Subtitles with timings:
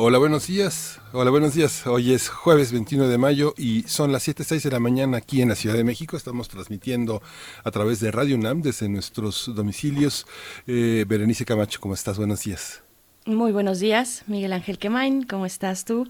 [0.00, 1.00] Hola, buenos días.
[1.12, 1.84] Hola, buenos días.
[1.84, 5.48] Hoy es jueves 21 de mayo y son las 7.06 de la mañana aquí en
[5.48, 6.16] la Ciudad de México.
[6.16, 7.20] Estamos transmitiendo
[7.64, 10.24] a través de Radio UNAM desde nuestros domicilios.
[10.68, 12.16] Eh, Berenice Camacho, ¿cómo estás?
[12.16, 12.84] Buenos días.
[13.26, 15.24] Muy buenos días, Miguel Ángel Quemain.
[15.24, 16.06] ¿Cómo estás tú?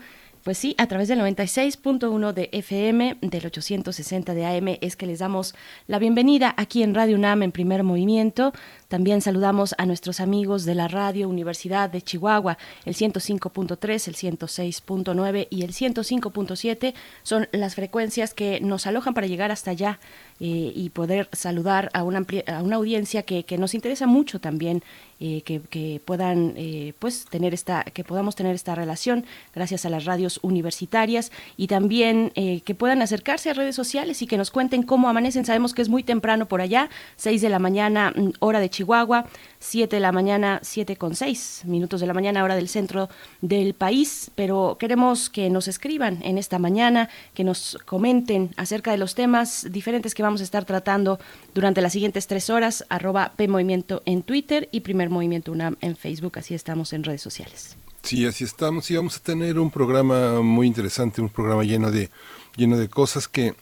[0.48, 5.18] Pues sí, a través del 96.1 de FM, del 860 de AM, es que les
[5.18, 5.54] damos
[5.86, 8.54] la bienvenida aquí en Radio UNAM en primer movimiento.
[8.88, 15.48] También saludamos a nuestros amigos de la Radio Universidad de Chihuahua, el 105.3, el 106.9
[15.50, 20.00] y el 105.7 son las frecuencias que nos alojan para llegar hasta allá
[20.41, 24.83] eh, y poder saludar a una, a una audiencia que, que, nos interesa mucho también
[25.20, 29.91] eh, que, que, puedan eh, pues tener esta que podamos tener esta relación gracias a
[29.91, 34.53] las radios universitarias y también eh, que puedan acercarse a redes sociales y que nos
[34.53, 35.45] cuenten cómo amanecen.
[35.45, 39.27] Sabemos que es muy temprano por allá 6 de la mañana mm, hora de Chihuahua
[39.58, 43.08] 7 de la mañana 7 con 6 minutos de la mañana hora del centro
[43.41, 44.30] del país.
[44.36, 49.67] Pero queremos que nos escriban en esta mañana que nos comenten acerca de los temas
[49.69, 51.18] diferentes que vamos a estar tratando
[51.54, 55.96] durante las siguientes tres horas arroba P Movimiento en Twitter y primer Movimiento UNAM en
[55.96, 57.76] Facebook, así estamos en redes sociales.
[58.02, 62.10] Sí, así estamos y vamos a tener un programa muy interesante, un programa lleno de
[62.56, 63.54] lleno de cosas que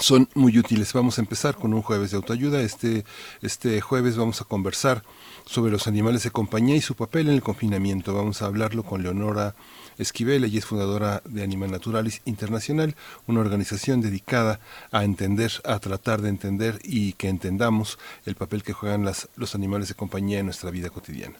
[0.00, 0.92] son muy útiles.
[0.92, 2.62] Vamos a empezar con un jueves de autoayuda.
[2.62, 3.04] Este,
[3.42, 5.02] este jueves vamos a conversar
[5.44, 8.14] sobre los animales de compañía y su papel en el confinamiento.
[8.14, 9.54] Vamos a hablarlo con Leonora
[9.98, 12.94] Esquivel, ella es fundadora de Animal Naturalis Internacional,
[13.26, 18.72] una organización dedicada a entender, a tratar de entender y que entendamos el papel que
[18.72, 21.36] juegan las, los animales de compañía en nuestra vida cotidiana.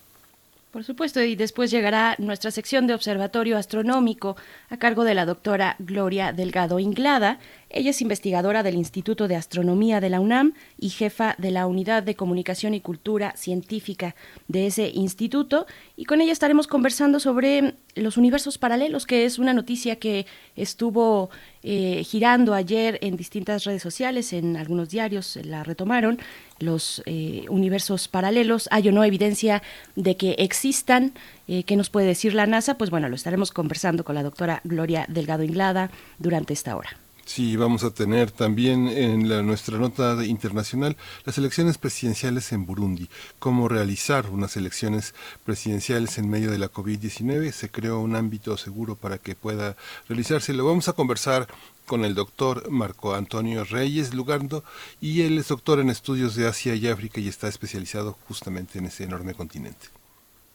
[0.73, 4.37] Por supuesto, y después llegará nuestra sección de observatorio astronómico
[4.71, 7.39] a cargo de la doctora Gloria Delgado Inglada.
[7.75, 12.03] Ella es investigadora del Instituto de Astronomía de la UNAM y jefa de la Unidad
[12.03, 14.15] de Comunicación y Cultura Científica
[14.47, 15.67] de ese instituto.
[15.97, 21.31] Y con ella estaremos conversando sobre los universos paralelos, que es una noticia que estuvo
[21.63, 26.19] eh, girando ayer en distintas redes sociales, en algunos diarios la retomaron,
[26.59, 28.69] los eh, universos paralelos.
[28.71, 29.63] ¿Hay o no evidencia
[29.97, 31.15] de que existan?
[31.49, 32.77] Eh, ¿Qué nos puede decir la NASA?
[32.77, 37.02] Pues bueno, lo estaremos conversando con la doctora Gloria Delgado Inglada durante esta hora.
[37.25, 43.09] Sí, vamos a tener también en la, nuestra nota internacional las elecciones presidenciales en Burundi.
[43.39, 47.53] Cómo realizar unas elecciones presidenciales en medio de la COVID-19.
[47.53, 49.77] Se creó un ámbito seguro para que pueda
[50.09, 50.53] realizarse.
[50.53, 51.47] Lo vamos a conversar
[51.87, 54.65] con el doctor Marco Antonio Reyes Lugardo
[55.01, 58.87] y él es doctor en estudios de Asia y África y está especializado justamente en
[58.87, 60.02] ese enorme continente.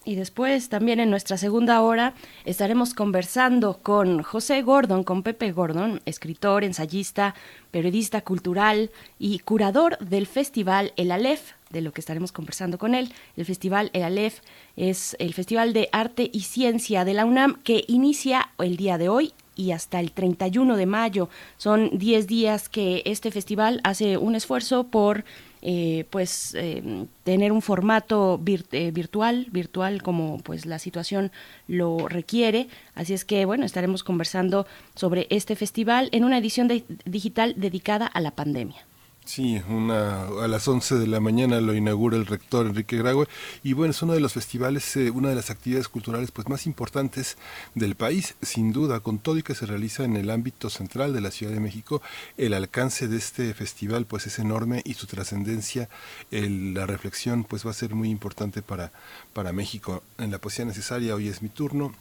[0.07, 2.13] Y después, también en nuestra segunda hora,
[2.45, 7.35] estaremos conversando con José Gordon, con Pepe Gordon, escritor, ensayista,
[7.71, 13.11] periodista cultural y curador del festival El Aleph, de lo que estaremos conversando con él.
[13.35, 14.39] El festival El Aleph
[14.77, 19.09] es el Festival de Arte y Ciencia de la UNAM que inicia el día de
[19.09, 21.27] hoy y hasta el 31 de mayo.
[21.57, 25.25] Son 10 días que este festival hace un esfuerzo por
[25.61, 28.39] eh, pues eh, tener un formato
[28.71, 31.31] eh, virtual, virtual como pues la situación
[31.67, 32.67] lo requiere.
[32.95, 36.67] Así es que bueno, estaremos conversando sobre este festival en una edición
[37.05, 38.85] digital dedicada a la pandemia.
[39.27, 43.27] Sí, una, a las 11 de la mañana lo inaugura el rector Enrique Graue.
[43.61, 46.65] Y bueno, es uno de los festivales, eh, una de las actividades culturales pues más
[46.65, 47.37] importantes
[47.75, 51.19] del país, sin duda, con todo y que se realiza en el ámbito central de
[51.19, 52.01] la Ciudad de México,
[52.37, 55.89] el alcance de este festival pues es enorme y su trascendencia,
[56.31, 58.93] la reflexión pues va a ser muy importante para,
[59.33, 60.03] para México.
[60.17, 61.91] En la poesía necesaria hoy es mi turno,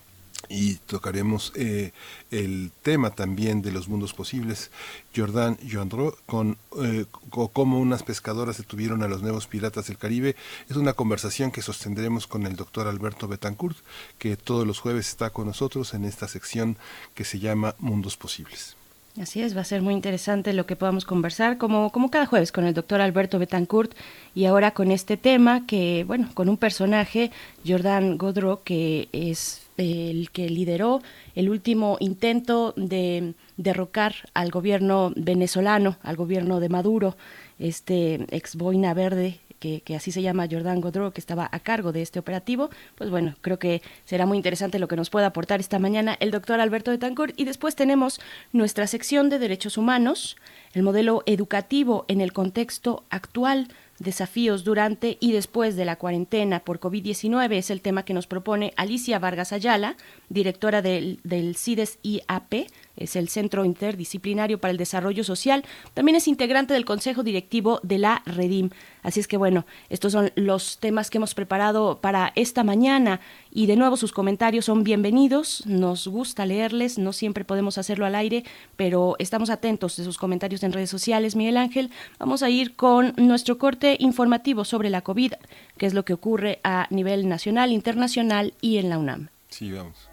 [0.49, 1.93] y tocaremos eh,
[2.31, 4.71] el tema también de los mundos posibles.
[5.15, 10.37] Jordan Joandro, con eh, cómo unas pescadoras detuvieron a los nuevos piratas del Caribe.
[10.69, 13.79] Es una conversación que sostendremos con el doctor Alberto Betancourt,
[14.19, 16.77] que todos los jueves está con nosotros en esta sección
[17.15, 18.76] que se llama Mundos Posibles.
[19.21, 22.53] Así es, va a ser muy interesante lo que podamos conversar, como, como cada jueves,
[22.53, 23.95] con el doctor Alberto Betancourt
[24.35, 27.31] y ahora con este tema que, bueno, con un personaje,
[27.67, 31.01] Jordan Godro, que es el que lideró
[31.35, 37.17] el último intento de derrocar al gobierno venezolano, al gobierno de Maduro,
[37.59, 42.03] este ex boina verde que, así se llama Jordan Godreau, que estaba a cargo de
[42.03, 42.71] este operativo.
[42.95, 46.31] Pues bueno, creo que será muy interesante lo que nos pueda aportar esta mañana el
[46.31, 47.33] doctor Alberto de Tancur.
[47.37, 48.21] Y después tenemos
[48.53, 50.37] nuestra sección de derechos humanos,
[50.73, 53.69] el modelo educativo en el contexto actual
[53.99, 58.73] desafíos durante y después de la cuarentena por COVID-19 es el tema que nos propone
[58.77, 59.97] Alicia Vargas Ayala,
[60.29, 65.65] directora del, del CIDES IAP, es el Centro Interdisciplinario para el Desarrollo Social.
[65.95, 68.71] También es integrante del Consejo Directivo de la Redim.
[69.03, 73.21] Así es que bueno, estos son los temas que hemos preparado para esta mañana
[73.51, 75.65] y de nuevo sus comentarios son bienvenidos.
[75.67, 78.45] Nos gusta leerles, no siempre podemos hacerlo al aire,
[78.77, 81.37] pero estamos atentos de sus comentarios en redes sociales.
[81.37, 85.35] Miguel Ángel, vamos a ir con nuestro corte informativo sobre la COVID,
[85.77, 89.29] que es lo que ocurre a nivel nacional, internacional y en la UNAM.
[89.49, 90.09] Sí, vamos.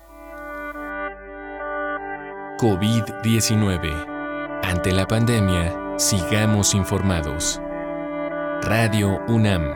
[2.63, 4.61] COVID-19.
[4.63, 7.59] Ante la pandemia, sigamos informados.
[8.61, 9.75] Radio UNAM.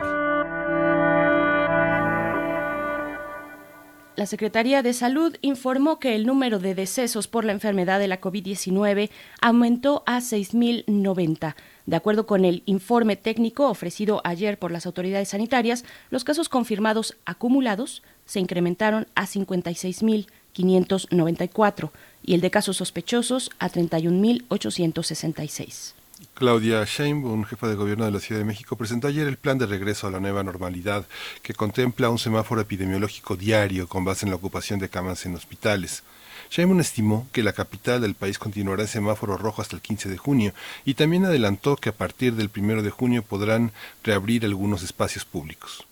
[4.16, 8.22] La Secretaría de Salud informó que el número de decesos por la enfermedad de la
[8.22, 9.10] COVID-19
[9.42, 11.56] aumentó a 6.090.
[11.84, 17.18] De acuerdo con el informe técnico ofrecido ayer por las autoridades sanitarias, los casos confirmados
[17.26, 21.90] acumulados se incrementaron a 56.594
[22.24, 25.92] y el de casos sospechosos a 31.866.
[26.34, 29.66] Claudia Sheinbaum, jefa de gobierno de la Ciudad de México, presentó ayer el plan de
[29.66, 31.06] regreso a la nueva normalidad,
[31.42, 36.02] que contempla un semáforo epidemiológico diario con base en la ocupación de camas en hospitales.
[36.50, 40.16] Sheinbaum estimó que la capital del país continuará en semáforo rojo hasta el 15 de
[40.16, 40.54] junio
[40.84, 43.72] y también adelantó que a partir del 1 de junio podrán
[44.02, 45.86] reabrir algunos espacios públicos.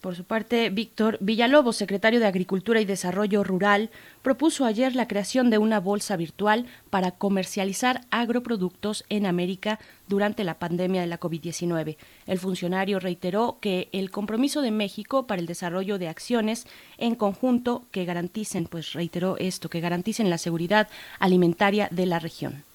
[0.00, 3.90] Por su parte, Víctor Villalobos, secretario de Agricultura y Desarrollo Rural,
[4.22, 10.58] propuso ayer la creación de una bolsa virtual para comercializar agroproductos en América durante la
[10.58, 11.98] pandemia de la COVID-19.
[12.26, 16.66] El funcionario reiteró que el compromiso de México para el desarrollo de acciones
[16.96, 20.88] en conjunto que garanticen, pues reiteró esto, que garanticen la seguridad
[21.18, 22.69] alimentaria de la región.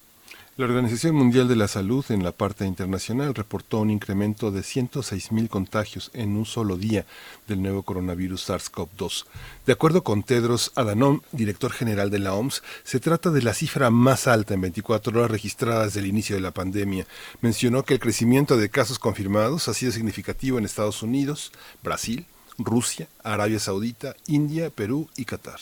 [0.58, 5.50] La Organización Mundial de la Salud en la parte internacional reportó un incremento de 106.000
[5.50, 7.06] contagios en un solo día
[7.46, 9.26] del nuevo coronavirus SARS-CoV-2.
[9.66, 13.90] De acuerdo con Tedros Adhanom, director general de la OMS, se trata de la cifra
[13.90, 17.06] más alta en 24 horas registradas desde el inicio de la pandemia.
[17.42, 21.52] Mencionó que el crecimiento de casos confirmados ha sido significativo en Estados Unidos,
[21.84, 25.60] Brasil, Rusia, Arabia Saudita, India, Perú y Qatar.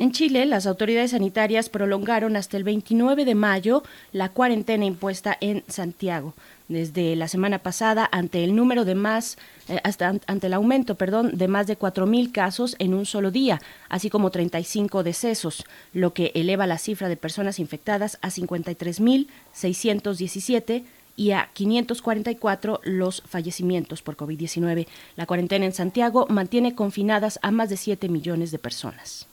[0.00, 3.82] En Chile, las autoridades sanitarias prolongaron hasta el 29 de mayo
[4.12, 6.32] la cuarentena impuesta en Santiago.
[6.68, 9.36] Desde la semana pasada, ante el número de más,
[9.68, 13.60] eh, hasta ante el aumento, perdón, de más de 4.000 casos en un solo día,
[13.90, 21.32] así como 35 decesos, lo que eleva la cifra de personas infectadas a 53.617 y
[21.32, 24.86] a 544 los fallecimientos por COVID-19.
[25.16, 29.28] La cuarentena en Santiago mantiene confinadas a más de 7 millones de personas.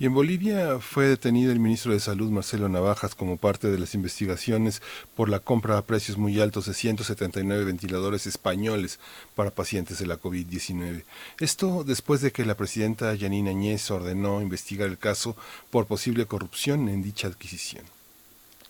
[0.00, 3.96] Y en Bolivia fue detenido el ministro de Salud Marcelo Navajas como parte de las
[3.96, 4.80] investigaciones
[5.16, 9.00] por la compra a precios muy altos de 179 ventiladores españoles
[9.34, 11.02] para pacientes de la COVID-19.
[11.40, 15.36] Esto después de que la presidenta Yanina Añez ordenó investigar el caso
[15.68, 17.97] por posible corrupción en dicha adquisición.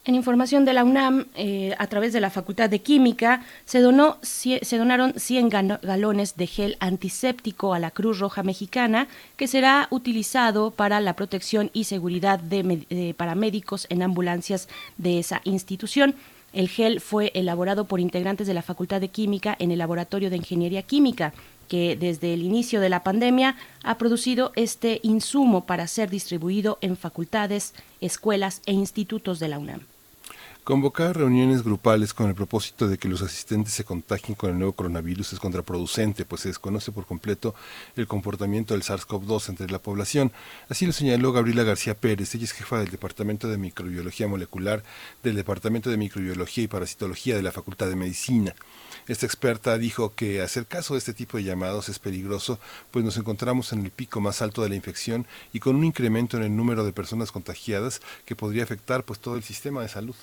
[0.09, 4.17] En información de la UNAM, eh, a través de la Facultad de Química, se, donó,
[4.23, 5.51] se donaron 100
[5.83, 9.07] galones de gel antiséptico a la Cruz Roja Mexicana,
[9.37, 15.43] que será utilizado para la protección y seguridad de, de paramédicos en ambulancias de esa
[15.45, 16.15] institución.
[16.55, 20.37] El gel fue elaborado por integrantes de la Facultad de Química en el Laboratorio de
[20.37, 21.35] Ingeniería Química
[21.69, 26.97] que desde el inicio de la pandemia ha producido este insumo para ser distribuido en
[26.97, 29.83] facultades, escuelas e institutos de la UNAM.
[30.69, 34.75] Convocar reuniones grupales con el propósito de que los asistentes se contagien con el nuevo
[34.75, 37.55] coronavirus es contraproducente, pues se desconoce por completo
[37.97, 40.31] el comportamiento del SARS-CoV-2 entre la población.
[40.69, 44.83] Así lo señaló Gabriela García Pérez, ella es jefa del Departamento de Microbiología Molecular
[45.23, 48.55] del Departamento de Microbiología y Parasitología de la Facultad de Medicina.
[49.07, 52.61] Esta experta dijo que hacer caso de este tipo de llamados es peligroso,
[52.91, 56.37] pues nos encontramos en el pico más alto de la infección y con un incremento
[56.37, 60.15] en el número de personas contagiadas que podría afectar pues todo el sistema de salud.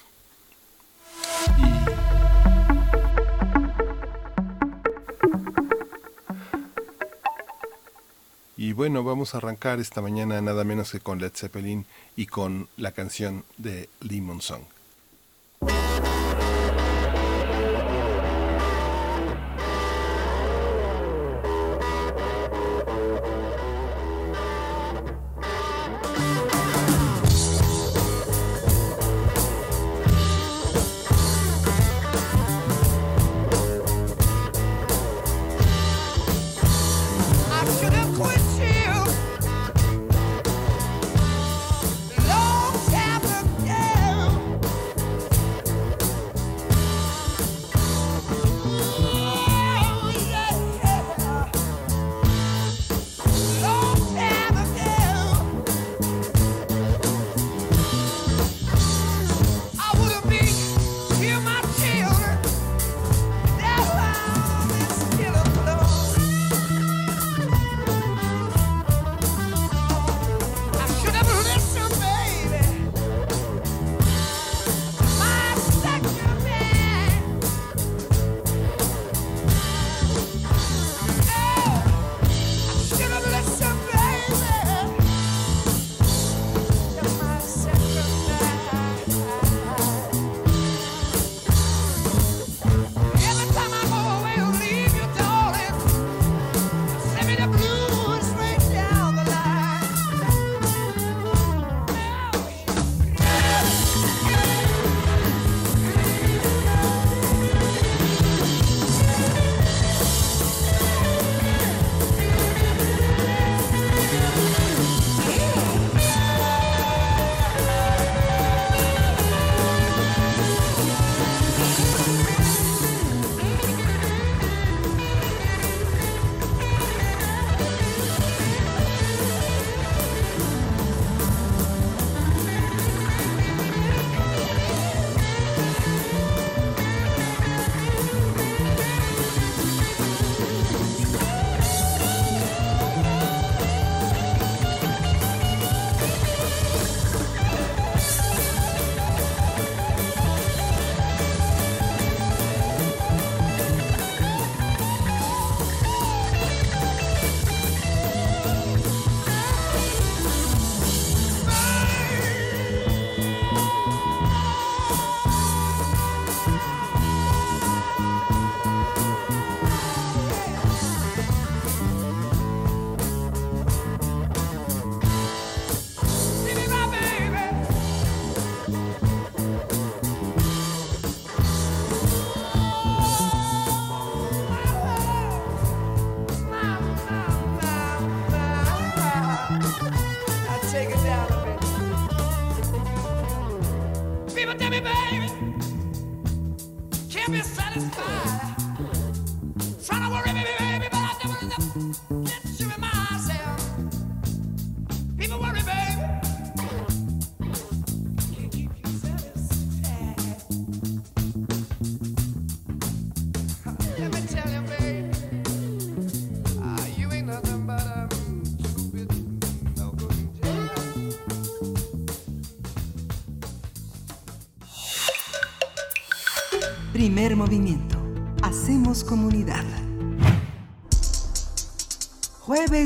[8.58, 12.68] Y, bueno, vamos a arrancar esta mañana nada menos que con Led Zeppelin y con
[12.78, 14.64] la canción de Lemon Song.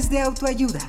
[0.07, 0.79] De autoayuda.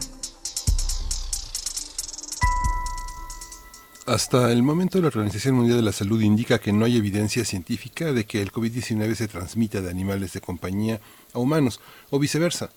[4.07, 8.13] Hasta el momento la Organización Mundial de la Salud indica que no hay evidencia científica
[8.13, 11.01] de que el COVID-19 se transmita de animales de compañía
[11.33, 12.71] a humanos o viceversa.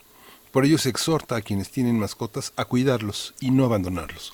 [0.52, 4.34] Por ello se exhorta a quienes tienen mascotas a cuidarlos y no abandonarlos.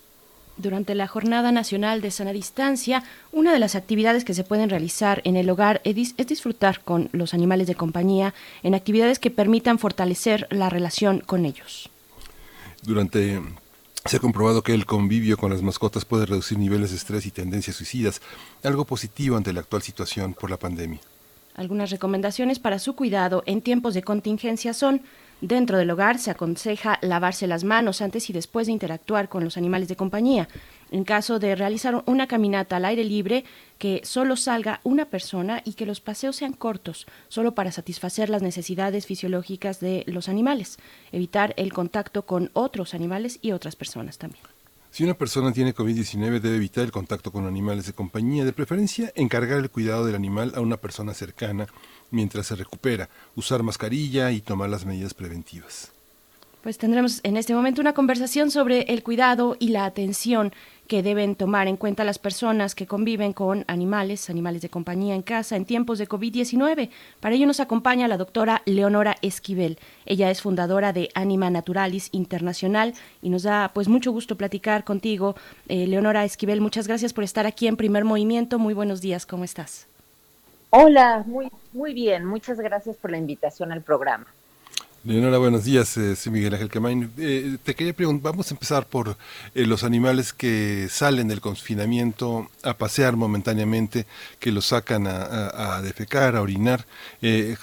[0.60, 5.22] Durante la Jornada Nacional de Sana Distancia, una de las actividades que se pueden realizar
[5.24, 10.48] en el hogar es, disfrutar con los animales de compañía en actividades que permitan fortalecer
[10.52, 11.90] la relación con ellos.
[12.84, 13.42] Durante
[14.04, 17.32] se ha comprobado que el convivio con las mascotas puede reducir niveles de estrés y
[17.32, 18.22] tendencias suicidas,
[18.62, 21.00] algo positivo ante la actual situación por la pandemia.
[21.56, 25.04] Algunas recomendaciones para su cuidado en tiempos de contingencia son
[25.42, 29.56] Dentro del hogar se aconseja lavarse las manos antes y después de interactuar con los
[29.56, 30.50] animales de compañía.
[30.92, 33.46] En caso de realizar una caminata al aire libre,
[33.78, 38.42] que solo salga una persona y que los paseos sean cortos, solo para satisfacer las
[38.42, 40.78] necesidades fisiológicas de los animales.
[41.14, 44.44] Evitar el contacto con otros animales y otras personas también.
[44.92, 49.14] Si una persona tiene COVID-19 debe evitar el contacto con animales de compañía, de preferencia
[49.16, 51.68] encargar el cuidado del animal a una persona cercana
[52.12, 55.92] mientras se recupera, usar mascarilla y tomar las medidas preventivas.
[56.62, 60.52] Pues tendremos en este momento una conversación sobre el cuidado y la atención
[60.90, 65.22] que deben tomar en cuenta las personas que conviven con animales, animales de compañía en
[65.22, 66.90] casa en tiempos de COVID-19.
[67.22, 69.78] Para ello nos acompaña la doctora Leonora Esquivel.
[70.06, 75.36] Ella es fundadora de Anima Naturalis Internacional y nos da pues mucho gusto platicar contigo.
[75.70, 78.60] Eh, Leonora Esquivel, muchas gracias por estar aquí en Primer Movimiento.
[78.60, 79.89] Muy buenos días, ¿cómo estás?
[80.72, 82.26] Hola, muy, muy bien.
[82.26, 84.28] Muchas gracias por la invitación al programa.
[85.06, 85.96] Leonora, buenos días.
[85.96, 87.10] Eh, soy Miguel Ángel Camain.
[87.18, 89.16] Eh, te quería preguntar, vamos a empezar por
[89.56, 94.06] eh, los animales que salen del confinamiento a pasear momentáneamente,
[94.40, 96.86] que los sacan a, defecar, a orinar.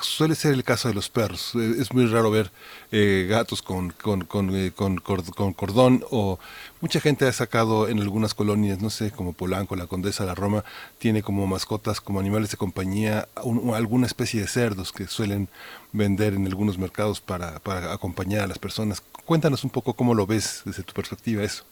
[0.00, 1.54] suele ser el caso de los perros.
[1.54, 2.50] es muy raro ver
[3.28, 6.38] gatos con, con, con, con, cordón o
[6.80, 10.64] mucha gente ha sacado en algunas colonias, no sé, como Polanco, la Condesa, la Roma,
[10.98, 13.28] tiene como mascotas, como animales de compañía,
[13.74, 15.48] alguna especie de cerdos que suelen
[15.92, 19.02] vender en algunos mercados para, para acompañar a las personas.
[19.24, 21.64] Cuéntanos un poco cómo lo ves desde tu perspectiva eso.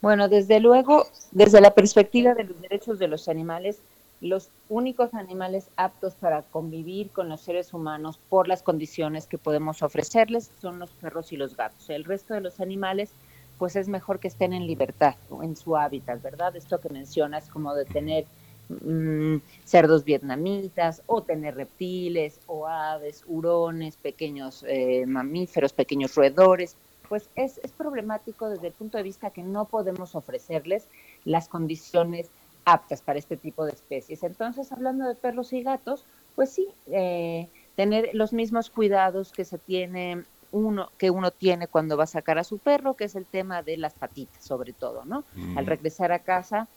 [0.00, 3.78] Bueno, desde luego, desde la perspectiva de los derechos de los animales,
[4.20, 9.82] los únicos animales aptos para convivir con los seres humanos por las condiciones que podemos
[9.82, 11.88] ofrecerles son los perros y los gatos.
[11.88, 13.10] El resto de los animales,
[13.58, 16.54] pues es mejor que estén en libertad, en su hábitat, ¿verdad?
[16.56, 18.26] Esto que mencionas como de tener
[18.70, 26.76] Mm, cerdos vietnamitas o tener reptiles o aves, hurones, pequeños eh, mamíferos, pequeños roedores,
[27.08, 30.86] pues es, es problemático desde el punto de vista que no podemos ofrecerles
[31.24, 32.30] las condiciones
[32.64, 34.22] aptas para este tipo de especies.
[34.22, 39.58] Entonces, hablando de perros y gatos, pues sí, eh, tener los mismos cuidados que se
[39.58, 43.26] tiene uno que uno tiene cuando va a sacar a su perro, que es el
[43.26, 45.24] tema de las patitas, sobre todo, ¿no?
[45.56, 46.68] Al regresar a casa,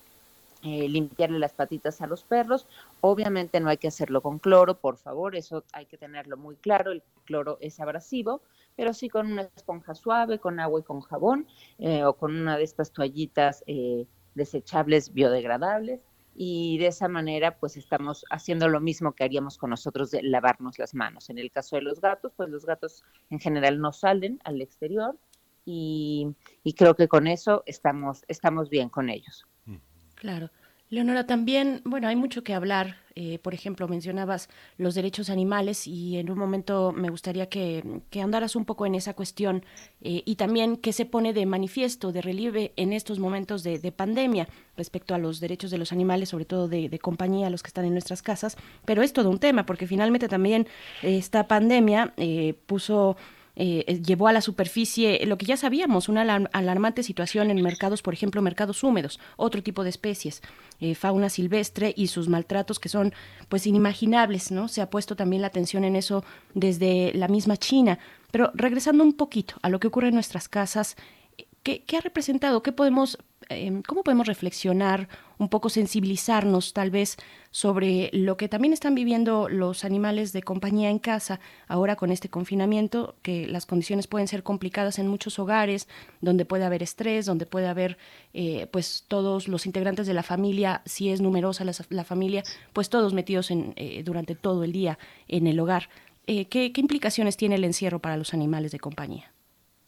[0.62, 2.68] eh, limpiarle las patitas a los perros.
[3.02, 6.92] Obviamente no hay que hacerlo con cloro, por favor, eso hay que tenerlo muy claro,
[6.92, 8.42] el cloro es abrasivo,
[8.76, 11.48] pero sí con una esponja suave, con agua y con jabón,
[11.80, 16.02] eh, o con una de estas toallitas eh, desechables biodegradables.
[16.36, 20.80] Y de esa manera, pues estamos haciendo lo mismo que haríamos con nosotros de lavarnos
[20.80, 21.30] las manos.
[21.30, 25.16] En el caso de los gatos, pues los gatos en general no salen al exterior
[25.64, 26.28] y,
[26.64, 29.46] y creo que con eso estamos, estamos bien con ellos.
[30.16, 30.50] Claro.
[30.94, 32.98] Leonora, también, bueno, hay mucho que hablar.
[33.16, 34.48] Eh, por ejemplo, mencionabas
[34.78, 38.94] los derechos animales y en un momento me gustaría que, que andaras un poco en
[38.94, 39.66] esa cuestión
[40.02, 44.48] eh, y también qué se pone de manifiesto, de relieve en estos momentos de, pandemia
[44.78, 47.86] respecto a los derechos de los animales, sobre todo de, de, compañía, los que están
[47.86, 48.56] en nuestras casas.
[48.86, 50.68] Pero es todo un tema porque finalmente también
[51.02, 53.18] esta pandemia eh, puso
[53.56, 58.02] eh, eh, llevó a la superficie lo que ya sabíamos, una alarmante situación en mercados,
[58.02, 60.42] por ejemplo, mercados húmedos, otro tipo de especies,
[60.80, 63.14] eh, fauna silvestre y sus maltratos que son
[63.50, 64.68] pues inimaginables, ¿no?
[64.68, 66.24] Se ha puesto también la atención en eso
[66.56, 68.00] desde la misma China.
[68.32, 70.96] Pero regresando un poquito a lo que ocurre en nuestras casas,
[71.62, 72.64] ¿qué, ha representado?
[72.64, 73.20] ¿Qué podemos,
[73.56, 77.18] em, ¿Cómo podemos reflexionar, un poco sensibilizarnos tal vez
[77.52, 82.30] sobre lo que también están viviendo los animales de compañía en casa ahora con este
[82.30, 85.88] confinamiento, que las condiciones pueden ser complicadas en muchos hogares,
[86.22, 87.98] donde puede haber estrés, donde puede haber
[88.34, 93.14] eh, pues todos los integrantes de la familia, si es numerosa la, familia, pues todos
[93.14, 95.90] metidos en, eh, durante todo el día en el hogar.
[96.26, 99.33] Eh, ¿qué, implicaciones tiene el encierro para los animales de compañía?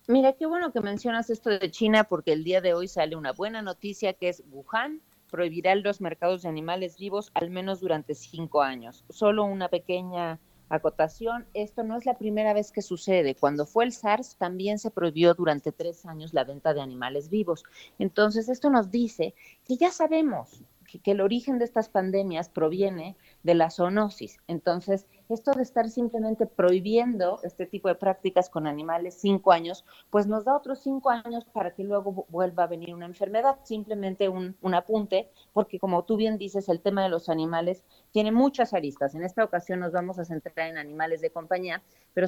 [0.07, 3.31] Mira, qué bueno que mencionas esto de China porque el día de hoy sale una
[3.31, 8.61] buena noticia que es Wuhan prohibirá los mercados de animales vivos al menos durante cinco
[8.61, 9.03] años.
[9.09, 10.39] Solo una pequeña
[10.69, 13.33] acotación, esto no es la primera vez que sucede.
[13.33, 17.63] Cuando fue el SARS también se prohibió durante tres años la venta de animales vivos.
[17.97, 19.33] Entonces, esto nos dice
[19.67, 20.63] que ya sabemos
[21.03, 24.37] que, el origen de estas pandemias proviene de la zoonosis.
[24.47, 30.27] Entonces, esto de estar simplemente prohibiendo este tipo de prácticas con animales cinco años, pues
[30.27, 33.57] nos da otros cinco años para que luego vuelva a venir una enfermedad.
[33.63, 38.73] Simplemente un, apunte, porque como tú bien dices, el tema de los animales tiene muchas
[38.73, 39.15] aristas.
[39.15, 41.81] En esta ocasión nos vamos a centrar en animales de compañía,
[42.13, 42.27] pero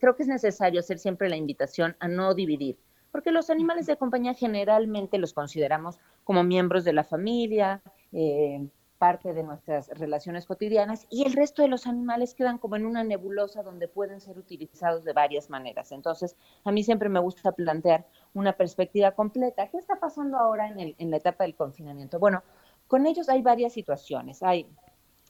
[0.00, 2.76] creo que es necesario hacer siempre la invitación a no dividir
[3.14, 8.66] porque los animales de compañía generalmente los consideramos como miembros de la familia, eh,
[8.98, 13.04] parte de nuestras relaciones cotidianas, y el resto de los animales quedan como en una
[13.04, 15.92] nebulosa donde pueden ser utilizados de varias maneras.
[15.92, 19.68] Entonces, a mí siempre me gusta plantear una perspectiva completa.
[19.68, 22.18] ¿Qué está pasando ahora en, en la etapa del confinamiento?
[22.18, 22.42] Bueno,
[22.86, 24.42] con ellos hay varias situaciones.
[24.42, 24.68] Hay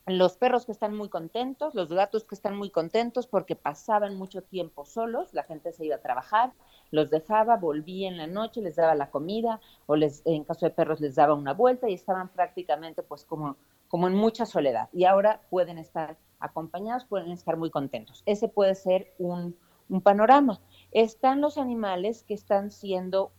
[0.07, 4.43] los perros que están muy contentos, los gatos que están muy contentos porque pasaban mucho
[4.43, 6.53] tiempo solos, la gente se iba a trabajar,
[6.91, 10.73] los dejaba, volvía en la noche, les daba la comida o les, en caso de
[10.73, 13.57] perros les daba una vuelta y estaban prácticamente pues como,
[13.89, 14.91] como en mucha soledad.
[14.93, 18.23] Y ahora pueden estar acompañados, pueden estar muy contentos.
[18.27, 19.57] Ese puede ser un,
[20.03, 20.61] panorama.
[20.93, 23.33] Están los animales que están siendo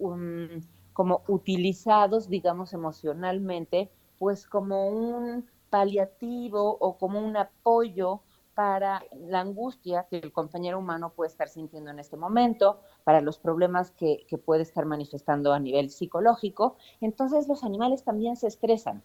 [0.94, 5.46] como utilizados, digamos, emocionalmente, pues como un
[5.76, 8.22] paliativo o como un apoyo
[8.54, 13.40] para la angustia que el compañero humano puede estar sintiendo en este momento, para los
[13.40, 16.78] problemas que, puede estar manifestando a nivel psicológico.
[17.02, 19.04] Entonces los animales también se estresan.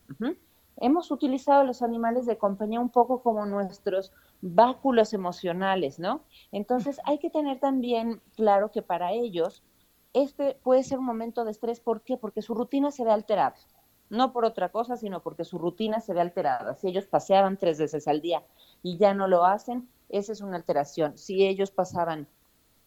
[0.77, 6.23] Hemos utilizado los animales de compañía un poco como nuestros báculos emocionales, ¿no?
[6.53, 9.65] Entonces hay que tener también claro que para ellos
[10.13, 11.81] este puede ser un momento de estrés.
[11.81, 12.17] ¿Por qué?
[12.17, 13.57] Porque su rutina se ve alterada
[14.11, 16.75] no por otra cosa, sino porque su rutina se ve alterada.
[16.75, 18.43] Si ellos paseaban tres veces al día
[18.83, 21.17] y ya no lo hacen, esa es una alteración.
[21.17, 22.27] Si ellos pasaban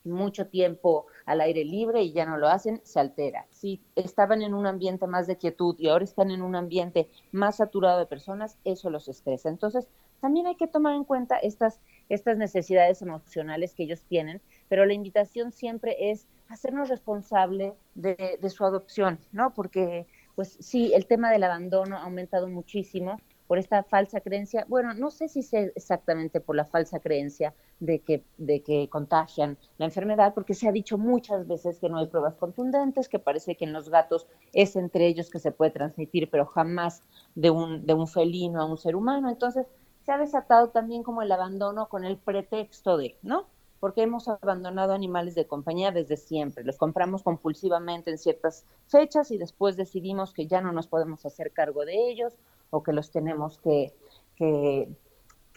[0.04, 3.48] mucho tiempo al aire libre y ya no lo hacen, se altera.
[3.52, 7.58] Si estaban en un ambiente más de quietud y ahora están en un ambiente más
[7.58, 9.50] saturado de personas, eso los estresa.
[9.50, 9.88] Entonces,
[10.20, 14.94] también hay que tomar en cuenta estas, estas necesidades emocionales que ellos tienen, pero la
[14.94, 19.54] invitación siempre es hacernos responsable de, de su adopción, ¿no?
[19.54, 20.06] Porque
[20.36, 23.18] pues sí, el tema del abandono ha aumentado muchísimo
[23.48, 28.00] por esta falsa creencia, bueno, no sé si sea exactamente por la falsa creencia de
[28.00, 32.08] que, de que contagian la enfermedad, porque se ha dicho muchas veces que no hay
[32.08, 36.30] pruebas contundentes, que parece que en los gatos es entre ellos que se puede transmitir,
[36.32, 37.04] pero jamás
[37.36, 39.30] de un, de un felino a un ser humano.
[39.30, 39.68] Entonces,
[40.06, 43.46] se ha desatado también como el abandono con el pretexto de, ¿no?
[43.84, 46.64] Porque hemos abandonado animales de compañía desde siempre.
[46.64, 51.52] Los compramos compulsivamente en ciertas fechas y después decidimos que ya no nos podemos hacer
[51.52, 52.34] cargo de ellos
[52.70, 53.94] o que los tenemos que,
[54.38, 54.88] que,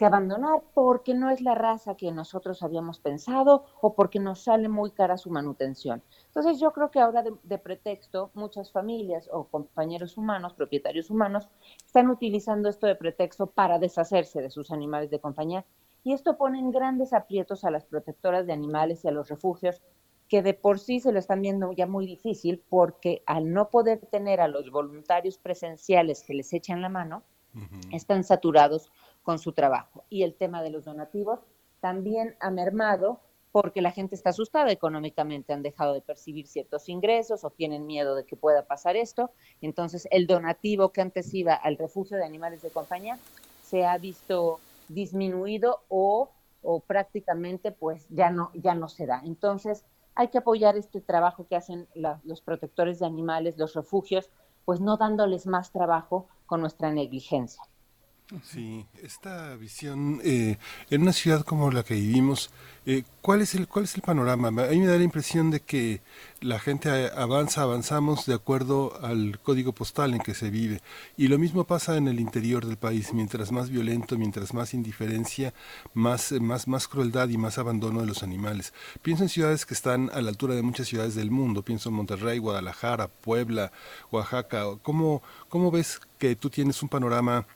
[0.01, 4.91] abandonar porque no es la raza que nosotros habíamos pensado o porque nos sale muy
[4.91, 6.03] cara su manutención.
[6.25, 11.47] Entonces yo creo que ahora de, de pretexto muchas familias o compañeros humanos, propietarios humanos,
[11.85, 15.63] están utilizando esto de pretexto para deshacerse de sus animales de compañía
[16.07, 19.81] y esto pone en grandes aprietos a las protectoras de animales y a los refugios
[20.29, 23.99] que de por sí se lo están viendo ya muy difícil porque al no poder
[24.09, 27.23] tener a los voluntarios presenciales que les echan la mano,
[27.91, 28.89] están saturados
[29.21, 30.05] con su trabajo.
[30.09, 31.41] Y el tema de los donativos
[31.81, 33.19] también ha mermado
[33.51, 38.15] porque la gente está asustada económicamente, han dejado de percibir ciertos ingresos o tienen miedo
[38.15, 39.31] de que pueda pasar esto.
[39.59, 43.19] Entonces, el donativo que antes iba al refugio de animales de compañía
[43.61, 49.21] se ha visto disminuido o, o prácticamente pues ya no, ya no se da.
[49.23, 51.87] Entonces hay que apoyar este trabajo que hacen
[52.23, 54.31] los protectores de animales, los refugios,
[54.65, 57.61] pues no dándoles más trabajo con nuestra negligencia.
[58.43, 60.57] Sí, esta visión eh,
[60.89, 62.49] en una ciudad como la que vivimos,
[62.85, 64.49] eh, ¿cuál es el cuál es el panorama?
[64.49, 66.01] A mí me da la impresión de que
[66.41, 70.81] la gente avanza, avanzamos de acuerdo al código postal en que se vive
[71.15, 73.13] y lo mismo pasa en el interior del país.
[73.13, 75.53] Mientras más violento, mientras más indiferencia,
[75.93, 78.73] más más más crueldad y más abandono de los animales.
[79.01, 81.63] Pienso en ciudades que están a la altura de muchas ciudades del mundo.
[81.63, 83.71] Pienso en Monterrey, Guadalajara, Puebla,
[84.11, 84.65] Oaxaca.
[84.81, 87.47] ¿Cómo cómo ves que tú tienes un panorama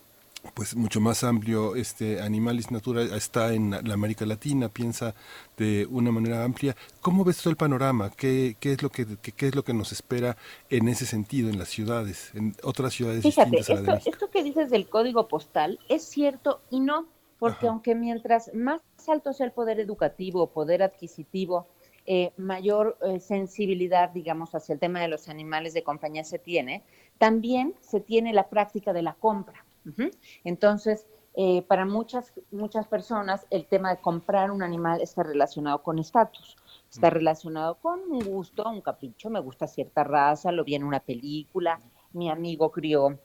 [0.53, 5.13] pues mucho más amplio este Animalis Natura está en la América Latina piensa
[5.57, 9.47] de una manera amplia cómo ves todo el panorama qué, qué es lo que qué,
[9.47, 10.37] es lo que nos espera
[10.69, 14.09] en ese sentido en las ciudades en otras ciudades distintas a la de México?
[14.11, 19.33] esto que dices del código postal es cierto y no porque aunque mientras más alto
[19.33, 21.67] sea el poder educativo poder adquisitivo
[22.07, 26.81] eh, mayor eh, sensibilidad, digamos, hacia el tema de los animales de compañía se tiene,
[27.19, 29.63] también se tiene la práctica de la compra.
[30.43, 35.97] Entonces, eh, para muchas, muchas personas el tema de comprar un animal está relacionado con
[35.97, 36.57] estatus,
[36.91, 40.99] está relacionado con un gusto, un capricho, me gusta cierta raza, lo vi en una
[40.99, 41.79] película,
[42.11, 43.17] mi amigo crió,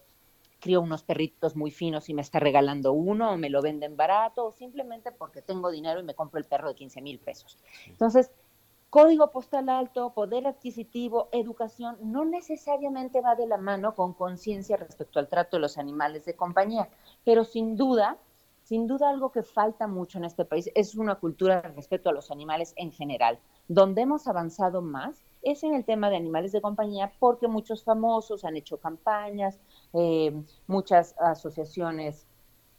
[0.61, 4.47] crió unos perritos muy finos y me está regalando uno, o me lo venden barato,
[4.47, 7.59] o simplemente porque tengo dinero y me compro el perro de 15 mil pesos.
[7.89, 8.31] Entonces,
[8.91, 15.19] Código postal alto, poder adquisitivo, educación, no necesariamente va de la mano con conciencia respecto
[15.19, 16.89] al trato de los animales de compañía,
[17.25, 18.17] pero sin duda,
[18.63, 22.13] sin duda algo que falta mucho en este país es una cultura de respeto a
[22.13, 23.41] los animales en general.
[23.69, 28.45] Donde hemos avanzado más es en el tema de animales de compañía porque muchos famosos
[28.45, 29.59] han hecho campañas,
[29.95, 30.33] eh,
[30.69, 32.27] muchas asociaciones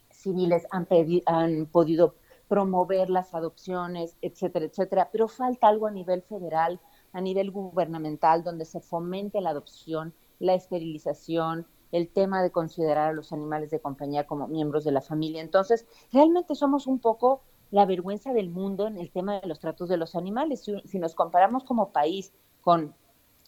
[0.09, 0.87] civiles han,
[1.25, 2.15] han podido
[2.47, 6.79] promover las adopciones, etcétera, etcétera, pero falta algo a nivel federal,
[7.13, 13.13] a nivel gubernamental, donde se fomente la adopción, la esterilización, el tema de considerar a
[13.13, 15.41] los animales de compañía como miembros de la familia.
[15.41, 19.89] Entonces, realmente somos un poco la vergüenza del mundo en el tema de los tratos
[19.89, 20.63] de los animales.
[20.85, 22.95] Si, nos comparamos como país con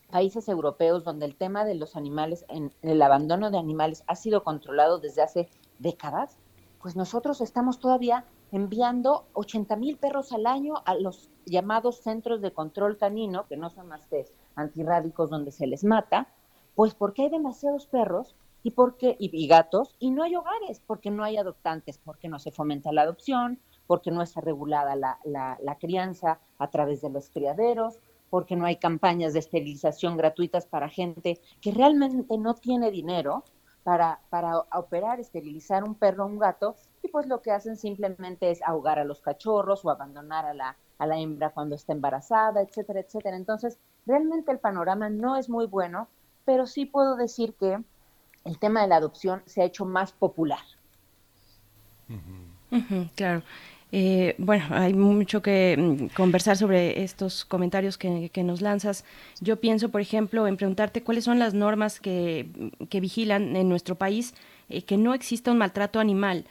[0.09, 4.43] países europeos donde el tema de los animales, en el abandono de animales ha sido
[4.43, 6.37] controlado desde hace décadas,
[6.81, 12.51] pues nosotros estamos todavía enviando 80 mil perros al año a los llamados centros de
[12.51, 16.27] control canino, que no son más que antirrábicos donde se les mata,
[16.75, 21.23] pues porque hay demasiados perros y, porque, y, gatos y no hay hogares, porque no
[21.23, 26.39] hay adoptantes, porque no se fomenta la adopción, porque no está regulada la, la crianza
[26.57, 31.71] a través de los criaderos, porque no hay campañas de esterilización gratuitas para gente que
[31.71, 33.43] realmente no tiene dinero
[33.83, 38.51] para, para operar, esterilizar un perro o un gato, y pues lo que hacen simplemente
[38.51, 42.61] es ahogar a los cachorros o abandonar a la, a la hembra cuando está embarazada,
[42.61, 43.37] etcétera, etcétera.
[43.37, 46.07] Entonces, realmente el panorama no es muy bueno,
[46.45, 47.79] pero sí puedo decir que
[48.45, 50.59] el tema de la adopción se ha hecho más popular.
[53.15, 53.43] claro.
[53.91, 59.03] Eh, bueno, hay mucho que mm, conversar sobre estos comentarios que, nos lanzas.
[59.41, 62.47] Yo pienso, por ejemplo, en preguntarte cuáles son las normas que,
[62.89, 64.35] que vigilan en nuestro país
[64.69, 66.45] eh, que no exista un maltrato animal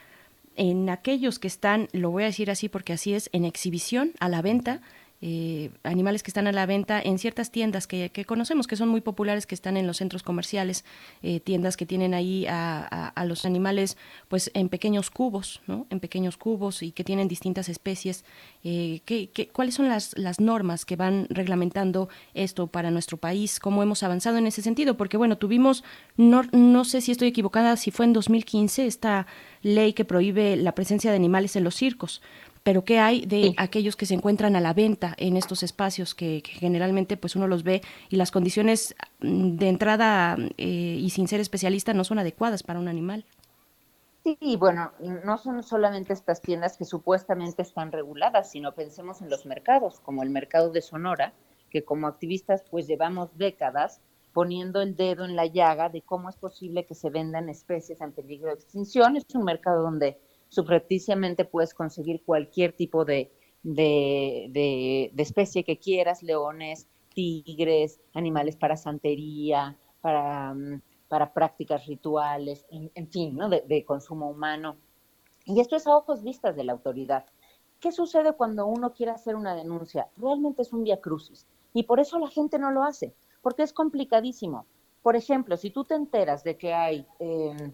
[0.59, 4.29] en aquellos que están, lo voy a decir así porque así es, en exhibición, a
[4.29, 4.83] la venta,
[5.21, 9.01] eh, animales que están a la venta en ciertas tiendas que, conocemos, que son muy
[9.01, 10.85] populares, que están en los centros comerciales,
[11.23, 13.97] eh, tiendas que tienen ahí a, los animales
[14.29, 15.87] pues en pequeños cubos, ¿no?
[15.91, 18.25] En pequeños cubos y que tienen distintas especies.
[18.63, 23.59] Eh, ¿qué, cuáles son las, las normas que van reglamentando esto para nuestro país?
[23.59, 24.97] ¿Cómo hemos avanzado en ese sentido?
[24.97, 25.85] Porque bueno, tuvimos,
[26.17, 29.27] no, no sé si estoy equivocada, si fue en 2015 esta
[29.63, 32.23] ley que prohíbe la presencia de animales en los circos
[32.69, 36.43] pero ¿qué hay de aquellos que se encuentran a la venta en estos espacios que,
[36.45, 41.41] generalmente pues uno los ve y las condiciones mm, de entrada eh, y sin ser
[41.41, 43.25] especialista no son adecuadas para un animal?
[44.23, 44.93] Sí, bueno,
[45.25, 50.23] no son solamente estas tiendas que supuestamente están reguladas, sino pensemos en los mercados, como
[50.23, 51.33] el mercado de Sonora,
[51.71, 54.03] que como activistas pues llevamos décadas
[54.35, 58.13] poniendo el dedo en la llaga de cómo es posible que se vendan especies en
[58.13, 59.17] peligro de extinción.
[59.17, 63.31] Es un mercado donde subrepticiamente puedes conseguir cualquier tipo de,
[63.63, 73.09] de, especie que quieras, leones, tigres, animales para santería, para, mm, para prácticas rituales, en,
[73.09, 73.49] fin, ¿no?
[73.49, 74.77] de, consumo humano.
[75.45, 77.25] Y esto es a ojos vistas de la autoridad.
[77.81, 80.09] ¿Qué sucede cuando uno quiere hacer una denuncia?
[80.17, 81.47] Realmente es un via crucis.
[81.73, 84.67] Y por eso la gente no lo hace, porque es complicadísimo.
[85.03, 87.73] Por ejemplo, si tú te enteras de que hay em,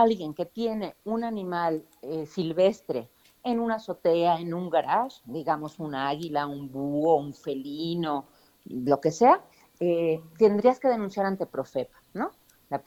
[0.00, 3.10] alguien que tiene un animal eh, silvestre
[3.44, 8.26] en una azotea, en un garage, digamos un águila, un búho, un felino,
[8.64, 9.44] lo que sea,
[9.78, 12.30] eh, tendrías que denunciar ante Profepa, ¿no?
[12.70, 12.82] La,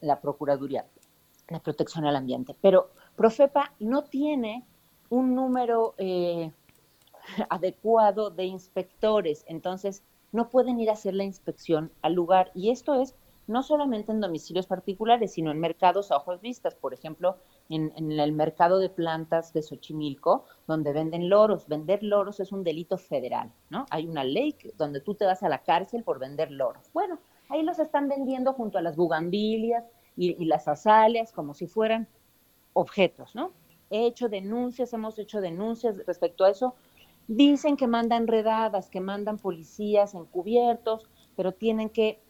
[0.00, 0.86] la Procuraduría.
[1.48, 2.56] de protección al ambiente.
[2.60, 4.64] Pero Profepa no tiene
[5.08, 6.52] un número eh,
[7.50, 12.50] adecuado de inspectores, entonces no pueden ir a hacer la inspección al lugar.
[12.54, 13.14] Y esto es
[13.50, 16.74] no solamente en domicilios particulares, sino en mercados a ojos vistas.
[16.74, 17.36] Por ejemplo,
[17.68, 21.66] en, el mercado de plantas de Xochimilco, donde venden loros.
[21.66, 23.86] Vender loros es un delito federal, ¿no?
[23.90, 26.90] Hay una ley donde tú te vas a la cárcel por vender loros.
[26.94, 29.84] Bueno, ahí los están vendiendo junto a las bugambilias
[30.16, 32.08] y, y las azaleas como si fueran
[32.72, 33.52] objetos, ¿no?
[33.90, 36.76] He hecho denuncias, hemos hecho denuncias respecto a eso.
[37.26, 42.20] Dicen que mandan redadas, que mandan policías encubiertos, pero tienen que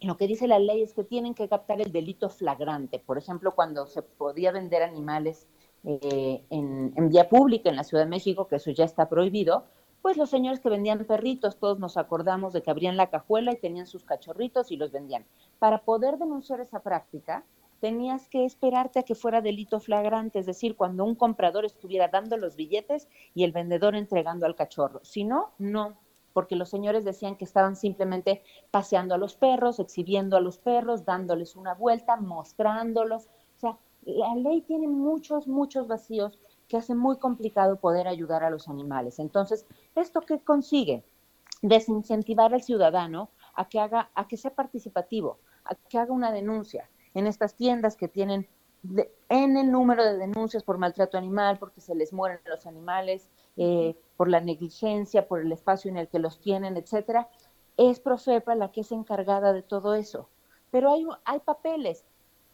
[0.00, 2.98] lo que dice la ley es que tienen que captar el delito flagrante.
[2.98, 5.48] Por ejemplo, cuando se podía vender animales
[5.84, 9.64] eh, en, en, vía pública en la Ciudad de México, que eso ya está prohibido,
[10.02, 13.56] pues los señores que vendían perritos, todos nos acordamos de que abrían la cajuela y
[13.56, 15.26] tenían sus cachorritos y los vendían.
[15.58, 17.44] Para poder denunciar esa práctica,
[17.80, 22.36] tenías que esperarte a que fuera delito flagrante, es decir, cuando un comprador estuviera dando
[22.36, 25.00] los billetes y el vendedor entregando al cachorro.
[25.02, 25.96] Si no, no
[26.38, 31.04] porque los señores decían que estaban simplemente paseando a los perros, exhibiendo a los perros,
[31.04, 33.26] dándoles una vuelta, mostrándolos.
[33.56, 38.50] O sea, la ley tiene muchos, muchos vacíos que hace muy complicado poder ayudar a
[38.50, 39.18] los animales.
[39.18, 41.02] Entonces, ¿esto qué consigue?
[41.60, 46.88] Desincentivar al ciudadano a que haga, a que sea participativo, a que haga una denuncia.
[47.14, 48.46] En estas tiendas que tienen
[49.28, 53.96] en el número de denuncias por maltrato animal, porque se les mueren los animales, eh,
[54.18, 57.30] por la negligencia, por el espacio en el que los tienen, etcétera,
[57.76, 60.28] es Profepa la que es encargada de todo eso.
[60.72, 62.04] Pero hay, hay papeles,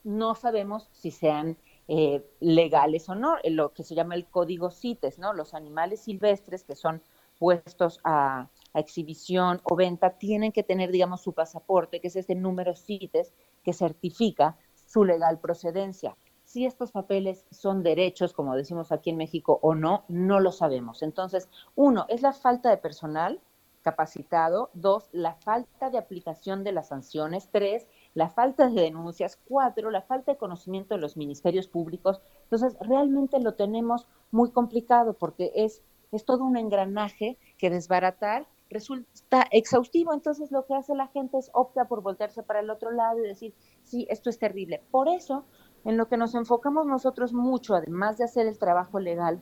[0.03, 5.17] no sabemos si sean eh, legales o no, lo que se llama el código CITES,
[5.17, 5.33] ¿no?
[5.33, 7.01] Los animales silvestres que son
[7.39, 12.35] puestos a, a, exhibición o venta tienen que tener, digamos, su pasaporte, que es este
[12.35, 16.15] número CITES que certifica su legal procedencia
[16.55, 21.03] si estos papeles son derechos, como decimos aquí en México, o no, no lo sabemos.
[21.03, 23.41] Entonces, uno, es la falta de personal
[23.81, 29.91] capacitado, dos, la falta de aplicación de las sanciones, tres, la falta de denuncias, cuatro,
[29.91, 32.21] la falta de conocimiento de los ministerios públicos.
[32.43, 39.47] Entonces, realmente lo tenemos muy complicado porque es, es todo un engranaje que desbaratar resulta
[39.51, 40.13] exhaustivo.
[40.13, 43.27] Entonces, lo que hace la gente es opta por voltearse para el otro lado y
[43.27, 44.81] decir, sí, esto es terrible.
[44.91, 45.45] Por eso,
[45.85, 49.39] en lo que nos enfocamos nosotros mucho, además de hacer el trabajo legal,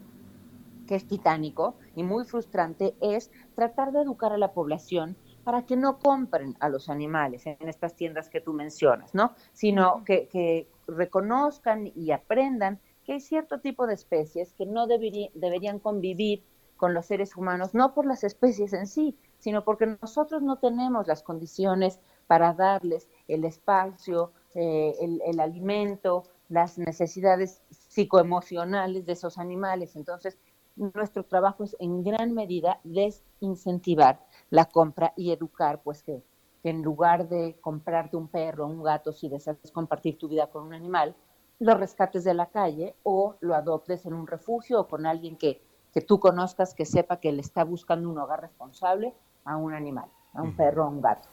[0.87, 5.75] que es titánico y muy frustrante, es tratar de educar a la población para que
[5.75, 9.33] no compren a los animales en estas tiendas que tú mencionas, ¿no?
[9.53, 16.43] Sino que, reconozcan y aprendan que hay cierto tipo de especies que no deberían convivir
[16.75, 21.07] con los seres humanos, no por las especies en sí, sino porque nosotros no tenemos
[21.07, 29.95] las condiciones para darles el espacio, eh, el, alimento, las necesidades psicoemocionales de esos animales.
[29.95, 30.37] Entonces,
[30.75, 36.23] nuestro trabajo es en gran medida desincentivar la compra y educar, pues que,
[36.63, 40.63] en lugar de comprarte un perro o un gato, si deseas compartir tu vida con
[40.63, 41.15] un animal,
[41.59, 45.61] lo rescates de la calle o lo adoptes en un refugio o con alguien que,
[45.93, 49.13] que tú conozcas, que sepa que le está buscando un hogar responsable
[49.45, 51.27] a un animal, a un perro o un gato.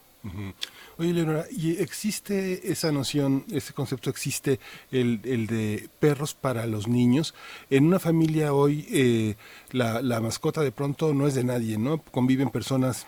[0.98, 6.88] Oye, Leonora, ¿y existe esa noción, ese concepto existe, el, el de perros para los
[6.88, 7.34] niños?
[7.70, 9.36] En una familia hoy eh,
[9.70, 12.02] la, la mascota de pronto no es de nadie, ¿no?
[12.02, 13.06] Conviven personas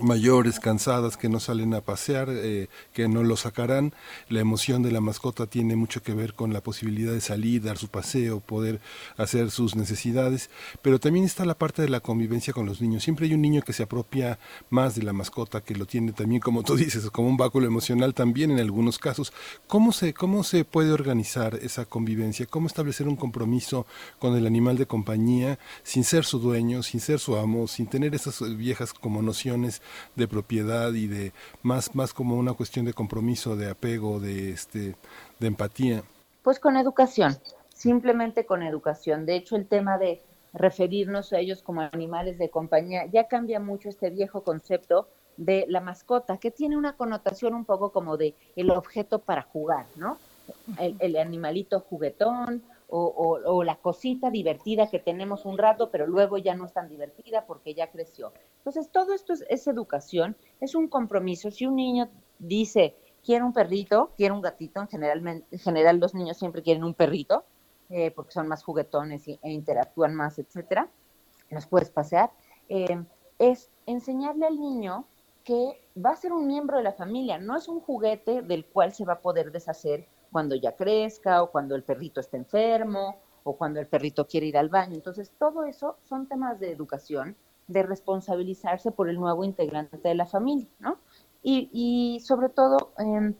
[0.00, 3.94] mayores, cansadas, que no salen a pasear, eh, que no lo sacarán.
[4.28, 7.78] La emoción de la mascota tiene mucho que ver con la posibilidad de salir, dar
[7.78, 8.80] su paseo, poder
[9.16, 10.50] hacer sus necesidades,
[10.82, 13.02] pero también está la parte de la convivencia con los niños.
[13.02, 14.38] Siempre hay un niño que se apropia
[14.70, 18.14] más de la mascota, que lo tiene también, como tú dices, como un báculo emocional
[18.14, 19.32] también en algunos casos.
[19.66, 22.46] ¿Cómo se, cómo se puede organizar esa convivencia?
[22.46, 23.86] ¿Cómo establecer un compromiso
[24.18, 28.14] con el animal de compañía sin ser su dueño, sin ser su amo, sin tener
[28.14, 29.81] esas viejas como nociones
[30.16, 34.96] de propiedad y de más, más como una cuestión de compromiso, de apego, de, este,
[35.38, 36.02] de empatía?
[36.42, 37.36] Pues con educación,
[37.74, 39.26] simplemente con educación.
[39.26, 43.88] De hecho, el tema de referirnos a ellos como animales de compañía ya cambia mucho
[43.88, 48.70] este viejo concepto de la mascota, que tiene una connotación un poco como de el
[48.70, 50.18] objeto para jugar, ¿no?
[50.78, 52.62] El, el animalito juguetón
[52.94, 57.46] o, la cosita divertida que tenemos un rato, pero luego ya no es tan divertida
[57.46, 58.32] porque ya creció.
[58.58, 61.50] Entonces, todo esto es, educación, es un compromiso.
[61.50, 66.14] Si un niño dice, quiero un perrito, quiero un gatito, en general, en general los
[66.14, 67.44] niños siempre quieren un perrito,
[67.88, 70.88] eh, porque son más juguetones e interactúan más, etcétera,
[71.50, 72.30] los puedes pasear,
[72.68, 73.02] eh,
[73.38, 75.06] es enseñarle al niño
[75.44, 78.92] que va a ser un miembro de la familia, no es un juguete del cual
[78.92, 83.56] se va a poder deshacer cuando ya crezca o cuando el perrito está enfermo o
[83.56, 84.94] cuando el perrito quiere ir al baño.
[84.94, 87.36] Entonces, todo eso son temas de educación,
[87.68, 90.98] de responsabilizarse por el nuevo integrante de la familia, ¿no?
[91.44, 93.34] Y, sobre todo, em,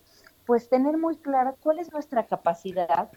[0.44, 3.10] pues tener muy clara cuál es nuestra capacidad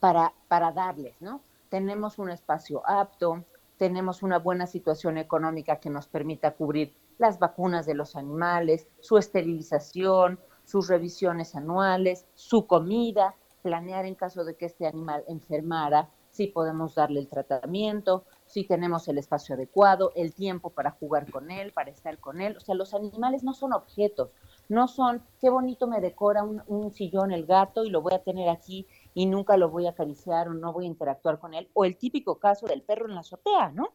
[0.00, 1.40] para, para darles, ¿no?
[1.70, 3.44] Tenemos un espacio apto,
[3.78, 9.16] tenemos una buena situación económica que nos permita cubrir las vacunas de los animales, su
[9.16, 10.38] esterilización,
[10.70, 16.94] sus revisiones anuales, su comida, planear en caso de que este animal enfermara, si podemos
[16.94, 21.90] darle el tratamiento, si tenemos el espacio adecuado, el tiempo para jugar con él, para
[21.90, 22.56] estar con él.
[22.56, 24.30] O sea, los animales no son objetos,
[24.68, 28.48] no son, qué bonito me decora un, sillón el gato y lo voy a tener
[28.48, 31.68] aquí y nunca lo voy a acariciar o no voy a interactuar con él.
[31.74, 33.88] O el típico caso del perro en la azotea, ¿no?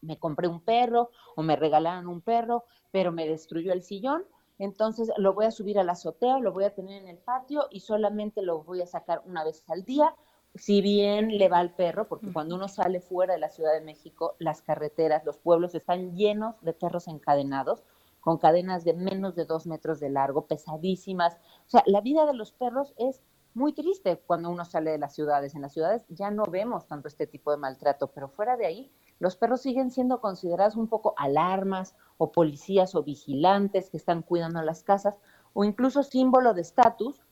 [0.00, 4.24] Me compré un perro o me regalaron un perro, pero me destruyó el sillón
[4.58, 7.66] entonces lo voy a subir a la azotea, lo voy a tener en el patio
[7.70, 10.14] y solamente lo voy a sacar una vez al día,
[10.54, 13.80] si bien le va al perro, porque cuando uno sale fuera de la Ciudad de
[13.80, 17.82] México, las carreteras, los pueblos están llenos de perros encadenados,
[18.20, 21.34] con cadenas de menos de dos metros de largo, pesadísimas.
[21.66, 23.20] O sea, la vida de los perros es
[23.52, 25.54] muy triste cuando uno sale de las ciudades.
[25.54, 28.92] En las ciudades ya no vemos tanto este tipo de maltrato, pero fuera de ahí
[29.18, 34.62] los perros siguen siendo considerados un poco alarmas o policías o vigilantes que están cuidando
[34.62, 35.16] las casas
[35.52, 37.22] o incluso símbolo de estatus.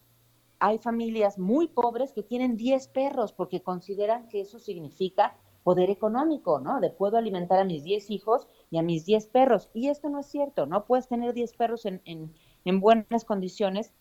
[0.59, 6.61] Hay familias muy pobres que tienen 10 perros porque consideran que eso significa poder económico,
[6.61, 6.81] ¿no?
[6.81, 9.71] De puedo alimentar a mis 10 hijos y a mis 10 perros.
[9.75, 12.33] Y esto no es cierto, no puedes tener 10 perros en, en,
[12.65, 13.93] en buenas condiciones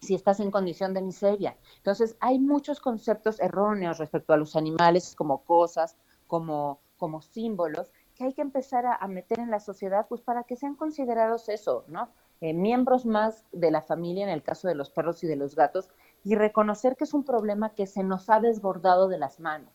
[0.00, 1.56] si estás en condición de miseria.
[1.76, 8.24] Entonces, hay muchos conceptos erróneos respecto a los animales como cosas, como como símbolos que
[8.24, 12.10] hay que empezar a, meter en la sociedad, pues para que sean considerados eso, ¿no?
[12.40, 15.54] Eh, miembros más de la familia en el caso de los perros y de los
[15.54, 15.88] gatos
[16.24, 19.72] y reconocer que es un problema que se nos ha desbordado de las manos.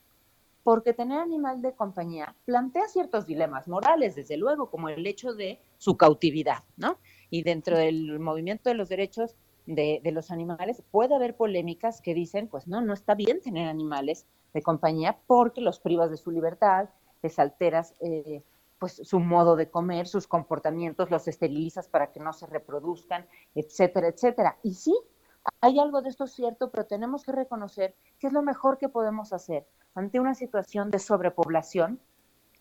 [0.62, 5.60] Porque tener animal de compañía plantea ciertos dilemas morales, desde luego, como el hecho de
[5.78, 6.98] su cautividad, ¿no?
[7.30, 9.36] Y dentro del movimiento de los derechos
[9.66, 13.68] de, de, los animales puede haber polémicas que dicen, pues no, no está bien tener
[13.68, 16.90] animales de compañía porque los privas de su libertad,
[17.24, 18.42] les alteras eh,
[18.78, 24.08] pues su modo de comer, sus comportamientos, los esterilizas para que no se reproduzcan, etcétera,
[24.08, 24.58] etcétera.
[24.62, 24.94] Y sí,
[25.62, 29.32] hay algo de esto cierto, pero tenemos que reconocer que es lo mejor que podemos
[29.32, 31.98] hacer ante una situación de sobrepoblación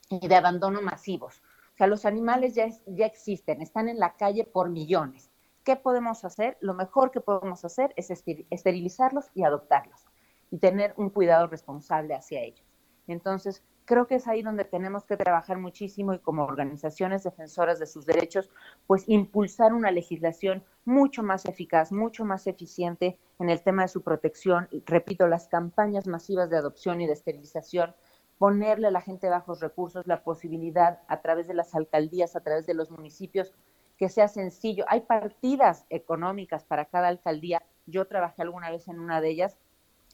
[0.09, 1.41] y de abandono masivos.
[1.73, 5.29] O sea, los animales ya, ya existen, están en la calle por millones.
[5.65, 6.57] ¿Qué podemos hacer?
[6.61, 8.11] Lo mejor que podemos hacer es
[8.49, 10.05] esterilizarlos y adoptarlos
[10.51, 12.63] y tener un cuidado responsable hacia ellos.
[13.07, 17.85] Entonces, creo que es ahí donde tenemos que trabajar muchísimo y como organizaciones defensoras de
[17.85, 18.49] sus derechos,
[18.87, 24.01] pues impulsar una legislación mucho más eficaz, mucho más eficiente en el tema de su
[24.01, 24.67] protección.
[24.85, 27.95] Repito, las campañas masivas de adopción y de esterilización,
[28.37, 32.65] ponerle a la gente bajos recursos la posibilidad a través de las alcaldías, a través
[32.65, 33.53] de los municipios,
[33.97, 34.85] que sea sencillo.
[34.87, 37.61] Hay partidas económicas para cada alcaldía.
[37.85, 39.57] Yo trabajé alguna vez en una de ellas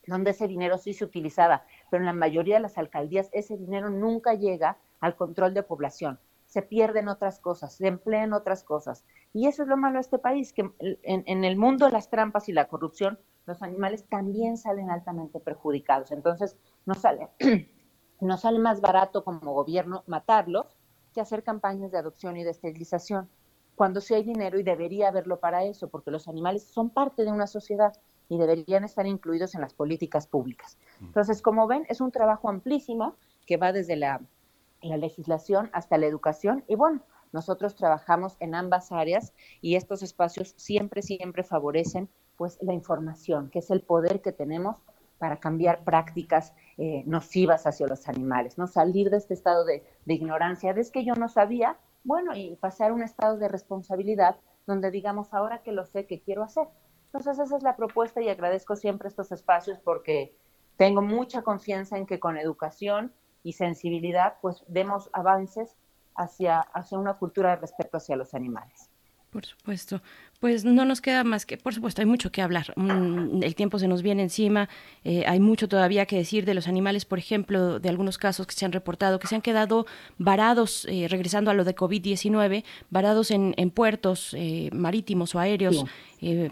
[0.10, 3.90] donde ese dinero sí se utilizaba, pero en la mayoría de las alcaldías ese dinero
[3.90, 6.20] nunca llega al control de población.
[6.46, 9.06] Se pierden otras cosas, se emplean otras cosas.
[9.34, 12.50] Y eso es lo malo de este país, que en, el mundo de las trampas
[12.50, 16.12] y la corrupción, los animales también salen altamente perjudicados.
[16.12, 17.30] Entonces, no sale,
[18.20, 20.76] no sale más barato como gobierno matarlos
[21.14, 23.30] que hacer campañas de adopción y de esterilización,
[23.76, 27.32] cuando sí hay dinero y debería haberlo para eso, porque los animales son parte de
[27.32, 27.94] una sociedad
[28.30, 30.78] y deberían estar incluidos en las políticas públicas.
[31.02, 33.16] Entonces, como ven, es un trabajo amplísimo
[33.46, 34.22] que va desde la,
[34.82, 37.02] legislación hasta la educación y bueno,
[37.34, 42.08] nosotros trabajamos en ambas áreas y estos espacios siempre, siempre favorecen
[42.38, 44.78] pues la información, que es el poder que tenemos
[45.18, 48.68] para cambiar prácticas eh, nocivas hacia los animales, ¿no?
[48.68, 51.76] Salir de este estado de, de ignorancia, de que yo no sabía,
[52.06, 56.22] bueno, y pasar a un estado de responsabilidad donde digamos, ahora que lo sé, ¿qué
[56.22, 56.70] quiero hacer?
[57.12, 60.36] Entonces esa es la propuesta y agradezco siempre estos espacios porque
[60.78, 65.76] tengo mucha confianza en que con educación y sensibilidad pues demos avances
[66.16, 68.90] hacia, hacia una cultura de respeto hacia los animales.
[69.32, 70.02] Por supuesto.
[70.40, 72.72] Pues no nos queda más que, por supuesto, hay mucho que hablar.
[72.78, 74.70] Mm, el tiempo se nos viene encima.
[75.04, 78.56] Eh, hay mucho todavía que decir de los animales, por ejemplo, de algunos casos que
[78.56, 79.86] se han reportado, que se han quedado
[80.18, 85.84] varados, eh, regresando a lo de COVID-19, varados en, puertos eh, marítimos o aéreos,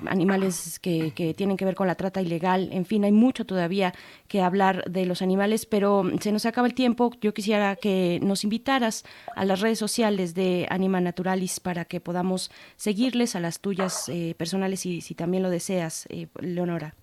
[0.05, 2.69] animales que, que, tienen que ver con la trata ilegal.
[2.73, 3.93] En fin, hay mucho todavía
[4.27, 7.11] que hablar de los animales, pero se nos acaba el tiempo.
[7.21, 12.51] Yo quisiera que nos invitaras a las redes sociales de Anima Naturalis para que podamos
[12.75, 13.76] seguirles a las tuyas
[14.09, 16.95] eh, personales y si también lo deseas, eh, Leonora.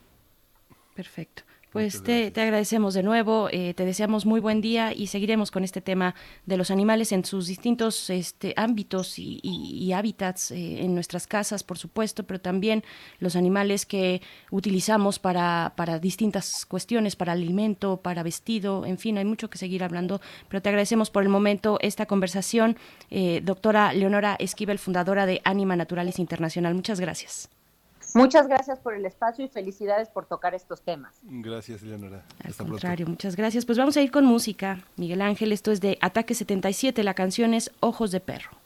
[0.95, 1.43] Perfecto.
[1.73, 5.83] Pues te, agradecemos de nuevo, eh, te deseamos muy buen día y seguiremos con este
[5.83, 6.15] tema
[6.47, 11.77] de los animales en sus distintos este, ámbitos y, hábitats, eh, en nuestras casas, por
[11.77, 12.83] supuesto, pero también
[13.19, 19.25] los animales que utilizamos para, para distintas cuestiones, para alimento, para vestido, en fin, hay
[19.27, 22.79] mucho que seguir hablando, pero te agradecemos por el momento esta conversación.
[23.11, 27.51] Eh, doctora Leonora Esquivel, fundadora de Anima Naturalis Internacional, muchas gracias.
[28.15, 31.19] Muchas gracias por el espacio y felicidades por tocar estos temas.
[31.23, 32.25] Gracias, Leonora.
[32.45, 33.65] Al contrario, muchas gracias.
[33.65, 34.85] Pues vamos a ir con música.
[34.97, 38.66] Miguel Ángel, esto es de Ataque 77, la canción es Ojos de Perro.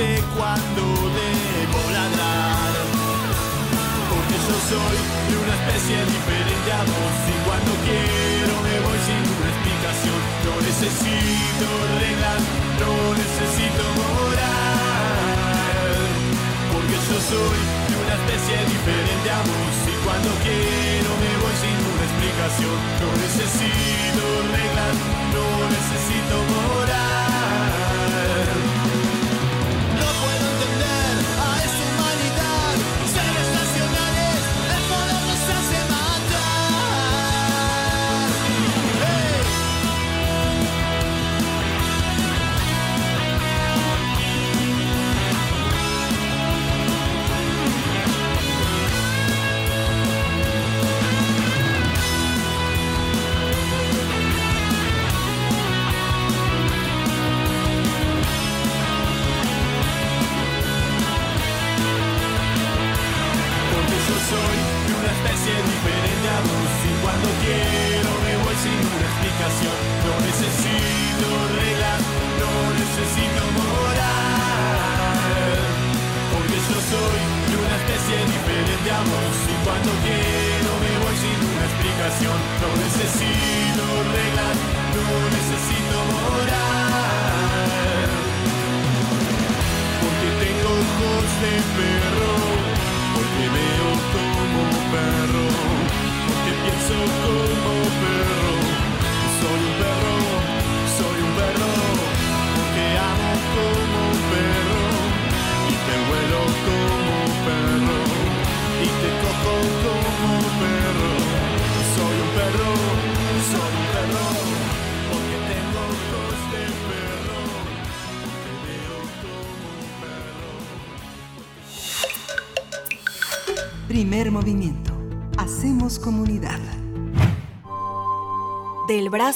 [0.00, 0.82] sé cuándo
[1.20, 2.72] debo ladrar.
[4.10, 4.96] Porque yo soy
[5.28, 10.20] de una especie diferente a vos y cuando quiero me voy sin una explicación.
[10.46, 11.66] No necesito
[12.00, 12.40] reglas,
[12.80, 12.92] no
[13.22, 14.80] necesito moral.
[16.72, 21.76] Porque yo soy de una especie diferente a vos y cuando quiero me voy sin
[21.92, 22.76] una explicación.
[23.04, 24.24] No necesito
[24.56, 24.96] reglas,
[25.36, 25.46] no
[25.76, 27.29] necesito moral.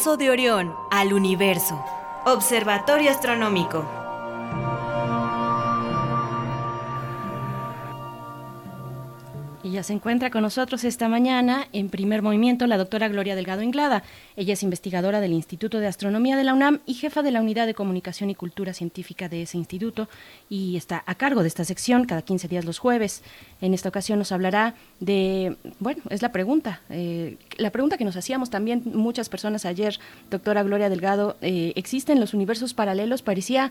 [0.07, 1.83] Orión al universo.
[2.27, 4.04] Observatorio Astronómico.
[9.85, 14.03] Se encuentra con nosotros esta mañana en primer movimiento la doctora Gloria Delgado Inglada.
[14.35, 17.67] Ella es investigadora del Instituto de Astronomía de la UNAM y jefa de la Unidad
[17.67, 20.09] de Comunicación y Cultura Científica de ese instituto
[20.49, 23.23] y está a cargo de esta sección cada 15 días los jueves.
[23.61, 28.17] En esta ocasión nos hablará de, bueno, es la pregunta, eh, la pregunta que nos
[28.17, 29.99] hacíamos también muchas personas ayer,
[30.31, 33.23] doctora Gloria Delgado, eh, ¿existen los universos paralelos?
[33.23, 33.71] Parecía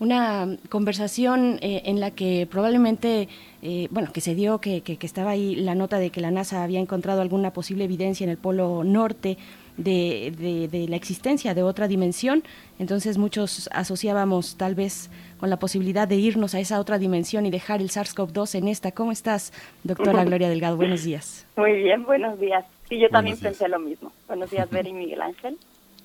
[0.00, 3.28] una conversación eh, en la que probablemente,
[3.62, 6.62] eh, bueno, que se dio, que, que, estaba ahí la nota de que la NASA
[6.62, 9.38] había encontrado alguna posible evidencia en el polo norte
[9.76, 12.42] de, de, la existencia de otra dimensión.
[12.78, 17.50] Entonces muchos asociábamos tal vez con la posibilidad de irnos a esa otra dimensión y
[17.50, 18.92] dejar el SARS-CoV-2 en esta.
[18.92, 20.76] ¿Cómo estás, doctora Gloria Delgado?
[20.76, 21.46] Buenos días.
[21.56, 22.64] Muy bien, buenos días.
[22.88, 24.12] Sí, yo también pensé lo mismo.
[24.28, 25.56] Buenos días, Ver y Miguel Ángel.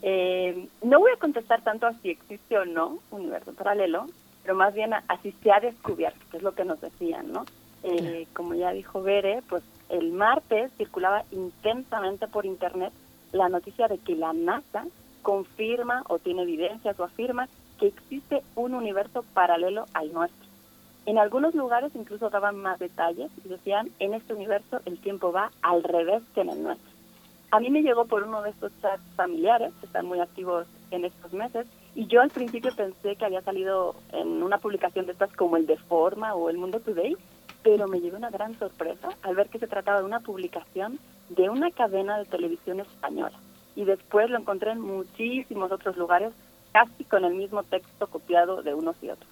[0.02, 4.06] Eh, no voy a contestar tanto a si existe o no universo paralelo,
[4.44, 7.46] pero más bien a, si se ha descubierto, que es lo que nos decían, ¿no?
[7.84, 12.92] Eh, como ya dijo Bere, pues el martes circulaba intensamente por internet
[13.32, 14.86] la noticia de que la NASA
[15.22, 17.48] confirma o tiene evidencias o afirma
[17.80, 20.50] que existe un universo paralelo al nuestro.
[21.06, 25.52] En algunos lugares incluso daban más detalles y decían, en este universo el tiempo va
[25.62, 26.89] al revés que en el nuestro.
[27.52, 31.04] A mí me llegó por uno de estos chats familiares que están muy activos en
[31.04, 35.36] estos meses y yo al principio pensé que había salido en una publicación de estas
[35.36, 37.18] como el de Forma o el Mundo Today,
[37.64, 41.50] pero me llevé una gran sorpresa al ver que se trataba de una publicación de
[41.50, 43.38] una cadena de televisión española
[43.76, 46.34] y después lo encontré en muchísimos otros lugares
[46.72, 49.30] casi con el mismo texto copiado de unos y otros.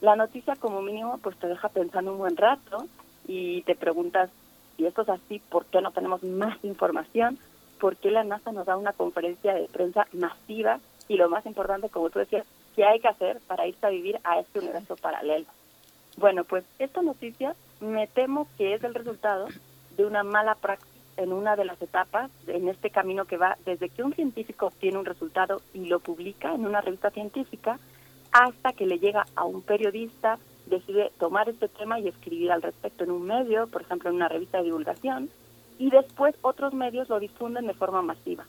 [0.00, 2.86] La noticia como mínimo pues te deja pensando un buen rato
[3.28, 4.30] y te preguntas
[4.78, 7.38] si esto es así, ¿por qué no tenemos más información?
[7.80, 10.78] Por qué la NASA nos da una conferencia de prensa masiva
[11.08, 14.20] y lo más importante, como tú decías, qué hay que hacer para irse a vivir
[14.22, 15.46] a este universo paralelo.
[16.16, 19.48] Bueno, pues esta noticia me temo que es el resultado
[19.96, 23.88] de una mala práctica en una de las etapas en este camino que va desde
[23.88, 27.78] que un científico obtiene un resultado y lo publica en una revista científica
[28.32, 33.04] hasta que le llega a un periodista, decide tomar este tema y escribir al respecto
[33.04, 35.30] en un medio, por ejemplo en una revista de divulgación,
[35.80, 38.44] y después otros medios lo difunden de forma masiva.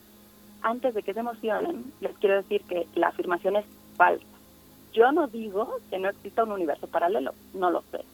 [0.60, 3.64] Antes de que se emocionen, les quiero decir que la afirmación es
[3.96, 4.26] falsa.
[4.92, 8.04] Yo no digo que no exista un universo paralelo, no lo sé,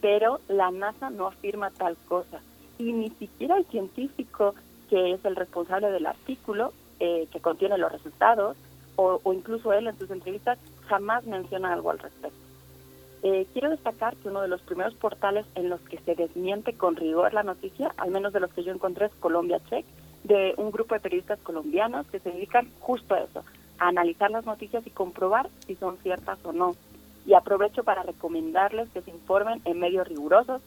[0.00, 2.40] pero la NASA no afirma tal cosa
[2.78, 4.54] y ni siquiera el científico
[4.88, 8.56] que es el responsable del artículo eh, que contiene los resultados
[8.94, 10.56] o, o incluso él en sus entrevistas
[10.86, 12.47] jamás menciona algo al respecto.
[13.22, 16.94] Eh, quiero destacar que uno de los primeros portales en los que se desmiente con
[16.94, 19.84] rigor la noticia, al menos de los que yo encontré, es Colombia Check,
[20.22, 23.44] de un grupo de periodistas colombianos que se dedican justo a eso,
[23.78, 26.76] a analizar las noticias y comprobar si son ciertas o no.
[27.26, 30.62] Y aprovecho para recomendarles que se informen en medios rigurosos,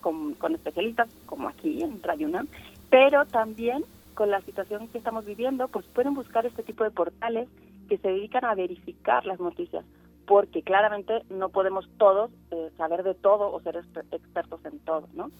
[0.00, 2.48] con, con, especialistas como aquí en Radio UNAM,
[2.90, 3.84] pero también
[4.14, 7.48] con la situación que estamos viviendo, pues pueden buscar este tipo de portales
[7.88, 9.84] que se dedican a verificar las noticias
[10.28, 13.76] porque claramente no podemos todos eh, saber de todo o ser
[14.12, 15.30] expertos en todo, ¿no?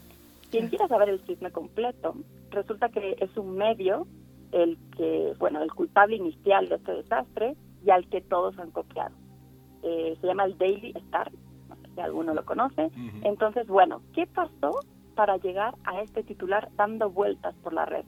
[0.50, 2.14] Quien quiera saber el chisme completo,
[2.50, 4.06] resulta que es un medio
[4.50, 9.14] el que, bueno, el culpable inicial de este desastre y al que todos han copiado.
[9.82, 11.30] Eh, se llama el Daily Star,
[11.68, 12.90] no sé si alguno lo conoce.
[13.24, 14.80] Entonces, bueno, ¿qué pasó
[15.14, 18.06] para llegar a este titular dando vueltas por la red?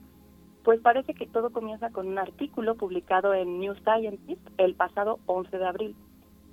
[0.64, 5.58] Pues parece que todo comienza con un artículo publicado en New Scientist el pasado 11
[5.58, 5.96] de abril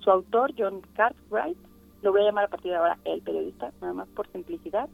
[0.08, 1.58] su autor, John Cartwright,
[2.01, 4.88] lo voy a llamar a partir de ahora el periodista, nada más por simplicidad,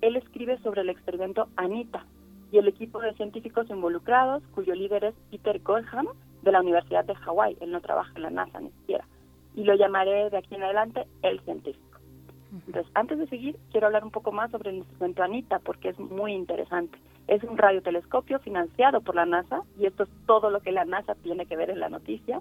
[0.00, 2.06] él escribe sobre el experimento Anita
[2.52, 6.06] y el equipo de científicos involucrados, cuyo líder es Peter Goldham,
[6.42, 7.56] de la Universidad de Hawái.
[7.60, 9.04] Él no trabaja en la NASA ni siquiera.
[9.56, 11.98] Y lo llamaré de aquí en adelante el científico.
[12.52, 15.98] Entonces, antes de seguir, quiero hablar un poco más sobre el instrumento Anita, porque es
[15.98, 16.96] muy interesante.
[17.26, 21.16] Es un radiotelescopio financiado por la NASA, y esto es todo lo que la NASA
[21.16, 22.40] tiene que ver en la noticia,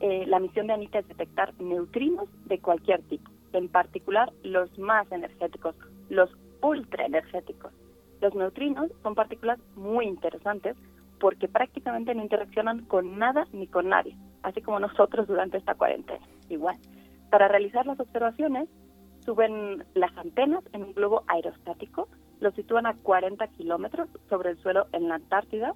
[0.00, 5.10] eh, la misión de ANITA es detectar neutrinos de cualquier tipo, en particular los más
[5.10, 5.74] energéticos,
[6.08, 6.30] los
[6.62, 7.72] ultraenergéticos.
[8.20, 10.76] Los neutrinos son partículas muy interesantes
[11.18, 16.26] porque prácticamente no interaccionan con nada ni con nadie, así como nosotros durante esta cuarentena.
[16.48, 16.76] Igual.
[17.30, 18.68] Para realizar las observaciones,
[19.20, 22.08] suben las antenas en un globo aerostático,
[22.40, 25.72] lo sitúan a 40 kilómetros sobre el suelo en la Antártida,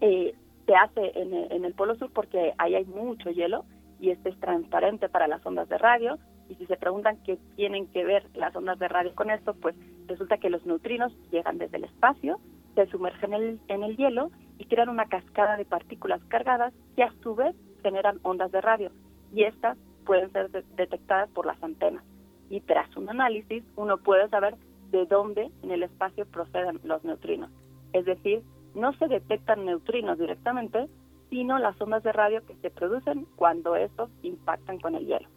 [0.00, 0.34] eh,
[0.70, 3.64] se hace en, el Polo Sur porque ahí hay mucho hielo
[3.98, 6.16] y este es transparente para las ondas de radio.
[6.48, 9.74] Y si se preguntan qué tienen que ver las ondas de radio con esto, pues
[10.06, 12.38] resulta que los neutrinos llegan desde el espacio,
[12.76, 17.02] se sumergen en el, en el hielo y crean una cascada de partículas cargadas que
[17.02, 18.92] a su vez generan ondas de radio.
[19.34, 22.04] Y estas pueden ser detectadas por las antenas.
[22.48, 24.54] Y tras un análisis, uno puede saber
[24.92, 27.50] de dónde en el espacio proceden los neutrinos.
[27.92, 28.44] Es decir,
[28.74, 30.88] no se detectan neutrinos directamente,
[31.28, 35.28] sino las ondas de radio que se producen cuando estos impactan con el hielo.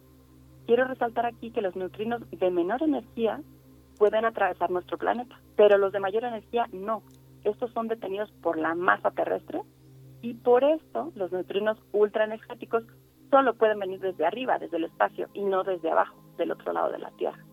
[0.66, 3.40] Quiero resaltar aquí que los neutrinos de menor energía
[3.98, 7.02] pueden atravesar nuestro planeta, pero los de mayor energía no.
[7.44, 9.62] Estos son detenidos por la masa terrestre
[10.22, 12.84] y por esto los neutrinos ultraenergéticos
[13.30, 16.90] solo pueden venir desde arriba, desde el espacio, y no desde abajo, del otro lado
[16.90, 17.44] de la Tierra.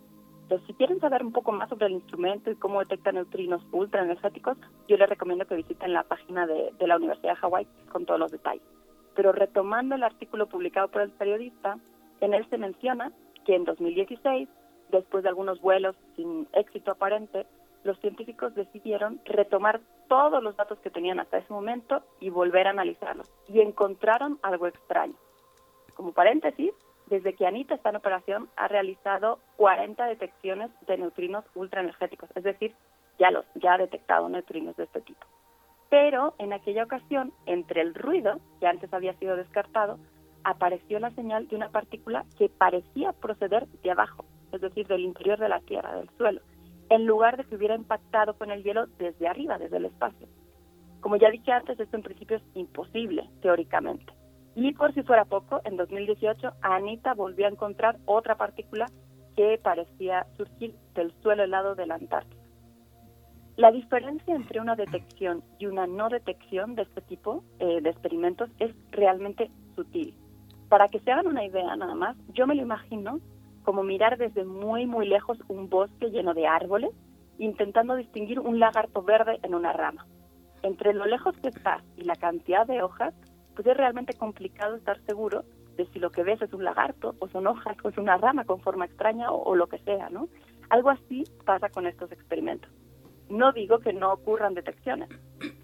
[0.51, 4.57] Entonces, si quieren saber un poco más sobre el instrumento y cómo detecta neutrinos ultraenergéticos,
[4.85, 8.19] yo les recomiendo que visiten la página de, de la Universidad de Hawái con todos
[8.19, 8.61] los detalles.
[9.15, 11.77] Pero retomando el artículo publicado por el periodista,
[12.19, 13.13] en él se menciona
[13.45, 14.49] que en 2016,
[14.89, 17.47] después de algunos vuelos sin éxito aparente,
[17.85, 19.79] los científicos decidieron retomar
[20.09, 23.31] todos los datos que tenían hasta ese momento y volver a analizarlos.
[23.47, 25.15] Y encontraron algo extraño.
[25.95, 26.73] Como paréntesis,
[27.11, 32.73] desde que Anita está en operación, ha realizado 40 detecciones de neutrinos ultraenergéticos, es decir,
[33.19, 35.19] ya, los, ya ha detectado neutrinos de este tipo.
[35.89, 39.99] Pero en aquella ocasión, entre el ruido, que antes había sido descartado,
[40.45, 45.37] apareció la señal de una partícula que parecía proceder de abajo, es decir, del interior
[45.37, 46.39] de la Tierra, del suelo,
[46.89, 50.29] en lugar de que hubiera impactado con el hielo desde arriba, desde el espacio.
[51.01, 54.13] Como ya dije antes, esto en principio es imposible, teóricamente.
[54.55, 58.87] Y por si fuera poco, en 2018 Anita volvió a encontrar otra partícula
[59.35, 62.41] que parecía surgir del suelo helado de la Antártida.
[63.57, 68.49] La diferencia entre una detección y una no detección de este tipo eh, de experimentos
[68.59, 70.15] es realmente sutil.
[70.69, 73.19] Para que se hagan una idea nada más, yo me lo imagino
[73.63, 76.91] como mirar desde muy muy lejos un bosque lleno de árboles,
[77.37, 80.07] intentando distinguir un lagarto verde en una rama.
[80.63, 83.13] Entre lo lejos que estás y la cantidad de hojas,
[83.55, 85.43] pues es realmente complicado estar seguro
[85.77, 88.45] de si lo que ves es un lagarto o son hojas o es una rama
[88.45, 90.27] con forma extraña o, lo que sea, ¿no?
[90.69, 92.71] Algo así pasa con estos experimentos.
[93.29, 95.09] No digo que no ocurran detecciones,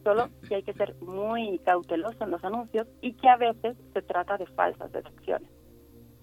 [0.04, 4.02] solo que hay que ser muy cauteloso en los anuncios y que a veces se
[4.02, 5.50] trata de falsas detecciones.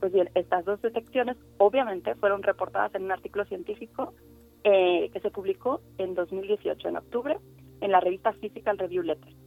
[0.00, 4.14] Pues bien, estas dos detecciones obviamente fueron reportadas en un artículo científico
[4.64, 7.38] eh, que se publicó en 2018, en octubre,
[7.80, 9.43] en la revista Physical Review Letters.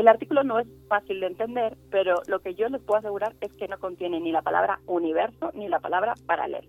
[0.00, 3.52] El artículo no es fácil de entender, pero lo que yo les puedo asegurar es
[3.52, 6.66] que no contiene ni la palabra universo ni la palabra paralelo.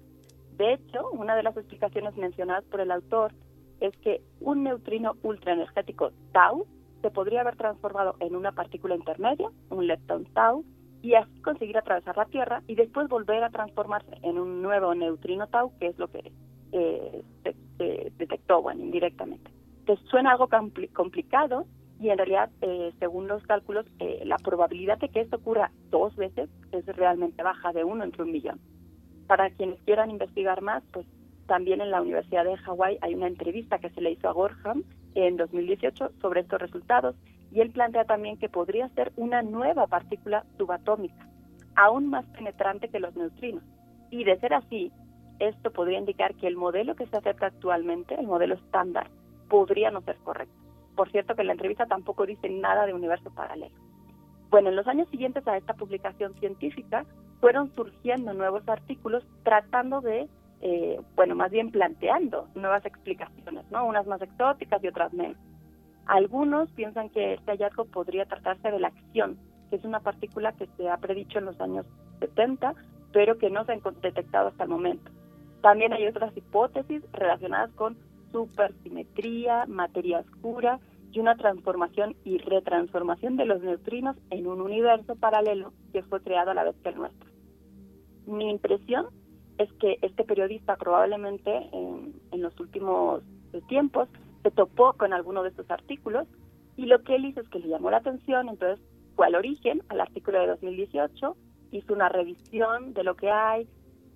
[0.57, 3.31] De hecho, una de las explicaciones mencionadas por el autor
[3.79, 6.67] es que un neutrino ultraenergético tau
[7.01, 10.65] se podría haber transformado en una partícula intermedia, un lepton tau,
[11.01, 15.47] y así conseguir atravesar la Tierra y después volver a transformarse en un nuevo neutrino
[15.47, 16.33] tau, que es lo que
[16.73, 19.49] eh, se, detectó, indirectamente.
[20.09, 20.49] Suena algo
[20.93, 21.65] complicado,
[22.01, 26.15] y en realidad, eh, según los cálculos, eh, la probabilidad de que esto ocurra dos
[26.15, 28.59] veces es realmente baja, de uno entre un millón.
[29.27, 31.05] Para quienes quieran investigar más, pues
[31.45, 34.83] también en la Universidad de Hawái hay una entrevista que se le hizo a Gorham
[35.13, 37.15] en 2018 sobre estos resultados
[37.51, 41.29] y él plantea también que podría ser una nueva partícula subatómica,
[41.75, 43.63] aún más penetrante que los neutrinos.
[44.09, 44.91] Y de ser así,
[45.37, 49.11] esto podría indicar que el modelo que se acepta actualmente, el modelo estándar,
[49.49, 50.60] podría no ser correcto.
[50.95, 53.75] Por cierto que en la entrevista tampoco dice nada de universo paralelo.
[54.49, 57.05] Bueno, en los años siguientes a esta publicación científica
[57.39, 60.27] fueron surgiendo nuevos artículos tratando de,
[60.61, 63.85] eh, bueno, más bien planteando nuevas explicaciones, ¿no?
[63.85, 65.37] Unas más exóticas y otras menos.
[66.05, 69.37] Algunos piensan que este hallazgo podría tratarse de la acción,
[69.69, 71.85] que es una partícula que se ha predicho en los años
[72.19, 72.75] 70,
[73.13, 75.11] pero que no se han detectado hasta el momento.
[75.61, 77.97] También hay otras hipótesis relacionadas con
[78.31, 80.79] supersimetría, materia oscura
[81.11, 86.51] y una transformación y retransformación de los neutrinos en un universo paralelo que fue creado
[86.51, 87.29] a la vez que el nuestro.
[88.25, 89.07] Mi impresión
[89.57, 93.21] es que este periodista probablemente en, en los últimos
[93.67, 94.07] tiempos
[94.43, 96.27] se topó con alguno de estos artículos
[96.77, 98.83] y lo que él hizo es que le llamó la atención, entonces
[99.15, 101.35] fue al origen, al artículo de 2018,
[101.71, 103.67] hizo una revisión de lo que hay,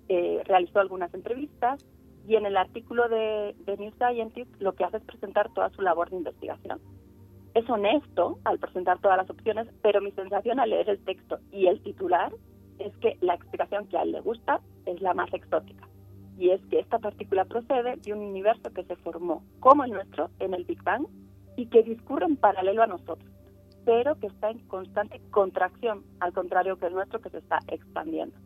[0.08, 1.84] eh, realizó algunas entrevistas
[2.26, 6.10] y en el artículo de, New Scientist lo que hace es presentar toda su labor
[6.10, 6.80] de investigación.
[7.54, 11.66] Es honesto al presentar todas las opciones, pero mi sensación al leer el texto y
[11.66, 12.32] el titular
[12.78, 15.88] es que la explicación que a él le gusta es la más exótica.
[16.36, 20.28] Y es que esta partícula procede de un universo que se formó, como el nuestro,
[20.38, 21.06] en el Big Bang,
[21.56, 23.30] y que discurre en paralelo a nosotros,
[23.86, 28.36] pero que está en constante contracción, al contrario que el nuestro que se está expandiendo.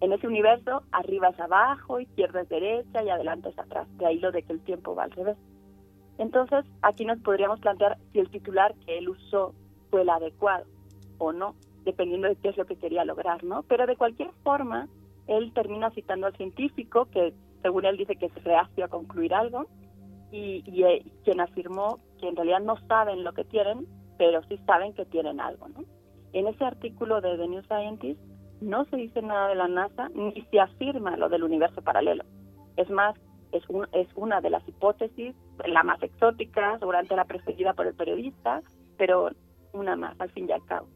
[0.00, 3.88] En ese universo, arriba es abajo, izquierda es derecha y adelante es atrás.
[3.96, 5.36] De ahí lo de que el tiempo va al revés.
[6.18, 9.54] Entonces, aquí nos podríamos plantear si el titular que él usó
[9.90, 10.66] fue el adecuado
[11.18, 13.62] o no, dependiendo de qué es lo que quería lograr, ¿no?
[13.64, 14.88] Pero de cualquier forma,
[15.26, 17.32] él termina citando al científico, que
[17.62, 19.66] según él dice que es reacio a concluir algo,
[20.30, 20.84] y, y,
[21.24, 23.86] quien afirmó que en realidad no saben lo que tienen,
[24.18, 25.68] pero sí saben que tienen algo.
[25.68, 25.84] ¿no?
[26.32, 28.20] En ese artículo de The New Scientist
[28.60, 32.24] no se dice nada de la NASA ni se afirma lo del universo paralelo.
[32.76, 33.16] Es más,
[33.52, 35.34] es, es una de las hipótesis,
[35.66, 38.62] la más exótica, seguramente la preferida por el periodista,
[38.96, 39.30] pero
[39.72, 40.88] una más al fin y al cabo.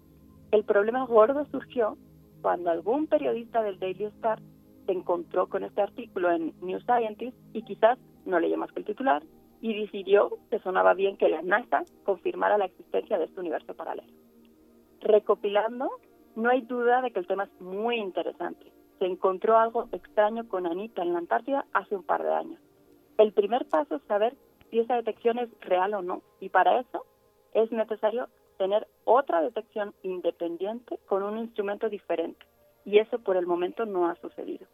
[0.50, 1.96] El problema gordo surgió
[2.42, 4.40] cuando algún periodista del Daily Star
[4.86, 8.86] se encontró con este artículo en New Scientist y quizás no leyó más que el
[8.86, 9.22] titular
[9.60, 14.12] y decidió que sonaba bien que la NASA confirmara la existencia de este universo paralelo.
[15.00, 15.90] Recopilando,
[16.40, 18.72] no hay duda de que el tema es muy interesante.
[18.98, 22.60] Se encontró algo extraño con Anita en la Antártida hace un par de años.
[23.18, 24.34] El primer paso es saber
[24.70, 27.04] si esa detección es real o no, y para eso
[27.52, 32.46] es necesario tener otra detección independiente con un instrumento diferente,
[32.84, 34.66] y eso por el momento no ha sucedido.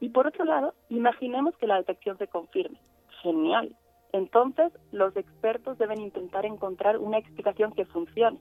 [0.00, 2.78] Y por otro lado, imaginemos que la detección se confirme.
[3.22, 3.76] Genial.
[4.12, 8.40] Entonces, los expertos deben intentar encontrar una explicación que funcione.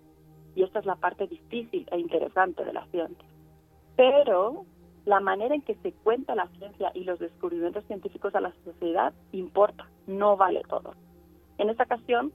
[0.60, 3.26] Y esta es la parte difícil e interesante de la ciencia.
[3.96, 4.66] Pero
[5.06, 9.14] la manera en que se cuenta la ciencia y los descubrimientos científicos a la sociedad
[9.32, 10.96] importa, no vale todo.
[11.60, 12.34] En esta ocasión,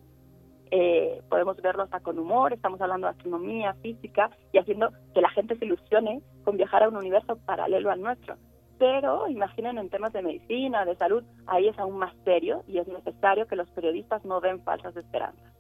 [0.71, 5.29] eh, podemos verlo hasta con humor, estamos hablando de astronomía, física y haciendo que la
[5.29, 8.37] gente se ilusione con viajar a un universo paralelo al nuestro.
[8.79, 12.89] Pero imaginen en temas de medicina, de salud, ahí es aún más serio y es
[12.89, 15.54] necesario que los periodistas no den falsas esperanzas.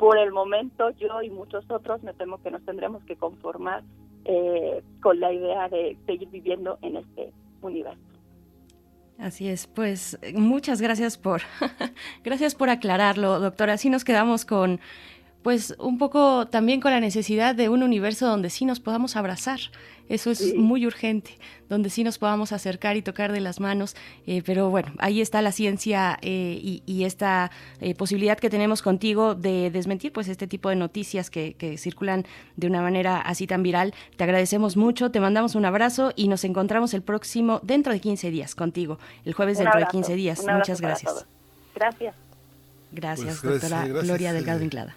[0.00, 3.82] Por el momento yo y muchos otros me temo que nos tendremos que conformar
[4.24, 8.00] eh, con la idea de seguir viviendo en este universo.
[9.18, 11.42] Así es, pues muchas gracias por
[12.24, 13.74] gracias por aclararlo, doctora.
[13.74, 14.80] Así nos quedamos con
[15.42, 19.60] pues un poco también con la necesidad de un universo donde sí nos podamos abrazar.
[20.10, 21.38] Eso es muy urgente,
[21.68, 23.94] donde sí nos podamos acercar y tocar de las manos.
[24.26, 29.36] Eh, pero bueno, ahí está la ciencia eh, y, esta eh, posibilidad que tenemos contigo
[29.36, 32.26] de desmentir pues este tipo de noticias que, circulan
[32.56, 33.94] de una manera así tan viral.
[34.16, 38.32] Te agradecemos mucho, te mandamos un abrazo y nos encontramos el próximo, dentro de 15
[38.32, 40.44] días contigo, el jueves dentro de 15 días.
[40.44, 41.24] Muchas gracias.
[41.76, 42.16] Gracias.
[42.90, 44.96] Gracias, pues doctora Gloria Delgado Inclada.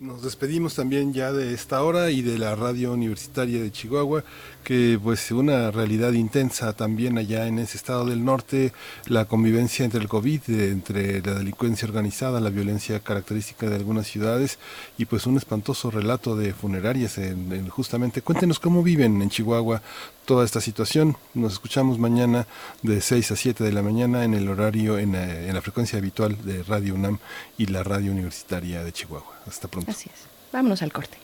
[0.00, 4.24] Nos despedimos también ya de esta hora y de la radio universitaria de Chihuahua,
[4.64, 8.72] que pues una realidad intensa también allá en ese estado del norte,
[9.06, 14.58] la convivencia entre el COVID, entre la delincuencia organizada, la violencia característica de algunas ciudades
[14.98, 18.20] y pues un espantoso relato de funerarias en, justamente.
[18.20, 19.80] Cuéntenos cómo viven en Chihuahua
[20.24, 21.16] toda esta situación.
[21.34, 22.46] Nos escuchamos mañana
[22.82, 25.98] de 6 a 7 de la mañana en el horario, en, eh, en la frecuencia
[25.98, 27.18] habitual de Radio UNAM
[27.58, 29.40] y la radio universitaria de Chihuahua.
[29.46, 29.90] Hasta pronto.
[29.90, 30.20] Así es.
[30.52, 31.18] Vámonos al corte.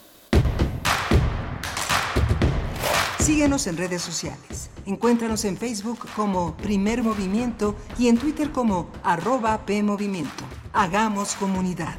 [3.21, 4.71] Síguenos en redes sociales.
[4.87, 10.45] Encuéntranos en Facebook como Primer Movimiento y en Twitter como arroba PMovimiento.
[10.73, 11.97] Hagamos comunidad.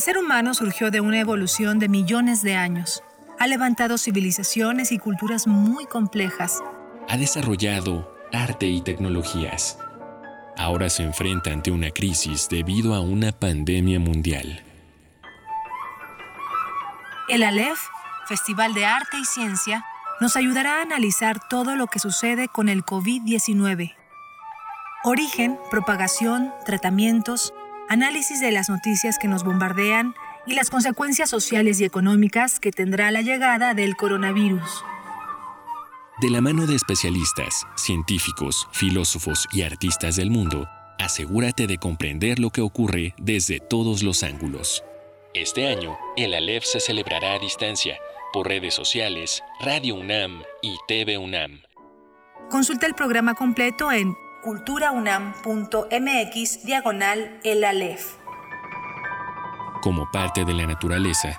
[0.00, 3.02] El ser humano surgió de una evolución de millones de años.
[3.38, 6.62] Ha levantado civilizaciones y culturas muy complejas
[7.06, 9.78] ha desarrollado arte y tecnologías.
[10.56, 14.64] Ahora se enfrenta ante una crisis debido a una pandemia mundial.
[17.28, 17.80] El Aleph,
[18.26, 19.84] Festival de Arte y Ciencia,
[20.18, 23.94] nos ayudará a analizar todo lo que sucede con el COVID-19.
[25.04, 27.52] Origen, propagación, tratamientos,
[27.90, 30.14] análisis de las noticias que nos bombardean
[30.46, 34.84] y las consecuencias sociales y económicas que tendrá la llegada del coronavirus.
[36.20, 40.68] De la mano de especialistas, científicos, filósofos y artistas del mundo,
[41.00, 44.84] asegúrate de comprender lo que ocurre desde todos los ángulos.
[45.34, 47.98] Este año, el Aleph se celebrará a distancia
[48.32, 51.62] por redes sociales, Radio UNAM y TV UNAM.
[52.50, 58.16] Consulta el programa completo en culturaunam.mx diagonal el Aleph.
[59.82, 61.38] Como parte de la naturaleza,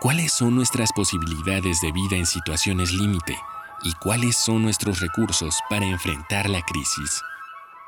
[0.00, 3.36] ¿cuáles son nuestras posibilidades de vida en situaciones límite?
[3.82, 7.22] y cuáles son nuestros recursos para enfrentar la crisis.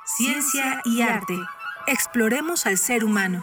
[0.05, 1.39] Ciencia y arte.
[1.87, 3.43] Exploremos al ser humano.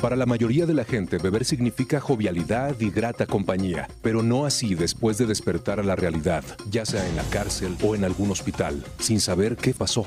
[0.00, 4.76] Para la mayoría de la gente, beber significa jovialidad y grata compañía, pero no así
[4.76, 8.84] después de despertar a la realidad, ya sea en la cárcel o en algún hospital,
[9.00, 10.06] sin saber qué pasó.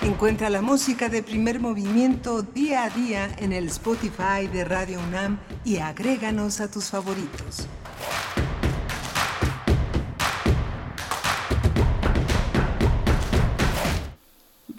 [0.00, 5.38] Encuentra la música de primer movimiento día a día en el Spotify de Radio UNAM
[5.62, 7.68] y agréganos a tus favoritos.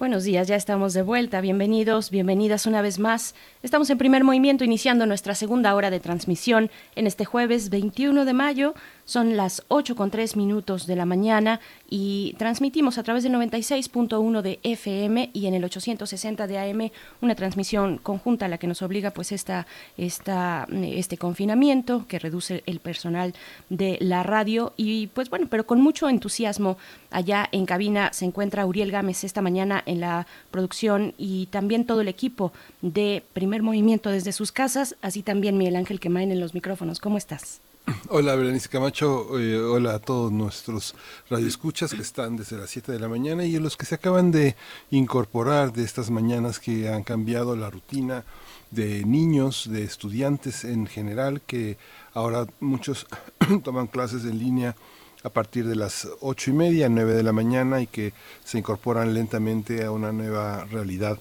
[0.00, 1.42] Buenos días, ya estamos de vuelta.
[1.42, 3.34] Bienvenidos, bienvenidas una vez más.
[3.62, 8.32] Estamos en primer movimiento iniciando nuestra segunda hora de transmisión en este jueves 21 de
[8.32, 8.74] mayo.
[9.10, 11.58] Son las 8 con 3 minutos de la mañana
[11.88, 17.34] y transmitimos a través del 96.1 de FM y en el 860 de AM una
[17.34, 22.78] transmisión conjunta a la que nos obliga pues esta, esta, este confinamiento que reduce el
[22.78, 23.34] personal
[23.68, 26.78] de la radio y pues bueno, pero con mucho entusiasmo
[27.10, 32.02] allá en cabina se encuentra Uriel Gámez esta mañana en la producción y también todo
[32.02, 36.54] el equipo de Primer Movimiento desde sus casas, así también Miguel Ángel Quemain en los
[36.54, 37.00] micrófonos.
[37.00, 37.60] ¿Cómo estás?
[38.08, 39.38] Hola, Berenice Camacho.
[39.38, 40.94] Eh, hola a todos nuestros
[41.28, 44.30] radioescuchas que están desde las 7 de la mañana y a los que se acaban
[44.30, 44.56] de
[44.90, 48.24] incorporar de estas mañanas que han cambiado la rutina
[48.70, 51.78] de niños, de estudiantes en general, que
[52.14, 53.06] ahora muchos
[53.64, 54.76] toman clases en línea
[55.22, 58.12] a partir de las ocho y media, nueve de la mañana y que
[58.44, 61.18] se incorporan lentamente a una nueva realidad,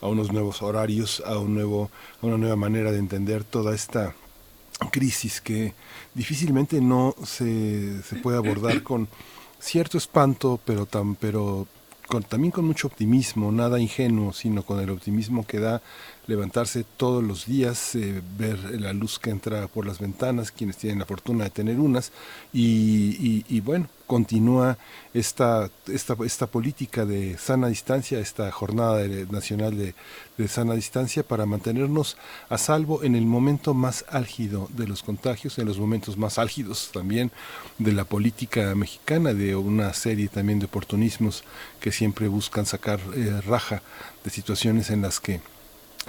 [0.00, 1.90] a unos nuevos horarios, a un nuevo,
[2.22, 4.14] a una nueva manera de entender toda esta
[4.90, 5.74] crisis que
[6.16, 9.06] difícilmente no se, se puede abordar con
[9.60, 11.66] cierto espanto, pero, tan, pero
[12.08, 15.82] con, también con mucho optimismo, nada ingenuo, sino con el optimismo que da
[16.26, 20.98] levantarse todos los días, eh, ver la luz que entra por las ventanas, quienes tienen
[20.98, 22.12] la fortuna de tener unas,
[22.52, 24.78] y, bueno, continúa
[25.14, 29.94] esta, esta, esta, política de sana distancia, esta jornada nacional de,
[30.38, 32.16] de, sana distancia para mantenernos
[32.48, 36.90] a salvo en el momento más álgido de los contagios, en los momentos más álgidos
[36.92, 37.32] también
[37.78, 41.42] de la política mexicana, de una serie también de oportunismos
[41.80, 43.82] que siempre buscan sacar eh, raja
[44.24, 45.40] de situaciones en las que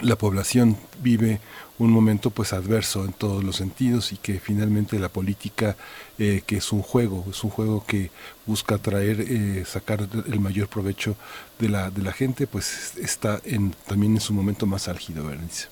[0.02, 1.39] la población vive
[1.80, 5.76] un momento pues adverso en todos los sentidos y que finalmente la política
[6.18, 8.10] eh, que es un juego es un juego que
[8.45, 11.16] busca traer eh, sacar el mayor provecho
[11.60, 15.68] de la de la gente pues está en también en su momento más álgido Berenice.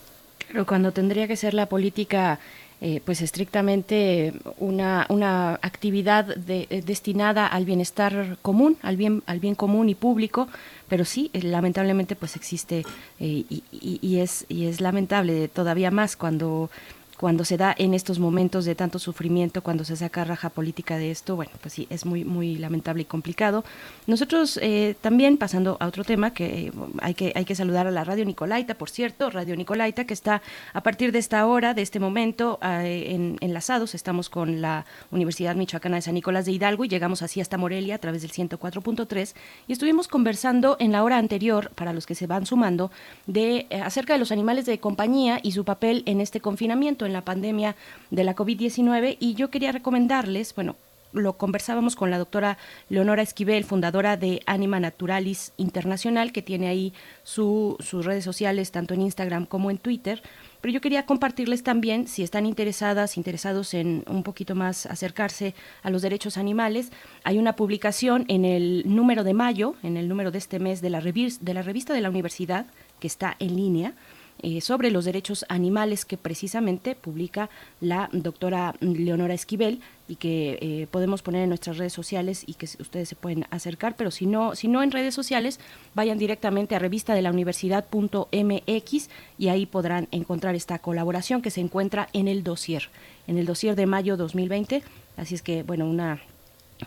[0.48, 2.40] pero cuando tendría que ser la política
[2.82, 9.56] eh, pues estrictamente una, una actividad de, destinada al bienestar común, al bien, al bien
[9.56, 10.48] común y público,
[10.90, 12.86] pero sí, eh, lamentablemente pues existe
[13.20, 16.70] eh, y, y, es, y es lamentable todavía más cuando
[17.18, 21.12] cuando se da en estos momentos de tanto sufrimiento, cuando se saca raja política de
[21.12, 23.64] esto, bueno, pues sí, es muy, muy lamentable y complicado.
[24.06, 28.04] Nosotros eh, también, pasando a otro tema, que hay, que hay que saludar a la
[28.04, 30.42] Radio Nicolaita, por cierto, Radio Nicolaita, que está
[30.74, 35.56] a partir de esta hora, de este momento, eh, en, enlazados, estamos con la Universidad
[35.56, 39.34] Michoacana de San Nicolás de Hidalgo y llegamos así hasta Morelia a través del 104.3
[39.68, 42.92] y estuvimos conversando en la hora anterior, para los que se van sumando,
[43.26, 47.14] de eh, acerca de los animales de compañía y su papel en este confinamiento en
[47.14, 47.76] la pandemia
[48.12, 50.76] de la COVID-19 y yo quería recomendarles, bueno,
[51.16, 52.58] lo conversábamos con la doctora
[52.90, 56.94] Leonora Esquivel, fundadora de Anima Naturalis Internacional, que tiene ahí
[57.24, 60.22] sus redes sociales tanto en Instagram como en Twitter.
[60.62, 65.54] Pero yo quería compartirles también, si están interesadas, interesados en un poquito más acercarse
[65.84, 66.92] a los derechos animales,
[67.24, 70.90] hay una publicación en el número de mayo, en el número de este mes de
[70.90, 72.66] la, de la revista de la universidad,
[73.00, 73.94] que está en línea,
[74.42, 80.88] eh, sobre los derechos animales que precisamente publica la doctora Leonora Esquivel y que eh,
[80.92, 84.54] podemos poner en nuestras redes sociales y que ustedes se pueden acercar, pero si no,
[84.56, 85.60] si no en redes sociales,
[85.94, 91.62] vayan directamente a revista de la universidad.mx y ahí podrán encontrar esta colaboración que se
[91.62, 92.90] encuentra en el dossier,
[93.28, 94.84] en el dossier de mayo 2020.
[95.18, 96.22] Así es que, bueno, una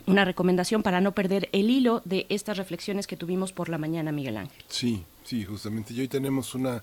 [0.06, 4.12] una recomendación para no perder el hilo de estas reflexiones que tuvimos por la mañana,
[4.12, 4.64] Miguel Ángel.
[4.68, 5.94] Sí, sí, justamente.
[5.94, 6.82] Y hoy tenemos una,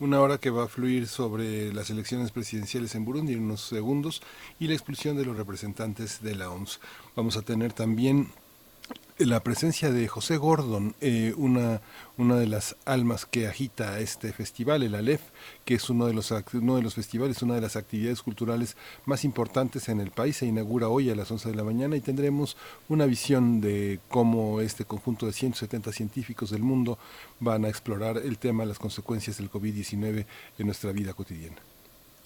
[0.00, 4.22] una hora que va a fluir sobre las elecciones presidenciales en Burundi en unos segundos
[4.58, 6.80] y la expulsión de los representantes de la OMS.
[7.14, 8.28] Vamos a tener también
[9.18, 11.80] la presencia de José Gordon, eh, una,
[12.18, 15.22] una de las almas que agita este festival, el Aleph,
[15.64, 19.24] que es uno de, los, uno de los festivales, una de las actividades culturales más
[19.24, 22.56] importantes en el país, se inaugura hoy a las 11 de la mañana y tendremos
[22.88, 26.98] una visión de cómo este conjunto de 170 científicos del mundo
[27.38, 30.26] van a explorar el tema, las consecuencias del COVID-19
[30.58, 31.58] en nuestra vida cotidiana.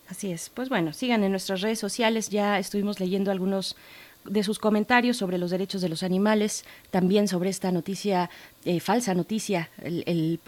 [0.08, 3.76] Así es, pues bueno, sigan en nuestras redes sociales, ya estuvimos leyendo algunos
[4.24, 8.30] de sus comentarios sobre los derechos de los animales, también sobre esta noticia,
[8.64, 10.40] eh, falsa noticia, el,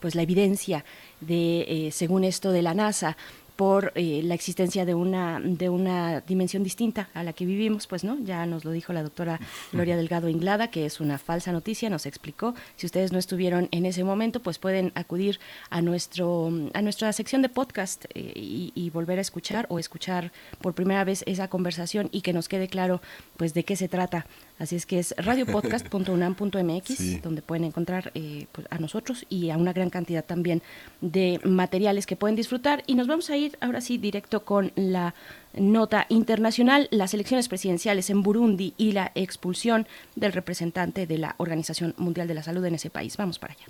[0.00, 0.84] pues la evidencia
[1.20, 3.16] de, eh, según esto, de la NASA
[3.56, 8.04] por eh, la existencia de una, de una dimensión distinta a la que vivimos, pues
[8.04, 9.40] no, ya nos lo dijo la doctora
[9.72, 12.54] Gloria Delgado Inglada, que es una falsa noticia, nos explicó.
[12.76, 15.38] Si ustedes no estuvieron en ese momento, pues pueden acudir
[15.70, 20.30] a nuestro a nuestra sección de podcast eh, y, volver a escuchar o escuchar
[20.60, 23.00] por primera vez esa conversación y que nos quede claro
[23.36, 24.26] pues de qué se trata
[24.58, 29.72] Así es que es radiopodcast.unam.mx, donde pueden encontrar eh, pues, a nosotros y a una
[29.72, 30.62] gran cantidad también
[31.00, 32.84] de materiales que pueden disfrutar.
[32.86, 35.16] Y nos vamos a ir ahora sí directo con la
[35.54, 41.94] nota internacional, las elecciones presidenciales en Burundi y la expulsión del representante de la Organización
[41.96, 43.16] Mundial de la Salud en ese país.
[43.16, 43.66] Vamos para allá.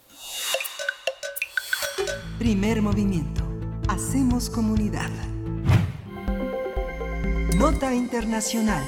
[2.38, 3.42] Primer movimiento.
[3.88, 5.08] Hacemos comunidad.
[7.56, 8.84] Nota internacional.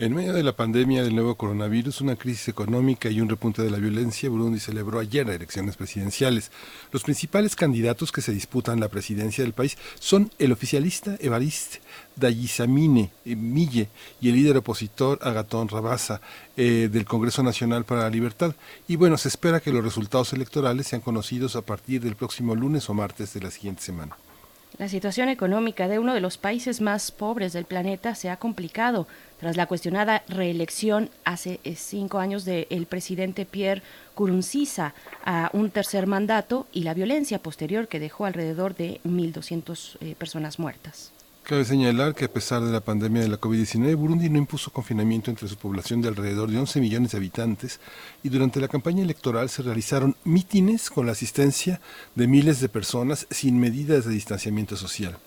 [0.00, 3.70] En medio de la pandemia del nuevo coronavirus, una crisis económica y un repunte de
[3.70, 6.50] la violencia, Burundi celebró ayer elecciones presidenciales.
[6.90, 11.82] Los principales candidatos que se disputan la presidencia del país son el oficialista Evariste
[12.16, 13.90] Dayisamine eh, Mille
[14.22, 16.22] y el líder opositor Agatón Rabasa
[16.56, 18.54] eh, del Congreso Nacional para la Libertad.
[18.88, 22.88] Y bueno, se espera que los resultados electorales sean conocidos a partir del próximo lunes
[22.88, 24.16] o martes de la siguiente semana.
[24.80, 29.06] La situación económica de uno de los países más pobres del planeta se ha complicado
[29.38, 33.82] tras la cuestionada reelección hace eh, cinco años del presidente Pierre
[34.14, 40.14] Kurunziza a un tercer mandato y la violencia posterior que dejó alrededor de 1.200 eh,
[40.16, 41.12] personas muertas.
[41.42, 45.30] Cabe señalar que a pesar de la pandemia de la COVID-19, Burundi no impuso confinamiento
[45.30, 47.80] entre su población de alrededor de 11 millones de habitantes
[48.22, 51.80] y durante la campaña electoral se realizaron mítines con la asistencia
[52.14, 55.18] de miles de personas sin medidas de distanciamiento social.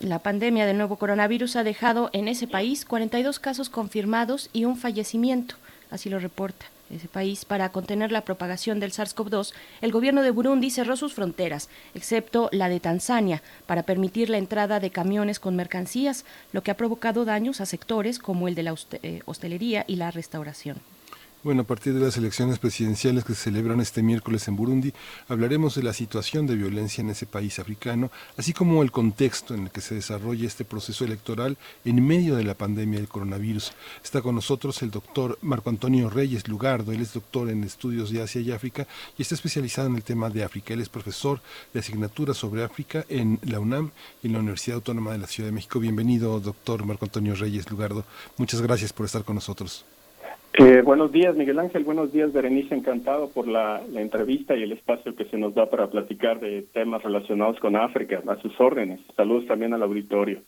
[0.00, 4.76] La pandemia del nuevo coronavirus ha dejado en ese país 42 casos confirmados y un
[4.76, 5.54] fallecimiento,
[5.90, 10.70] así lo reporta ese país para contener la propagación del SARS-CoV-2, el gobierno de Burundi
[10.70, 16.24] cerró sus fronteras, excepto la de Tanzania, para permitir la entrada de camiones con mercancías,
[16.52, 20.10] lo que ha provocado daños a sectores como el de la eh, hostelería y la
[20.10, 20.80] restauración.
[21.48, 24.92] Bueno, a partir de las elecciones presidenciales que se celebran este miércoles en Burundi,
[25.28, 29.62] hablaremos de la situación de violencia en ese país africano, así como el contexto en
[29.62, 33.72] el que se desarrolla este proceso electoral en medio de la pandemia del coronavirus.
[34.04, 38.20] Está con nosotros el doctor Marco Antonio Reyes Lugardo, él es doctor en estudios de
[38.20, 38.86] Asia y África
[39.16, 40.74] y está especializado en el tema de África.
[40.74, 41.40] Él es profesor
[41.72, 43.90] de asignatura sobre África en la UNAM
[44.22, 45.80] y en la Universidad Autónoma de la Ciudad de México.
[45.80, 48.04] Bienvenido, doctor Marco Antonio Reyes Lugardo.
[48.36, 49.86] Muchas gracias por estar con nosotros.
[50.84, 51.84] Buenos días, Miguel Ángel.
[51.84, 52.74] Buenos días, Berenice.
[52.74, 57.02] Encantado por la, entrevista y el espacio que se nos da para platicar de temas
[57.02, 58.22] relacionados con África.
[58.26, 59.00] A sus órdenes.
[59.16, 60.40] Saludos también al auditorio.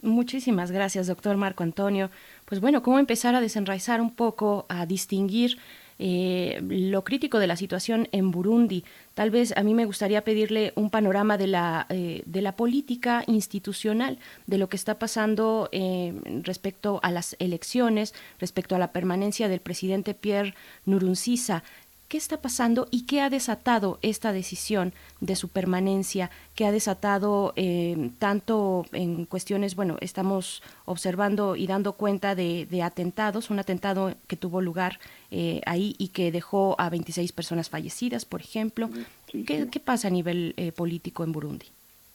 [0.00, 2.10] Muchísimas gracias, doctor Marco Antonio.
[2.44, 5.58] Pues bueno, ¿cómo empezar a desenraizar un poco, a distinguir
[5.98, 8.84] eh, lo crítico de la situación en Burundi.
[9.14, 13.24] Tal vez a mí me gustaría pedirle un panorama de la, eh, de la política
[13.26, 19.48] institucional, de lo que está pasando eh, respecto a las elecciones, respecto a la permanencia
[19.48, 21.64] del presidente Pierre Nurunziza
[22.08, 27.52] qué está pasando y qué ha desatado esta decisión de su permanencia, qué ha desatado
[27.56, 34.36] eh, tanto en cuestiones, bueno, estamos observando y dando cuenta de, atentados, un atentado que
[34.36, 34.98] tuvo lugar
[35.30, 38.88] eh, ahí y que dejó a 26 personas fallecidas, por ejemplo.
[39.30, 41.66] ¿Qué, pasa a nivel eh, político en Burundi?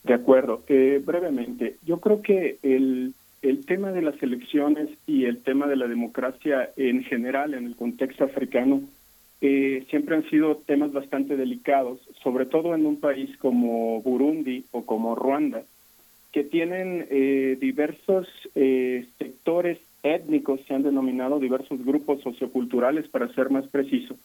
[0.02, 0.62] De acuerdo.
[0.68, 5.86] brevemente, yo creo que el, el tema de las elecciones y el tema de la
[5.86, 8.82] democracia en general en el contexto africano
[9.90, 15.14] siempre han sido temas bastante delicados, sobre todo en un país como Burundi o como
[15.14, 15.64] Ruanda,
[16.32, 23.50] que tienen eh, diversos eh, sectores étnicos, se han denominado diversos grupos socioculturales, para ser
[23.50, 24.16] más preciso,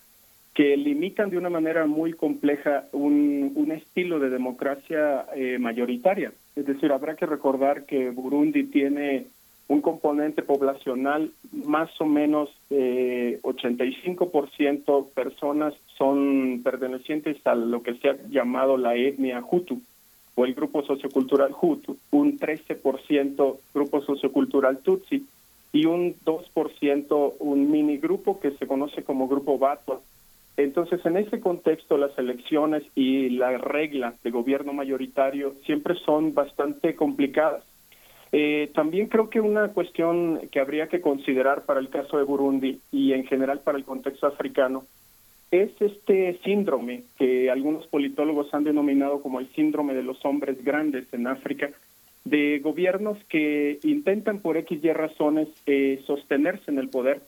[0.54, 6.32] que limitan de una manera muy compleja un, un estilo de democracia eh, mayoritaria.
[6.56, 9.28] Es decir, habrá que recordar que Burundi tiene
[9.70, 18.10] un componente poblacional más o menos eh, 85% personas son pertenecientes a lo que se
[18.10, 19.80] ha llamado la etnia Hutu
[20.36, 25.26] o el grupo sociocultural Hutu, un 13% grupo sociocultural Tutsi
[25.72, 30.02] y un 2% un mini grupo que se conoce como grupo Batwa.
[30.58, 36.96] Entonces, en ese contexto, las elecciones y la regla de gobierno mayoritario siempre son bastante
[36.96, 37.64] complicadas.
[38.32, 42.80] Eh, también creo que una cuestión que habría que considerar para el caso de Burundi
[42.92, 44.86] y en general para el contexto africano
[45.52, 51.12] es este síndrome que algunos politólogos han denominado como el síndrome de los hombres grandes
[51.12, 51.72] en África,
[52.24, 57.22] de gobiernos que intentan por X y razones eh, sostenerse en el poder.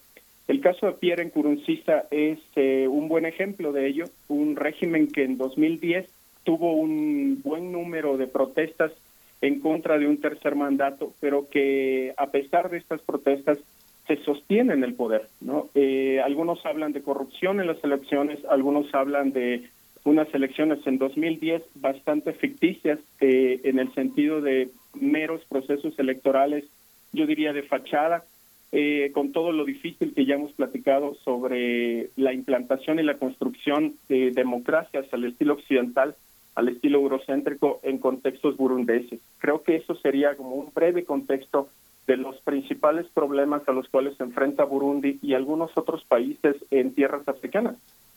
[0.47, 5.23] El caso de Pierre Nkurunziza es eh, un buen ejemplo de ello, un régimen que
[5.23, 6.07] en 2010
[6.43, 8.91] tuvo un buen número de protestas
[9.41, 13.57] en contra de un tercer mandato, pero que a pesar de estas protestas
[14.07, 15.29] se sostiene en el poder.
[15.39, 15.69] ¿no?
[15.75, 19.69] Eh, algunos hablan de corrupción en las elecciones, algunos hablan de
[20.03, 24.69] unas elecciones en 2010 bastante ficticias eh, en el sentido de
[24.99, 26.65] meros procesos electorales,
[27.13, 28.25] yo diría de fachada,
[28.73, 33.95] eh, con todo lo difícil que ya hemos platicado sobre la implantación y la construcción
[34.07, 36.15] de democracias al estilo occidental
[36.55, 39.19] al estilo eurocéntrico en contextos burundeses.
[39.39, 41.69] Creo que eso sería como un breve contexto
[42.07, 46.93] de los principales problemas a los cuales se enfrenta Burundi y algunos otros países en
[46.93, 47.75] tierras africanas.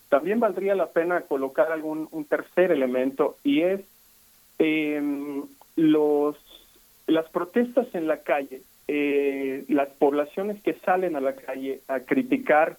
[0.09, 3.81] También valdría la pena colocar algún un tercer elemento y es
[4.59, 5.43] eh,
[5.77, 6.37] los
[7.07, 12.79] las protestas en la calle, eh, las poblaciones que salen a la calle a criticar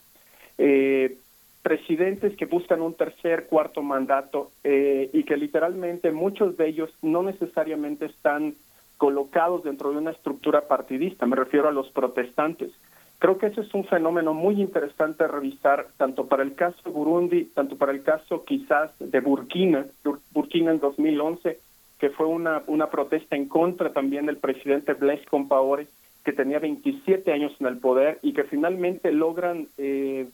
[0.58, 1.18] eh,
[1.66, 7.24] presidentes que buscan un tercer, cuarto mandato eh, y que literalmente muchos de ellos no
[7.24, 8.54] necesariamente están
[8.98, 12.70] colocados dentro de una estructura partidista, me refiero a los protestantes.
[13.18, 16.92] Creo que ese es un fenómeno muy interesante a revisar, tanto para el caso de
[16.92, 19.88] Burundi, tanto para el caso quizás de Burkina,
[20.34, 21.58] Burkina en 2011,
[21.98, 25.88] que fue una, una protesta en contra también del presidente Blaise Compaoré,
[26.24, 30.28] que tenía 27 años en el poder y que finalmente logran eh,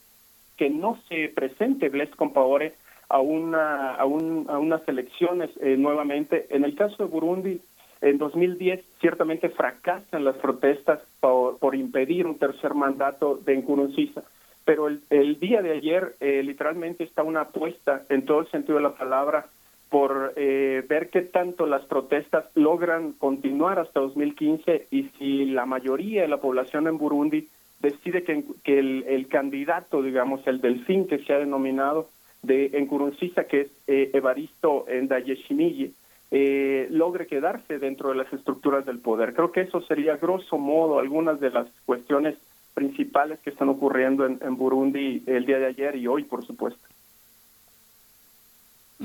[0.62, 2.76] que no se presente Blaise Compaore
[3.10, 6.46] a una a, un, a unas elecciones eh, nuevamente.
[6.52, 7.60] En el caso de Burundi,
[8.00, 14.22] en 2010 ciertamente fracasan las protestas por, impedir un tercer mandato de Nkurunziza,
[14.64, 18.76] pero el, el día de ayer eh, literalmente está una apuesta en todo el sentido
[18.76, 19.48] de la palabra
[19.90, 26.22] por eh, ver qué tanto las protestas logran continuar hasta 2015 y si la mayoría
[26.22, 27.50] de la población en Burundi
[27.82, 32.10] decide que, que el, el, candidato, digamos, el delfín que se ha denominado
[32.44, 35.91] de Nkurunziza, que es eh, Evaristo Ndayishimiye,
[36.32, 39.34] eh, logre quedarse dentro de las estructuras del poder.
[39.34, 42.36] Creo que eso sería, grosso modo, algunas de las cuestiones
[42.74, 46.91] principales que están ocurriendo en, en Burundi el día de ayer y hoy, por supuesto.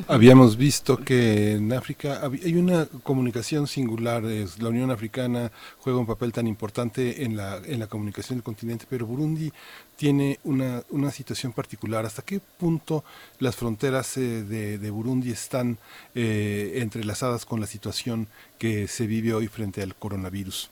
[0.08, 6.06] Habíamos visto que en África hay una comunicación singular, es, la Unión Africana juega un
[6.06, 9.50] papel tan importante en la, en la comunicación del continente, pero Burundi
[9.96, 12.04] tiene una, situación particular.
[12.04, 13.04] ¿Hasta qué punto
[13.38, 15.78] las fronteras eh, de, de, Burundi están
[16.14, 18.26] eh, entrelazadas con la situación
[18.58, 20.70] que se vive hoy frente al coronavirus?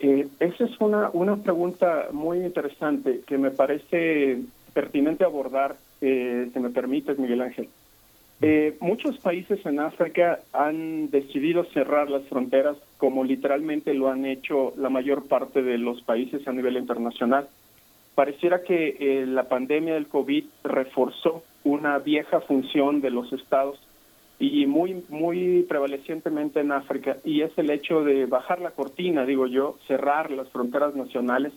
[0.00, 4.38] Eh, esa es una, una pregunta muy interesante que me parece
[4.72, 7.68] pertinente abordar, eh, si me permites, Miguel Ángel.
[8.40, 14.72] Eh, muchos países en África han decidido cerrar las fronteras como literalmente lo han hecho
[14.76, 17.48] la mayor parte de los países a nivel internacional.
[18.14, 23.80] Pareciera que eh, la pandemia del COVID reforzó una vieja función de los estados
[24.40, 29.48] y muy muy prevalecientemente en África y es el hecho de bajar la cortina, digo
[29.48, 31.52] yo, cerrar las fronteras nacionales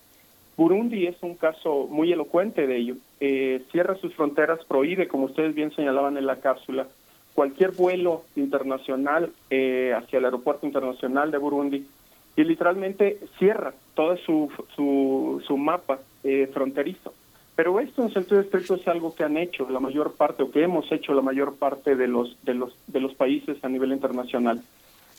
[0.58, 2.96] Burundi es un caso muy elocuente de ello.
[3.20, 6.88] Eh, cierra sus fronteras, prohíbe, como ustedes bien señalaban en la cápsula,
[7.34, 11.88] cualquier vuelo internacional eh, hacia el aeropuerto internacional de Burundi
[12.36, 17.14] y literalmente cierra todo su, su, su mapa eh, fronterizo.
[17.56, 20.64] Pero esto en sentido estricto es algo que han hecho la mayor parte o que
[20.64, 24.62] hemos hecho la mayor parte de los de los de los países a nivel internacional.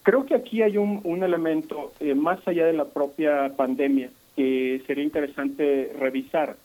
[0.03, 4.83] Creo que aquí hay un, un elemento eh, más allá de la propia pandemia que
[4.87, 6.57] sería interesante revisar.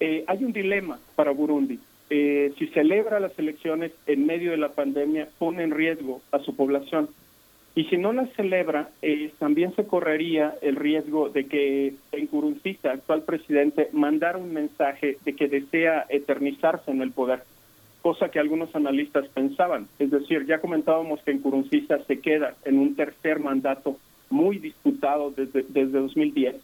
[0.00, 1.78] Eh, hay un dilema para Burundi.
[2.10, 6.54] Eh, si celebra las elecciones en medio de la pandemia, pone en riesgo a su
[6.54, 7.08] población.
[7.76, 13.22] Y si no las celebra, eh, también se correría el riesgo de que Nkurunziza, actual
[13.22, 17.42] presidente, mandara un mensaje de que desea eternizarse en el poder,
[18.00, 19.88] cosa que algunos analistas pensaban.
[19.98, 23.98] Es decir, ya comentábamos que Nkurunziza se queda en un tercer mandato
[24.30, 26.54] muy disputado desde, desde 2010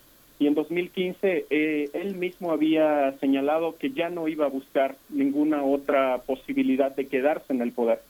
[0.40, 5.62] y en 2015 eh, él mismo había señalado que ya no iba a buscar ninguna
[5.62, 8.00] otra posibilidad de quedarse en el poder.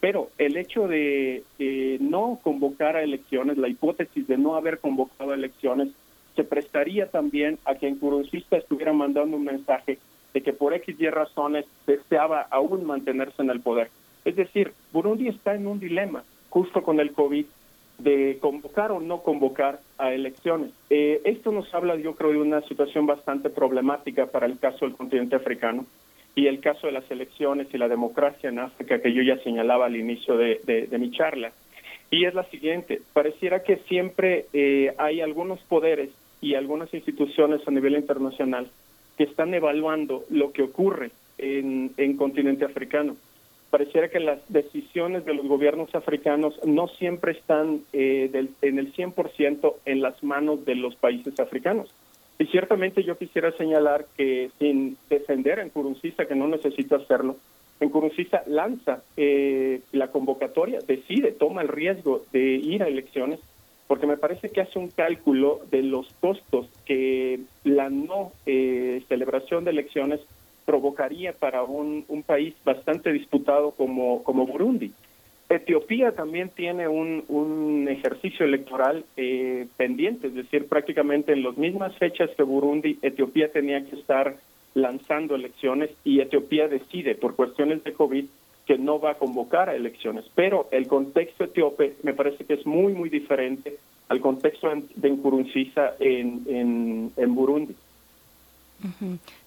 [0.00, 1.42] Pero el hecho de
[2.00, 5.88] no convocar a elecciones, la hipótesis de no haber convocado a elecciones,
[6.36, 9.98] se prestaría también a que en Curuncista estuviera mandando un mensaje
[10.32, 13.90] de que por X y razones deseaba aún mantenerse en el poder.
[14.24, 17.46] Es decir, Burundi está en un dilema, justo con el COVID,
[18.02, 20.70] de convocar o no convocar a elecciones.
[20.88, 24.96] Eh, esto nos habla, yo creo, de una situación bastante problemática para el caso del
[24.96, 25.86] continente africano
[26.34, 29.86] y el caso de las elecciones y la democracia en África que yo ya señalaba
[29.86, 31.52] al inicio de, mi charla.
[32.10, 36.10] Y es la siguiente, pareciera que siempre eh, hay algunos poderes
[36.40, 38.68] y algunas instituciones a nivel internacional
[39.16, 43.16] que están evaluando lo que ocurre en, en continente africano
[43.70, 48.92] pareciera que las decisiones de los gobiernos africanos no siempre están eh, del, en el
[48.92, 51.88] 100% en las manos de los países africanos.
[52.38, 57.36] Y ciertamente yo quisiera señalar que sin defender en Nkurunziza, que no necesito hacerlo,
[57.80, 63.40] Nkurunziza lanza eh, la convocatoria, decide, toma el riesgo de ir a elecciones,
[63.86, 69.64] porque me parece que hace un cálculo de los costos que la no eh, celebración
[69.64, 70.20] de elecciones
[70.70, 74.92] provocaría para un, un país bastante disputado como, Burundi.
[75.48, 82.30] Etiopía también tiene un, ejercicio electoral eh, pendiente, es decir, prácticamente en las mismas fechas
[82.36, 84.36] que Burundi, Etiopía tenía que estar
[84.74, 88.26] lanzando elecciones y Etiopía decide por cuestiones de COVID
[88.64, 90.24] que no va a convocar a elecciones.
[90.36, 93.76] Pero el contexto etíope me parece que es muy, muy diferente
[94.08, 97.74] al contexto de Nkurunziza en, Burundi.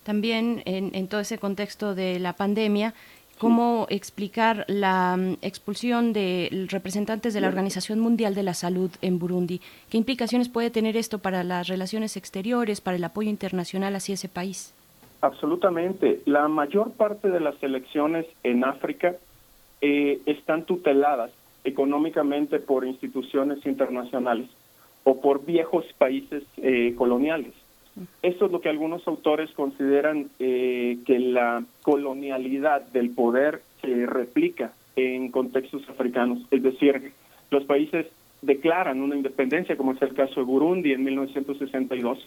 [0.04, 2.94] También en, todo ese contexto de la pandemia,
[3.38, 9.20] ¿cómo explicar la mm, expulsión de representantes de la Organización Mundial de la Salud en
[9.20, 9.62] Burundi?
[9.90, 14.30] ¿Qué implicaciones puede tener esto para las relaciones exteriores, para el apoyo internacional hacia ese
[14.30, 14.74] país?
[15.22, 16.22] Absolutamente.
[16.26, 19.16] La mayor parte de las elecciones en África
[19.80, 21.32] eh, están tuteladas
[21.64, 24.50] económicamente por instituciones internacionales
[25.04, 27.54] o por viejos países eh, coloniales.
[28.22, 34.74] Esto es lo que algunos autores consideran eh, que la colonialidad del poder se replica
[34.96, 36.40] en contextos africanos.
[36.50, 37.12] Es decir,
[37.52, 38.08] los países
[38.42, 42.20] declaran una independencia, como es el caso de Burundi en 1962,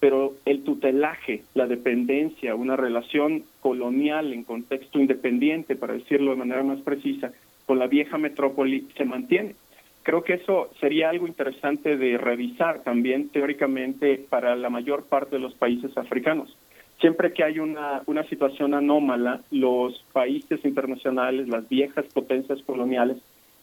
[0.00, 6.62] pero el tutelaje, la dependencia, una relación colonial en contexto independiente, para decirlo de manera
[6.64, 7.32] más precisa,
[7.66, 9.54] con la vieja metrópoli se mantiene.
[10.02, 15.42] Creo que eso sería algo interesante de revisar también teóricamente para la mayor parte de
[15.42, 16.56] los países africanos.
[17.00, 23.18] Siempre que hay una, una situación anómala, los países internacionales, las viejas potencias coloniales,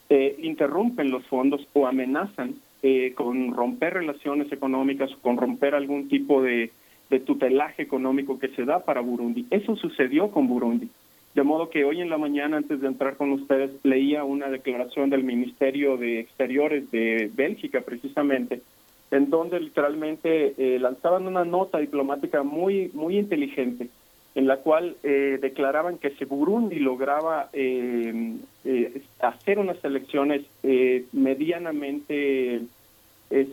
[0.09, 6.41] eh, interrumpen los fondos o amenazan eh, con romper relaciones económicas, con romper algún tipo
[6.41, 6.71] de
[7.25, 9.45] tutelaje económico que se da para Burundi.
[9.49, 10.89] Eso sucedió con Burundi.
[11.39, 15.09] De modo que hoy en la mañana, antes de entrar con ustedes, leía una declaración
[15.09, 18.61] del Ministerio de Exteriores de Bélgica, precisamente,
[19.09, 23.87] en donde literalmente eh, lanzaban una nota diplomática muy, muy inteligente,
[24.35, 28.35] en la cual eh, declaraban que si Burundi lograba eh,
[29.21, 30.41] hacer unas elecciones
[31.13, 32.63] medianamente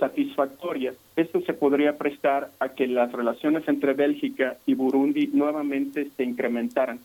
[0.00, 6.24] satisfactorias, esto se podría prestar a que las relaciones entre Bélgica y Burundi nuevamente se
[6.24, 6.98] incrementaran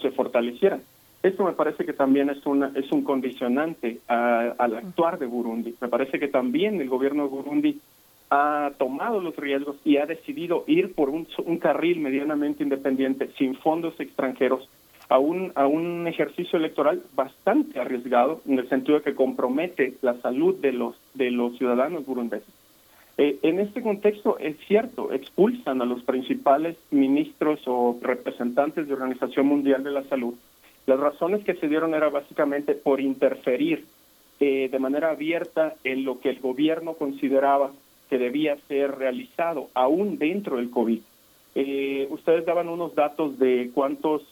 [0.00, 0.82] se fortalecieran.
[1.22, 5.74] Esto me parece que también es, una, es un condicionante al actuar de Burundi.
[5.80, 7.80] Me parece que también el gobierno de Burundi
[8.30, 13.56] ha tomado los riesgos y ha decidido ir por un, un carril medianamente independiente, sin
[13.56, 14.68] fondos extranjeros,
[15.08, 20.20] a un, a un ejercicio electoral bastante arriesgado, en el sentido de que compromete la
[20.20, 22.57] salud de los, de los ciudadanos burundeses.
[23.20, 29.46] Eh, en este contexto, es cierto, expulsan a los principales ministros o representantes de Organización
[29.46, 30.34] Mundial de la Salud.
[30.86, 33.84] Las razones que se dieron era básicamente por interferir
[34.38, 37.72] eh, de manera abierta en lo que el gobierno consideraba
[38.08, 41.00] que debía ser realizado, aún dentro del COVID.
[41.56, 44.22] Eh, ustedes daban unos datos de cuántos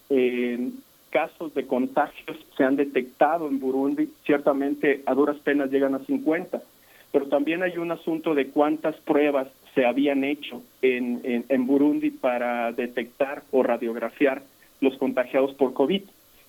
[1.10, 4.08] casos de contagios se han detectado en Burundi.
[4.24, 6.62] Ciertamente, a duras penas llegan a 50
[7.12, 12.72] pero también hay un asunto de cuántas pruebas se habían hecho en, en, Burundi para
[12.72, 14.42] detectar o radiografiar
[14.80, 16.02] los contagiados por COVID.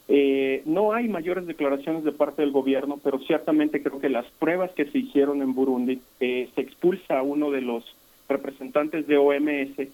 [0.10, 4.72] Eh, no hay mayores declaraciones de parte del gobierno, pero ciertamente creo que las pruebas
[4.72, 7.84] que se hicieron en Burundi eh, se expulsa a uno de los
[8.30, 9.90] representantes de OMS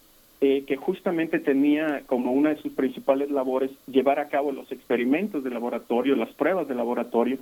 [0.45, 5.43] eh, que justamente tenía como una de sus principales labores llevar a cabo los experimentos
[5.43, 7.37] de laboratorio, las pruebas de laboratorio,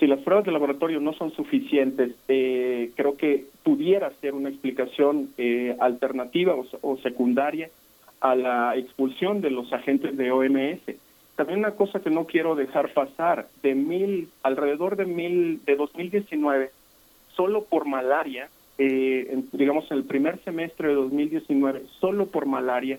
[0.00, 5.28] Si las pruebas de laboratorio no son suficientes, eh, creo que pudiera ser una explicación
[5.36, 7.68] eh, alternativa o, secundaria
[8.22, 10.80] a la expulsión de los agentes de OMS.
[11.36, 16.70] También una cosa que no quiero dejar pasar, de mil, alrededor de mil, de 2019,
[17.36, 18.48] solo por malaria,
[18.78, 22.98] eh, digamos en el primer semestre de 2019, solo por malaria,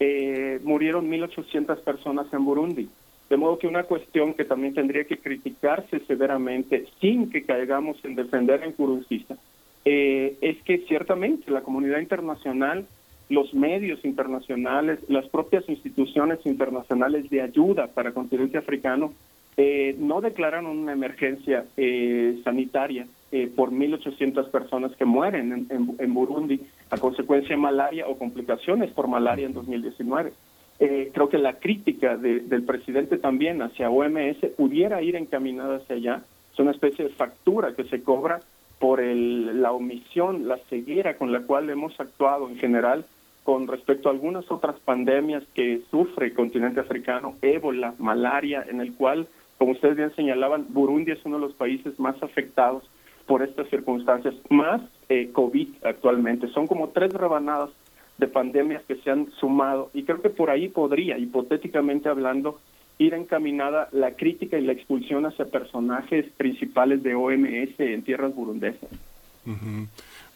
[0.00, 2.90] eh, murieron 1.800 personas en Burundi.
[3.32, 8.14] De modo que una cuestión que también tendría que criticarse severamente, sin que caigamos en
[8.14, 9.38] defender en Nkurunziza,
[9.86, 12.84] eh, es que ciertamente la comunidad internacional,
[13.30, 19.14] los medios internacionales, las propias instituciones internacionales de ayuda para el continente africano,
[19.56, 26.12] eh, no declararon una emergencia eh, sanitaria eh, por 1.800 personas que mueren en, en,
[26.12, 26.60] Burundi
[26.90, 30.34] a consecuencia de malaria o complicaciones por malaria en 2019.
[30.78, 36.22] Eh, creo que la crítica del presidente también hacia OMS pudiera ir encaminada hacia allá.
[36.52, 38.40] Es una especie de factura que se cobra
[38.78, 43.04] por el, la omisión, la ceguera con la cual hemos actuado en general
[43.44, 48.94] con respecto a algunas otras pandemias que sufre el continente africano, ébola, malaria, en el
[48.94, 49.26] cual,
[49.58, 52.84] como ustedes bien señalaban, Burundi es uno de los países más afectados
[53.26, 56.48] por estas circunstancias, más eh, COVID actualmente.
[56.48, 57.70] Son como tres rebanadas
[58.18, 62.60] de pandemias que se han sumado y creo que por ahí podría, hipotéticamente hablando,
[62.98, 68.90] ir encaminada la crítica y la expulsión hacia personajes principales de OMS en tierras burundesas.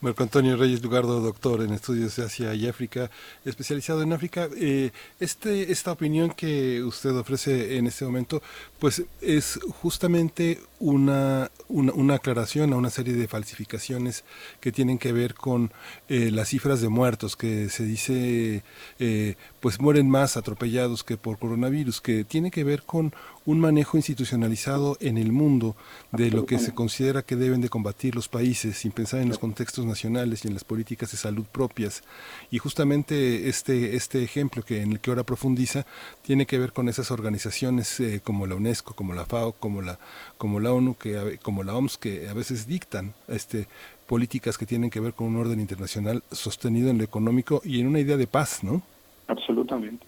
[0.03, 3.11] Marco Antonio Reyes Lugardo, doctor en estudios de Asia y África,
[3.47, 4.49] especializado en África.
[4.55, 4.91] Eh,
[5.21, 8.43] este, esta opinión que usted ofrece en este momento,
[8.79, 14.25] pues es justamente una, una, aclaración a una serie de falsificaciones
[14.61, 15.73] que tienen que ver con
[16.11, 18.63] eh, las cifras de muertos, que se dice,
[18.99, 23.15] eh, pues mueren más atropellados que por coronavirus, que tiene que ver con
[23.47, 25.77] un manejo institucionalizado en el mundo
[26.13, 29.39] de lo que se considera que deben de combatir los países sin pensar en los
[29.39, 32.03] contextos nacionales y en las políticas de salud propias.
[32.51, 35.87] Y justamente este, este ejemplo que en el que ahora profundiza
[36.23, 39.99] tiene que ver con esas organizaciones eh, como la UNESCO, como la FAO, como la,
[40.39, 43.69] como la ONU, que, como la OMS, que a veces dictan este,
[44.09, 47.87] políticas que tienen que ver con un orden internacional sostenido en lo económico y en
[47.87, 48.83] una idea de paz, ¿no?
[49.29, 50.05] Absolutamente.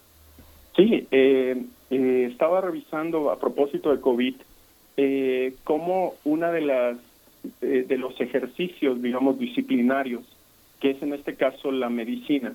[0.77, 4.35] Sí, eh, eh, estaba revisando a propósito de COVID
[4.97, 6.99] eh, cómo una de las
[7.61, 10.25] eh, de los ejercicios, digamos, disciplinarios,
[10.81, 12.55] que es en este caso la medicina,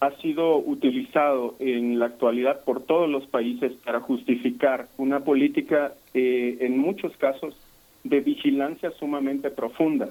[0.00, 6.56] ha sido utilizado en la actualidad por todos los países para justificar una política, eh,
[6.60, 7.54] en muchos casos,
[8.02, 10.10] de vigilancia sumamente profunda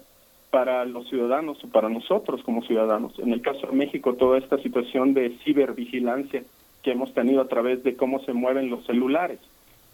[0.52, 3.18] para los ciudadanos o para nosotros como ciudadanos.
[3.20, 6.44] En el caso de México, toda esta situación de cibervigilancia
[6.84, 9.40] que hemos tenido a través de cómo se mueven los celulares.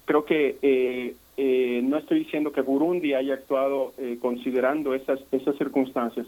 [0.06, 5.56] Creo que eh, eh, no estoy diciendo que Burundi haya actuado eh, considerando esas, esas
[5.57, 6.26] circunstancias,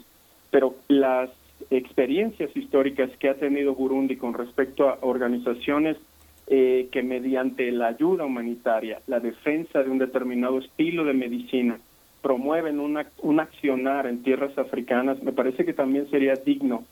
[0.50, 1.30] pero las
[1.70, 5.96] experiencias históricas que ha tenido Burundi con respecto a organizaciones
[6.44, 11.78] que mediante la ayuda humanitaria, la defensa de un determinado estilo de medicina,
[12.20, 16.84] promueven una, un accionar en tierras africanas, me parece que también sería digno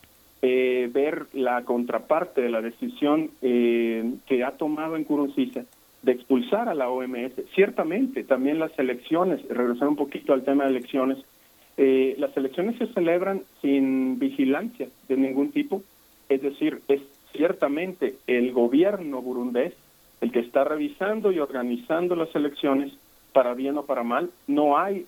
[0.43, 5.67] eh, ver la contraparte de la decisión eh, que ha tomado en Kurunziza
[6.01, 7.33] de expulsar a la OMS.
[7.55, 11.19] Ciertamente, también las elecciones, regresar un poquito al tema de elecciones,
[11.77, 15.83] eh, las elecciones se celebran sin vigilancia de ningún tipo,
[16.31, 17.03] es decir, es
[17.33, 19.75] ciertamente el gobierno burundés
[20.23, 22.95] el que está revisando y organizando las elecciones
[23.35, 24.31] para bien o para mal.
[24.47, 25.07] No hay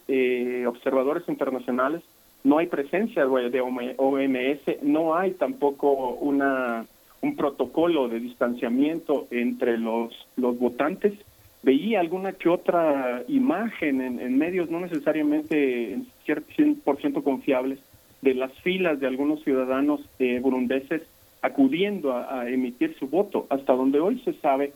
[0.66, 2.02] observadores internacionales
[2.44, 3.60] no hay presencia de
[3.96, 6.86] OMS, no hay tampoco una
[7.22, 11.14] un protocolo de distanciamiento entre los, los votantes.
[11.62, 17.78] Veía alguna que otra imagen en, medios no necesariamente 100% confiables
[18.20, 21.02] de las filas de algunos ciudadanos eh, burundeses
[21.42, 23.46] acudiendo a, emitir su voto.
[23.50, 24.72] Hasta donde hoy se sabe,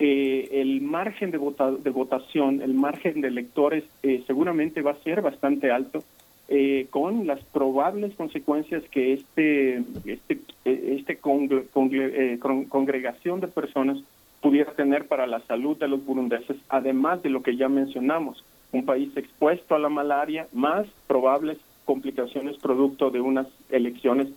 [0.00, 5.22] eh, el margen de, de votación, el margen de electores eh, seguramente va a ser
[5.22, 6.02] bastante alto
[6.48, 12.38] eh, con las probables consecuencias que este este este eh,
[12.68, 13.98] congregación de personas
[14.40, 18.84] pudiera tener para la salud de los burundeses, además de lo que ya mencionamos, un
[18.84, 21.56] país expuesto a la malaria, más probables
[21.86, 24.28] complicaciones producto de unas elecciones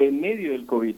[0.00, 0.96] en medio del COVID.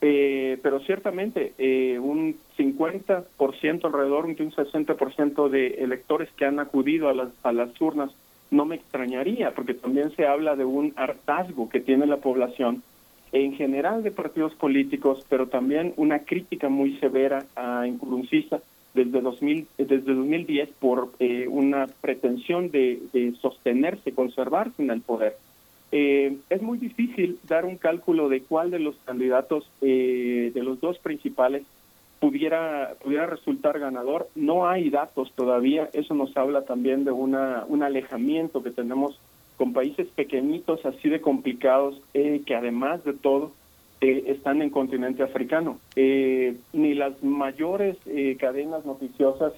[0.00, 7.14] Eh, pero ciertamente eh, un 50% alrededor, un 60% de electores que han acudido a
[7.14, 8.10] las, a las urnas
[8.50, 12.82] no me extrañaría, porque también se habla de un hartazgo que tiene la población
[13.32, 18.60] en general de partidos políticos, pero también una crítica muy severa a Nkurunziza
[18.94, 25.36] desde, 2000, desde 2010 por eh, una pretensión de, sostenerse, conservarse en el poder.
[25.90, 30.98] Eh, es muy difícil dar un cálculo de cuál de los candidatos, de los dos
[30.98, 31.64] principales,
[32.24, 34.28] pudiera, pudiera resultar ganador.
[34.34, 39.20] No hay datos todavía, eso nos habla también de una, un alejamiento que tenemos
[39.58, 43.52] con países pequeñitos, así de complicados, que además de todo,
[44.00, 45.78] están en continente africano.
[45.96, 49.52] Eh, ni las mayores eh, cadenas noticiosas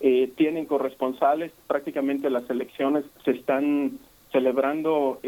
[0.00, 3.98] eh, tienen corresponsales, prácticamente las elecciones se están
[4.30, 5.20] celebrando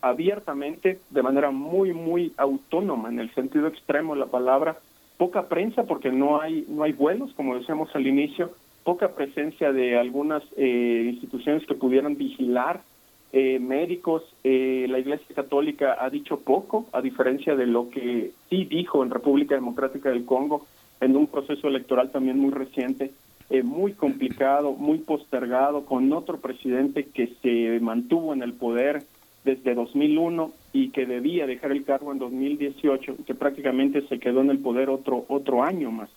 [0.00, 4.78] abiertamente, de manera muy, muy autónoma, en el sentido extremo de la palabra,
[5.20, 8.52] poca prensa porque no hay, no hay vuelos, como decíamos al inicio,
[8.84, 12.80] poca presencia de algunas instituciones que pudieran vigilar
[13.32, 18.64] eh, médicos, eh, la Iglesia Católica ha dicho poco, a diferencia de lo que sí
[18.64, 20.66] dijo en República Democrática del Congo,
[21.00, 23.12] en un proceso electoral también muy reciente,
[23.50, 29.04] eh, muy complicado, muy postergado, con otro presidente que se mantuvo en el poder
[29.44, 34.50] desde 2001 y que debía dejar el cargo en 2018, que prácticamente se quedó en
[34.50, 36.10] el poder otro, otro año más.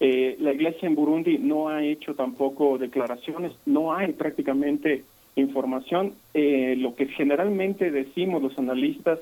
[0.00, 5.04] la Iglesia en Burundi no ha hecho tampoco declaraciones, no hay prácticamente
[5.36, 6.14] información.
[6.32, 9.18] Eh, lo que generalmente decimos los analistas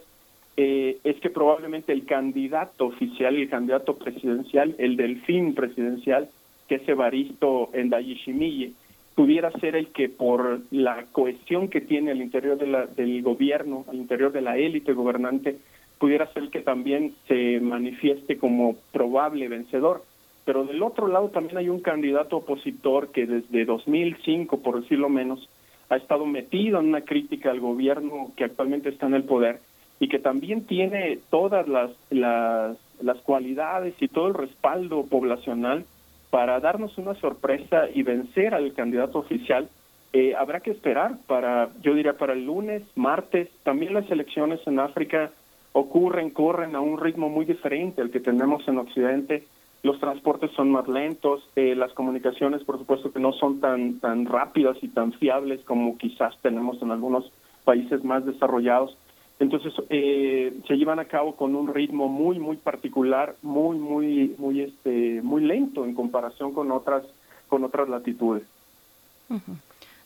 [0.56, 6.28] eh, es que probablemente el candidato oficial, el candidato presidencial, el delfín presidencial,
[6.68, 8.72] que es Evaristo Ndayishimiye,
[9.14, 13.84] pudiera ser el que por la cohesión que tiene al interior de la, del gobierno,
[13.88, 15.58] al interior de la élite gobernante,
[15.98, 20.02] pudiera ser el que también se manifieste como probable vencedor.
[20.44, 25.48] Pero del otro lado también hay un candidato opositor que desde 2005, por decirlo menos,
[25.88, 29.60] ha estado metido en una crítica al gobierno que actualmente está en el poder
[30.00, 35.84] y que también tiene todas las, las, las cualidades y todo el respaldo poblacional
[36.32, 39.68] para darnos una sorpresa y vencer al candidato oficial.
[40.14, 43.50] Eh, habrá que esperar para, yo diría, para el lunes, martes.
[43.62, 45.30] También las elecciones en África
[45.72, 49.44] ocurren, corren a un ritmo muy diferente al que tenemos en Occidente
[49.82, 54.26] los transportes son más lentos, eh, las comunicaciones por supuesto que no son tan, tan
[54.26, 57.30] rápidas y tan fiables como quizás tenemos en algunos
[57.64, 58.96] países más desarrollados.
[59.42, 64.60] Entonces eh, se llevan a cabo con un ritmo muy muy particular, muy muy muy
[64.60, 67.02] este muy lento en comparación con otras
[67.48, 68.44] con otras latitudes.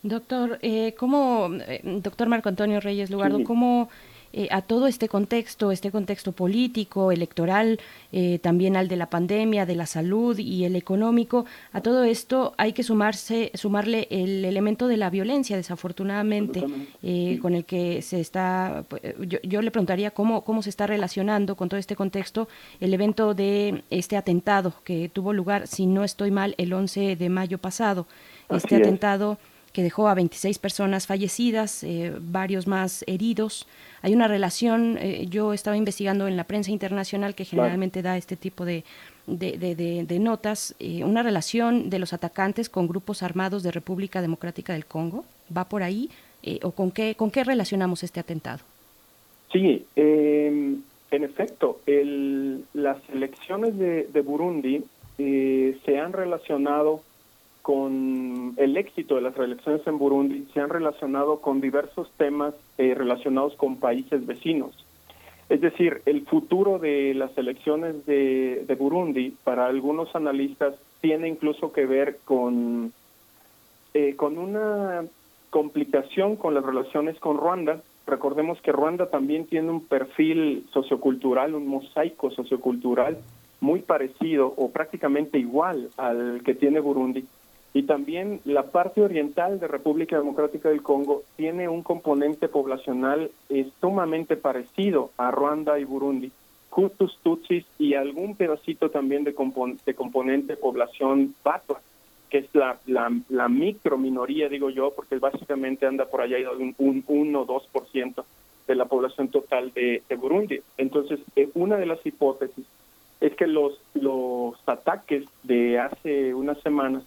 [0.03, 3.91] Doctor, eh, ¿cómo, eh, doctor Marco Antonio Reyes Lugardo, cómo
[4.39, 7.81] eh, a todo este contexto, este contexto político, electoral,
[8.13, 12.53] eh, también al de la pandemia, de la salud y el económico, a todo esto
[12.59, 16.63] hay que sumarse, sumarle el elemento de la violencia, desafortunadamente,
[17.03, 20.87] eh, con el que se está, pues, yo, yo, le preguntaría cómo, cómo se está
[20.87, 22.47] relacionando con todo este contexto
[22.79, 27.29] el evento de este atentado que tuvo lugar, si no estoy mal, el 11 de
[27.31, 28.07] mayo pasado.
[28.51, 29.39] este atentado
[29.77, 33.69] que dejó a 26 personas fallecidas, eh, varios más heridos.
[34.01, 38.36] Hay una relación, eh, yo estaba investigando en la prensa internacional que generalmente da este
[38.36, 38.85] tipo de,
[39.27, 44.86] de, notas, eh, una relación de los atacantes con grupos armados de República Democrática del
[44.86, 45.27] Congo.
[45.55, 46.09] ¿Va por ahí?
[46.62, 48.61] ¿O con qué, con qué relacionamos este atentado?
[49.53, 50.81] Sí, em,
[51.11, 54.82] en efecto, el, las elecciones de, Burundi
[55.19, 57.03] se han relacionado
[57.66, 62.94] con el éxito de las elecciones en Burundi se han relacionado con diversos temas eh,
[62.94, 64.86] relacionados con países vecinos.
[65.48, 71.86] Es decir, el futuro de las elecciones de, Burundi, para algunos analistas, tiene incluso que
[71.86, 72.93] ver con,
[73.94, 75.05] eh, con una
[75.51, 77.82] complicación con las relaciones con Ruanda.
[78.06, 83.18] Recordemos que Ruanda también tiene un perfil sociocultural, un mosaico sociocultural
[83.59, 87.26] muy parecido o prácticamente igual al que tiene Burundi
[87.77, 93.69] y también la parte oriental de República Democrática del Congo tiene un componente poblacional eh,
[93.82, 96.32] sumamente parecido a Ruanda y Burundi,
[96.74, 99.35] Hutus, Tutsis y algún pedacito también de,
[99.85, 101.82] de componente población Batwa,
[102.31, 107.05] que es la, la, micro minoría, digo yo, porque básicamente anda por allá un, un
[107.07, 108.24] 1 o 2%
[108.69, 110.61] de la población total de, Burundi.
[110.78, 112.65] Entonces, eh, una de las hipótesis
[113.20, 117.03] es que los, los ataques de hace unas semanas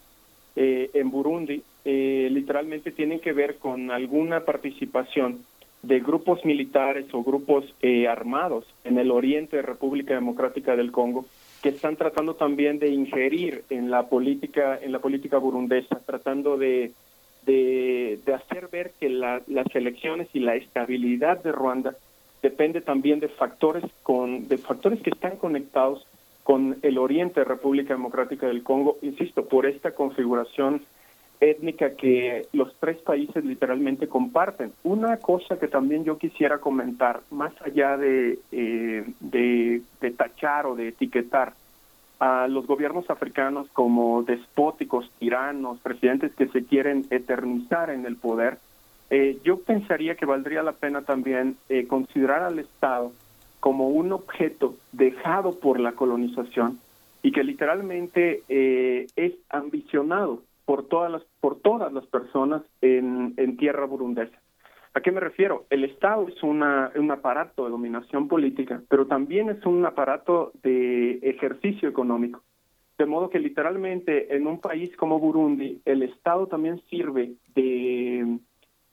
[0.56, 5.44] eh, en Burundi eh, literalmente tienen que ver con alguna participación
[5.82, 11.24] de grupos militares o grupos eh, armados en el oriente de República Democrática del Congo
[11.62, 16.92] que están tratando también de ingerir en la política en la política burundesa tratando de
[17.46, 21.94] de, hacer ver que las elecciones y la estabilidad de Ruanda
[22.42, 26.06] depende también de factores con de factores que están conectados
[26.50, 30.82] con el oriente República Democrática del Congo, insisto, por esta configuración
[31.38, 34.72] étnica que los tres países literalmente comparten.
[34.82, 40.74] Una cosa que también yo quisiera comentar, más allá de, eh, de, de tachar o
[40.74, 41.52] de etiquetar
[42.18, 48.58] a los gobiernos africanos como despóticos, tiranos, presidentes que se quieren eternizar en el poder,
[49.10, 53.12] eh, yo pensaría que valdría la pena también eh, considerar al Estado
[53.60, 56.80] como un objeto dejado por la colonización
[57.22, 63.56] y que literalmente eh, es ambicionado por todas las por todas las personas en, en
[63.56, 64.38] tierra burundesa.
[64.92, 65.66] ¿A qué me refiero?
[65.70, 71.20] El Estado es una, un aparato de dominación política, pero también es un aparato de
[71.22, 72.42] ejercicio económico.
[72.98, 78.38] De modo que literalmente en un país como Burundi, el Estado también sirve de,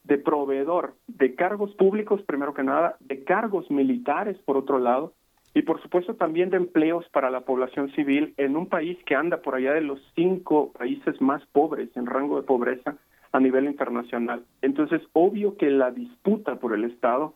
[0.07, 5.13] de proveedor de cargos públicos, primero que nada, de cargos militares, por otro lado,
[5.53, 9.37] y por supuesto también de empleos para la población civil en un país que anda
[9.41, 12.95] por allá de los cinco países más pobres en rango de pobreza
[13.31, 14.43] a nivel internacional.
[14.61, 17.33] Entonces, obvio que la disputa por el Estado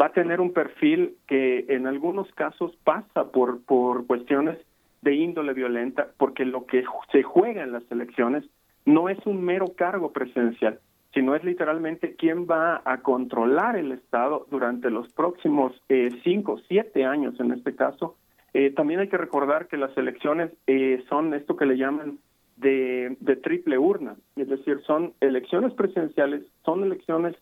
[0.00, 4.58] va a tener un perfil que en algunos casos pasa por, por cuestiones
[5.02, 8.44] de índole violenta, porque lo que se juega en las elecciones
[8.86, 10.78] no es un mero cargo presidencial,
[11.14, 17.04] sino es literalmente quién va a controlar el Estado durante los próximos eh, cinco, siete
[17.04, 18.16] años en este caso.
[18.52, 22.18] Eh, también hay que recordar que las elecciones eh, son esto que le llaman
[22.56, 27.34] de, triple urna, es decir, son elecciones presidenciales, son elecciones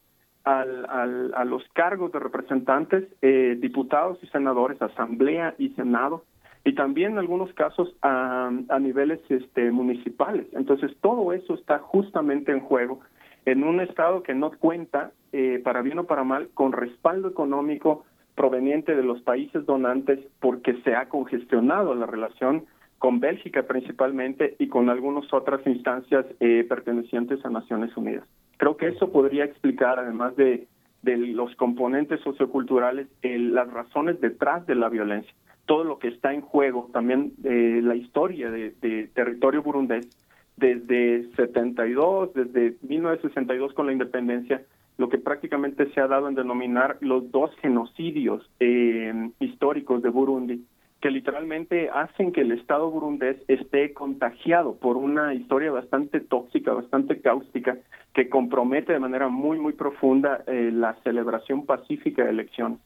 [0.44, 6.24] al, al, a los cargos de representantes, eh, diputados y senadores, asamblea y senado,
[6.64, 10.46] y también en algunos casos a, a niveles este, municipales.
[10.52, 13.00] Entonces, todo eso está justamente en juego
[13.44, 18.04] en un Estado que no cuenta, eh, para bien o para mal, con respaldo económico
[18.34, 22.64] proveniente de los países donantes porque se ha congestionado la relación
[22.98, 28.24] con Bélgica principalmente y con algunas otras instancias eh, pertenecientes a Naciones Unidas.
[28.58, 30.68] Creo que eso podría explicar, además de,
[31.02, 35.34] los componentes socioculturales, las razones detrás de la violencia,
[35.66, 40.08] todo lo que está en juego, también eh, la historia de, de territorio burundés
[40.56, 44.62] desde 72, desde 1962 con la independencia,
[44.98, 50.64] lo que prácticamente se ha dado en denominar los dos genocidios eh, históricos de Burundi,
[51.00, 57.20] que literalmente hacen que el Estado burundés esté contagiado por una historia bastante tóxica, bastante
[57.20, 57.76] cáustica,
[58.14, 62.78] que compromete de manera muy, muy profunda eh, la celebración pacífica de elecciones.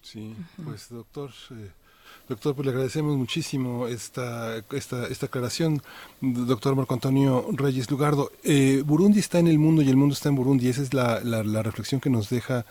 [0.00, 0.34] Sí,
[0.64, 1.70] pues doctor, eh,
[2.30, 5.82] doctor, pues le agradecemos muchísimo esta, esta, esta aclaración,
[6.20, 8.30] doctor Marco Antonio Reyes Lugardo.
[8.44, 11.20] Eh, Burundi está en el mundo y el mundo está en Burundi, esa es la,
[11.24, 12.64] la, reflexión que nos deja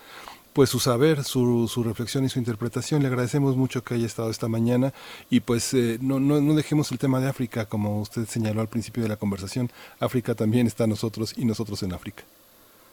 [0.54, 3.02] pues su saber, su, su, reflexión y su interpretación.
[3.02, 4.94] Le agradecemos mucho que haya estado esta mañana
[5.30, 8.70] y pues eh, no, no, no, dejemos el tema de África, como usted señaló al
[8.70, 9.70] principio de la conversación.
[10.00, 12.24] África también está nosotros y nosotros en África.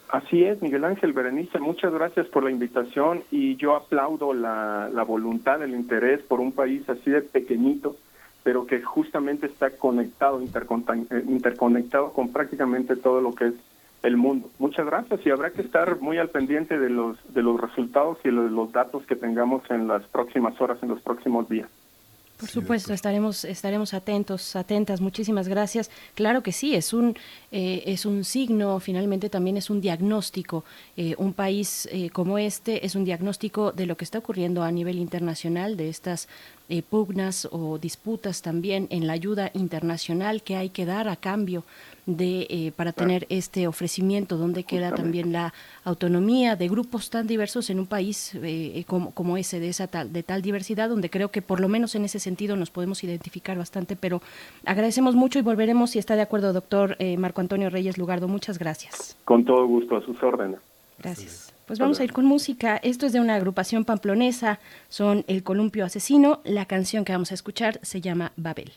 [0.09, 5.03] Así es, Miguel Ángel Berenice, muchas gracias por la invitación y yo aplaudo la, la
[5.03, 7.97] voluntad, el interés por un país así de pequeñito,
[8.43, 13.53] pero que justamente está conectado, eh, interconectado con prácticamente todo lo que es
[14.03, 14.49] el mundo.
[14.59, 18.29] Muchas gracias y habrá que estar muy al pendiente de los de los resultados y
[18.29, 21.69] de los datos que tengamos en las próximas horas, en los próximos días.
[22.37, 25.01] Por supuesto, estaremos estaremos atentos, atentas.
[25.01, 25.89] Muchísimas gracias.
[26.13, 27.15] Claro que sí, es un
[27.51, 30.63] eh, es un signo, finalmente también es un diagnóstico.
[30.95, 34.71] Eh, un país eh, como este es un diagnóstico de lo que está ocurriendo a
[34.71, 36.27] nivel internacional, de estas
[36.69, 41.63] eh, pugnas o disputas también en la ayuda internacional que hay que dar a cambio
[42.07, 45.53] de eh, para tener este ofrecimiento donde queda también la
[45.83, 50.11] autonomía de grupos tan diversos en un país eh, como, como, ese de esa tal
[50.13, 53.57] de tal diversidad donde creo que por lo menos en ese sentido nos podemos identificar
[53.57, 54.21] bastante pero
[54.65, 58.29] agradecemos mucho y volveremos si está de acuerdo doctor eh, Marco Antonio Reyes Lugardo.
[58.29, 59.17] Muchas gracias.
[59.25, 60.59] Con todo gusto a sus órdenes.
[60.99, 62.77] Gracias pues vamos a ir con música.
[62.77, 66.39] Esto es de una agrupación pamplonesa, son El Columpio Asesino.
[66.45, 68.71] La canción que vamos a escuchar se llama Babel.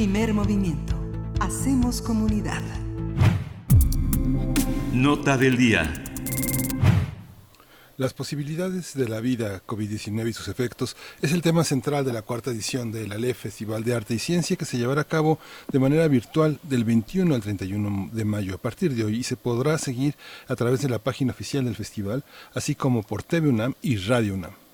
[0.00, 0.94] Primer movimiento.
[1.40, 2.62] Hacemos comunidad.
[4.94, 5.92] Nota del día.
[7.98, 12.22] Las posibilidades de la vida COVID-19 y sus efectos es el tema central de la
[12.22, 15.38] cuarta edición del ALEF Festival de Arte y Ciencia que se llevará a cabo
[15.70, 19.36] de manera virtual del 21 al 31 de mayo a partir de hoy y se
[19.36, 20.14] podrá seguir
[20.48, 22.24] a través de la página oficial del festival,
[22.54, 24.69] así como por TV UNAM y Radio UNAM.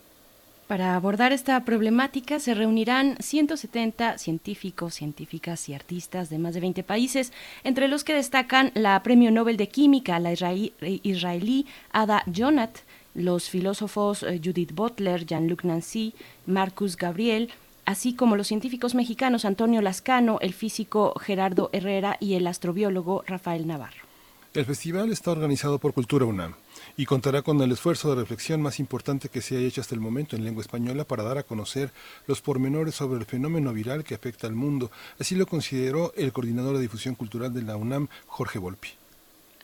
[0.66, 6.82] Para abordar esta problemática se reunirán 170 científicos, científicas y artistas de más de 20
[6.82, 7.32] países,
[7.62, 12.78] entre los que destacan la Premio Nobel de Química, la israelí, Ada Jonath,
[13.14, 16.14] los filósofos eh, Judith Butler, Jean-Luc Nancy,
[16.47, 17.51] Marcus Gabriel,
[17.84, 23.68] así como los científicos mexicanos Antonio Lascano, el físico Gerardo Herrera y el astrobiólogo Rafael
[23.68, 24.05] Navarro.
[24.52, 26.55] El festival está organizado por Cultura UNAM
[26.97, 30.01] y contará con el esfuerzo de reflexión más importante que se haya hecho hasta el
[30.01, 31.93] momento en lengua española para dar a conocer
[32.27, 34.90] los pormenores sobre el fenómeno viral que afecta al mundo.
[35.18, 38.90] Así lo consideró el coordinador de difusión cultural de la UNAM, Jorge Volpi.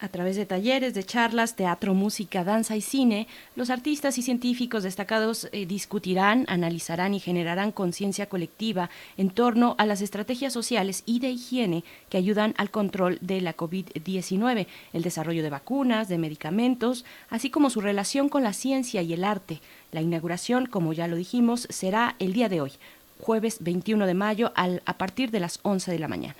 [0.02, 4.82] A través de talleres, de charlas, teatro, música, danza y cine, los artistas y científicos
[4.82, 11.20] destacados eh, discutirán, analizarán y generarán conciencia colectiva en torno a las estrategias sociales y
[11.20, 17.04] de higiene que ayudan al control de la COVID-19, el desarrollo de vacunas, de medicamentos,
[17.30, 19.60] así como su relación con la ciencia y el arte.
[19.92, 22.72] La inauguración, como ya lo dijimos, será el día de hoy,
[23.20, 26.34] jueves 21 de mayo, al, a partir de las 11 de la mañana.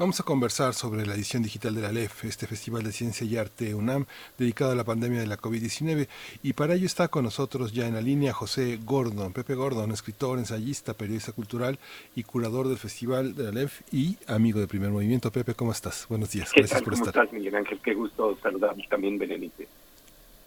[0.00, 3.36] Vamos a conversar sobre la edición digital de la LEF, este Festival de Ciencia y
[3.36, 4.06] Arte UNAM,
[4.38, 6.08] dedicado a la pandemia de la COVID-19.
[6.42, 10.38] Y para ello está con nosotros ya en la línea José Gordon, Pepe Gordon, escritor,
[10.38, 11.78] ensayista, periodista cultural
[12.16, 15.30] y curador del Festival de la LEF y amigo de Primer Movimiento.
[15.30, 16.06] Pepe, ¿cómo estás?
[16.08, 16.50] Buenos días.
[16.50, 16.84] ¿Qué Gracias tal?
[16.84, 17.22] por ¿Cómo estar.
[17.22, 17.78] estás, Miguel Ángel?
[17.84, 19.68] Qué gusto saludarnos también, Berenice.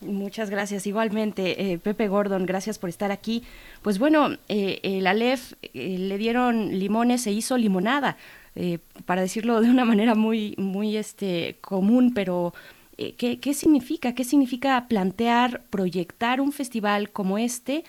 [0.02, 0.88] Muchas gracias.
[0.88, 3.44] Igualmente, eh, Pepe Gordon, gracias por estar aquí.
[3.84, 8.18] Pues bueno, eh, el Aleph eh, le dieron limones, se hizo limonada,
[8.56, 12.54] eh, para decirlo de una manera muy, muy este, común, pero
[12.98, 14.14] eh, ¿qué, ¿qué significa?
[14.14, 17.84] ¿Qué significa plantear, proyectar un festival como este?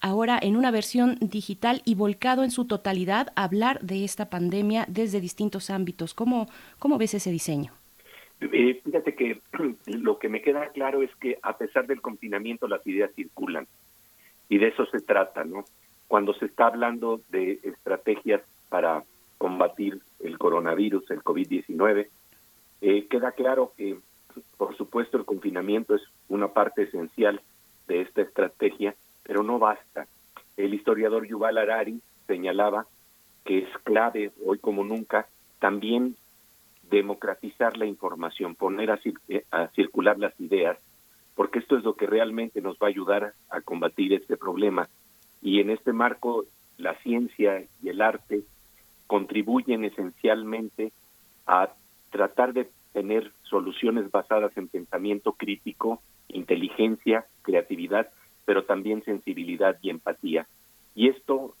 [0.00, 4.86] ahora en una versión digital y volcado en su totalidad a hablar de esta pandemia
[4.88, 6.14] desde distintos ámbitos.
[6.14, 6.48] ¿Cómo,
[6.78, 7.72] cómo ves ese diseño?
[8.40, 9.40] Eh, fíjate que
[9.86, 13.66] lo que me queda claro es que a pesar del confinamiento las ideas circulan
[14.48, 15.64] y de eso se trata, ¿no?
[16.08, 19.04] Cuando se está hablando de estrategias para
[19.38, 22.08] combatir el coronavirus, el COVID-19,
[22.82, 23.98] eh, queda claro que,
[24.56, 27.40] por supuesto, el confinamiento es una parte esencial
[27.88, 30.06] de esta estrategia, pero no basta.
[30.56, 32.86] El historiador Yuval Harari señalaba
[33.44, 35.26] que es clave hoy como nunca
[35.58, 36.16] también
[36.90, 40.78] democratizar la información, poner a, eh, a circular las ideas,
[41.34, 44.88] porque esto es lo que realmente nos va a ayudar a combatir este problema.
[45.42, 46.44] Y en este marco,
[46.76, 48.42] la ciencia y el arte
[49.10, 50.92] contribuyen esencialmente
[51.44, 51.70] a
[52.10, 58.08] tratar de tener soluciones basadas en pensamiento crítico, inteligencia, creatividad,
[58.44, 60.46] pero también sensibilidad y empatía.
[60.94, 61.56] Y esto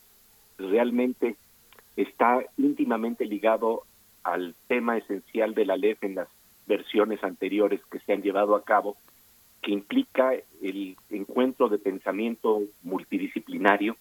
[0.58, 1.34] realmente
[1.96, 3.82] está íntimamente ligado
[4.22, 6.28] al tema esencial de la LEF en las
[6.68, 8.96] versiones anteriores que se han llevado a cabo,
[9.60, 13.96] que implica el encuentro de pensamiento multidisciplinario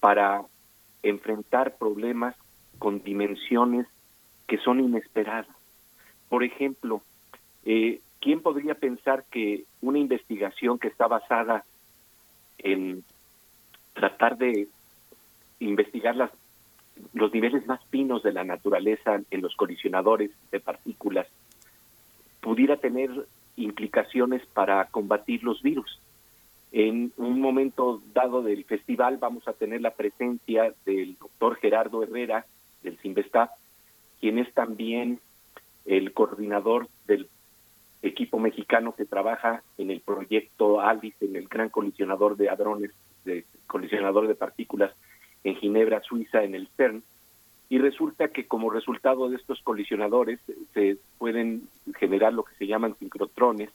[0.00, 0.46] para
[1.02, 2.34] enfrentar problemas
[2.78, 3.86] con dimensiones
[4.46, 5.46] que son inesperadas.
[6.28, 7.02] Por ejemplo,
[7.64, 11.64] eh, ¿quién podría pensar que una investigación que está basada
[12.58, 13.04] en
[13.94, 14.68] tratar de
[15.60, 16.30] investigar las,
[17.12, 21.26] los niveles más finos de la naturaleza en los colisionadores de partículas
[22.40, 23.10] pudiera tener
[23.56, 25.98] implicaciones para combatir los virus?
[26.72, 32.46] En un momento dado del festival vamos a tener la presencia del doctor Gerardo Herrera
[32.82, 33.50] del CIMBESTAP,
[34.20, 35.18] quien es también
[35.84, 37.28] el coordinador del
[38.02, 42.92] equipo mexicano que trabaja en el proyecto ALICE, en el gran colisionador de hadrones,
[43.24, 44.92] de colisionador de partículas
[45.44, 47.02] en Ginebra, Suiza, en el CERN.
[47.68, 50.40] Y resulta que como resultado de estos colisionadores
[50.74, 51.68] se pueden
[51.98, 53.70] generar lo que se llaman sincrotrones,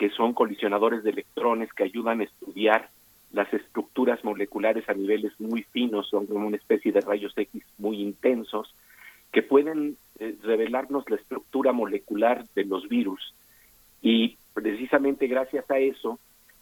[0.00, 2.88] que son colisionadores de electrones que ayudan a estudiar
[3.32, 8.00] las estructuras moleculares a niveles muy finos, son como una especie de rayos X muy
[8.00, 8.74] intensos,
[9.30, 13.34] que pueden eh, revelarnos la estructura molecular de los virus.
[14.00, 16.18] Y precisamente gracias a eso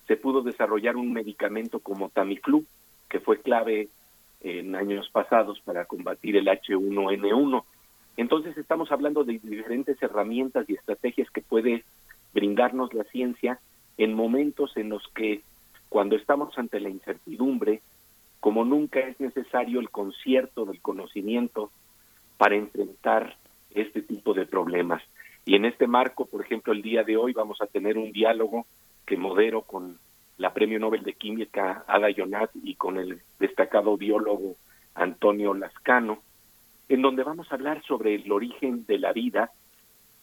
[0.09, 2.65] se pudo desarrollar un medicamento como Tamiflu,
[3.09, 3.87] que fue clave
[4.41, 7.63] en años pasados para combatir el H1N1.
[8.17, 11.85] Entonces estamos hablando de diferentes herramientas y estrategias que puede
[12.33, 13.59] brindarnos la ciencia
[13.97, 15.43] en momentos en los que
[15.89, 17.81] cuando estamos ante la incertidumbre,
[18.41, 21.71] como nunca es necesario el concierto del conocimiento
[22.37, 23.37] para enfrentar
[23.71, 25.03] este tipo de problemas.
[25.45, 28.67] Y en este marco, por ejemplo, el día de hoy vamos a tener un diálogo
[29.07, 29.99] que modero con
[30.37, 34.57] la Premio Nobel de Química Ada Yonat y con el destacado biólogo
[34.95, 36.21] Antonio Lascano,
[36.89, 39.51] en donde vamos a hablar sobre el origen de la vida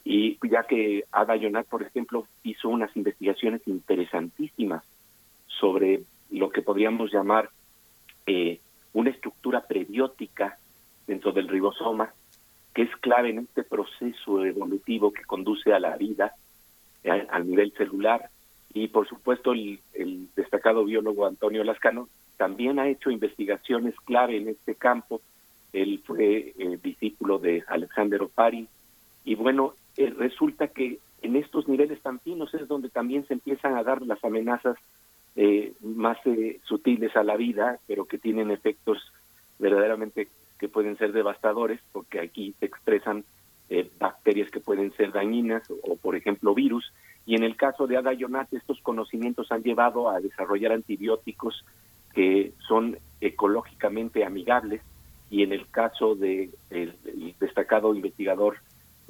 [0.05, 4.83] y ya que Ada Yonat, por ejemplo, hizo unas investigaciones interesantísimas
[5.47, 7.49] sobre lo que podríamos llamar
[8.27, 8.59] eh,
[8.93, 10.59] una estructura prebiótica
[11.07, 12.13] dentro del ribosoma,
[12.75, 16.35] que es clave en este proceso evolutivo que conduce a la vida
[17.03, 18.29] eh, al nivel celular.
[18.75, 19.79] Y por supuesto el,
[20.35, 25.21] destacado biólogo Antonio Lascano también ha hecho investigaciones clave en este campo.
[25.73, 28.67] Él fue eh, discípulo de Alexander Opari.
[29.23, 33.75] Y bueno, eh, resulta que en estos niveles tan finos es donde también se empiezan
[33.75, 34.77] a dar las amenazas
[35.35, 38.97] eh, más eh, sutiles a la vida, pero que tienen efectos
[39.57, 40.27] verdaderamente
[40.59, 43.23] que pueden ser devastadores, porque aquí se expresan
[43.97, 46.93] bacterias que pueden ser dañinas o, por ejemplo, virus.
[47.25, 51.65] Y en el caso de Ada Yonat, estos conocimientos han llevado a desarrollar antibióticos
[52.13, 54.81] que son ecológicamente amigables.
[55.31, 56.51] Y en el caso del
[57.39, 58.59] destacado investigador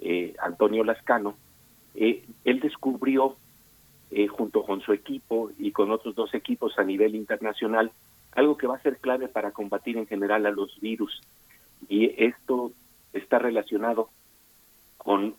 [0.08, 1.36] eh, Antonio Lascano,
[1.96, 3.36] eh, él descubrió,
[4.12, 7.92] eh, junto con su equipo y con otros dos equipos a nivel internacional,
[8.34, 11.20] algo que va a ser clave para combatir en general a los virus.
[11.90, 12.72] Y esto
[13.14, 14.10] está relacionado
[14.98, 15.34] con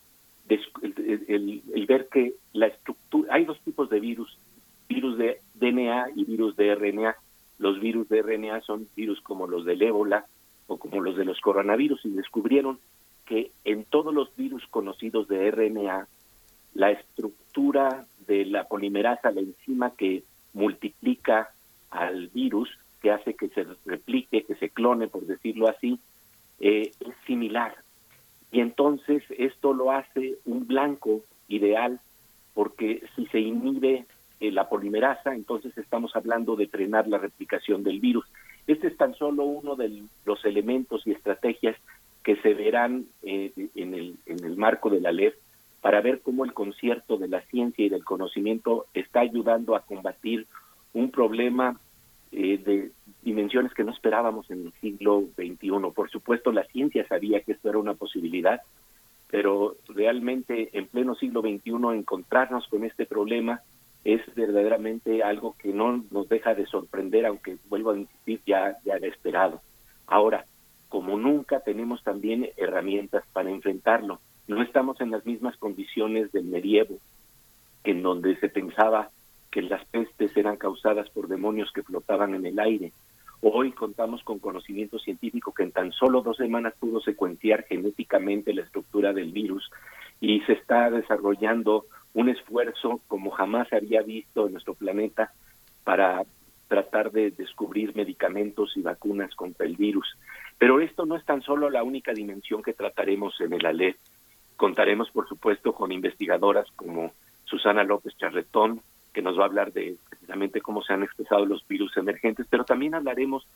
[0.49, 4.37] el, el, ver que la estructura, hay dos tipos de virus,
[4.89, 7.15] virus de DNA y virus de RNA.
[7.61, 10.27] Los virus de RNA son virus como los del ébola
[10.67, 12.81] o como los de los coronavirus y descubrieron
[13.27, 16.09] que en todos los virus conocidos de RNA,
[16.75, 20.23] la estructura de la polimerasa, la enzima que
[20.55, 21.51] multiplica
[21.91, 22.71] al virus,
[23.03, 25.99] que hace que se replique, que se clone, por decirlo así,
[26.61, 27.75] eh, es similar.
[28.53, 32.01] Y entonces esto lo hace un blanco ideal,
[32.55, 34.07] porque si se inhibe
[34.41, 38.27] eh, la polimerasa, entonces estamos hablando de frenar la replicación del virus.
[38.67, 41.77] Este es tan solo uno de los elementos y estrategias
[42.27, 45.31] que se verán eh, en, el, en el marco de la ley
[45.81, 50.49] para ver cómo el concierto de la ciencia y del conocimiento está ayudando a combatir
[50.93, 51.79] un problema
[52.33, 52.91] eh, de
[53.23, 55.71] dimensiones que no esperábamos en el siglo XXI.
[55.95, 58.61] Por supuesto, la ciencia sabía que esto era una posibilidad,
[59.31, 63.61] pero realmente en pleno siglo XXI encontrarnos con este problema
[64.03, 68.95] es verdaderamente algo que no nos deja de sorprender, aunque vuelvo a insistir, ya, ya
[68.95, 69.61] era esperado.
[70.09, 70.45] Ahora,
[70.97, 74.19] como nunca tenemos también herramientas para enfrentarlo.
[74.49, 76.97] No estamos en las mismas condiciones del medievo,
[77.85, 79.11] en donde se pensaba
[79.51, 82.93] que las pestes eran causadas por demonios que flotaban en el aire.
[83.43, 88.63] Hoy contamos con conocimiento científico que en tan solo dos semanas pudo secuenciar genéticamente la
[88.63, 89.71] estructura del virus
[90.19, 95.35] y se está desarrollando un esfuerzo como jamás se había visto en nuestro planeta
[95.85, 96.25] para
[96.69, 100.17] tratar de descubrir medicamentos y vacunas contra el virus.
[100.59, 103.97] Pero esto no es tan solo la única dimensión que trataremos en el ALEF.
[104.57, 107.13] Contaremos, por supuesto, con investigadoras como
[107.45, 108.81] Susana López Charretón,
[109.13, 112.65] que nos va a hablar de precisamente cómo se han expresado los virus emergentes, pero
[112.65, 113.47] también hablaremos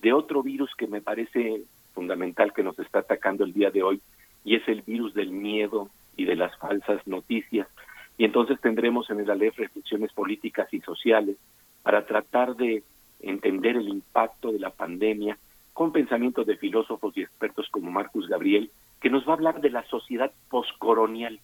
[0.00, 1.62] de otro virus que me parece
[1.94, 4.00] fundamental que nos está atacando el día de hoy,
[4.44, 7.68] y es el virus del miedo y de las falsas noticias.
[8.16, 11.36] Y entonces tendremos en el ALEF reflexiones políticas y sociales
[11.82, 12.82] para tratar de
[13.20, 15.38] entender el impacto de la pandemia
[15.72, 18.70] con pensamientos de filósofos y expertos como Marcus Gabriel,
[19.00, 21.40] que nos va a hablar de la sociedad postcolonial.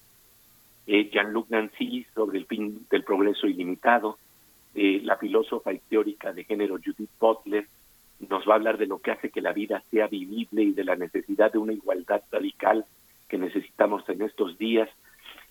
[0.86, 4.19] Eh, Jean-Luc Nancy sobre el fin del progreso ilimitado,
[4.74, 7.66] eh, la filósofa y teórica de género Judith Butler
[8.28, 10.85] nos va a hablar de lo que hace que la vida sea vivible y de
[10.85, 12.85] la necesidad de una igualdad radical
[13.28, 14.89] que necesitamos en estos días.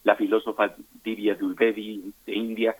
[0.03, 2.75] La filósofa Divya Dulvedi de India,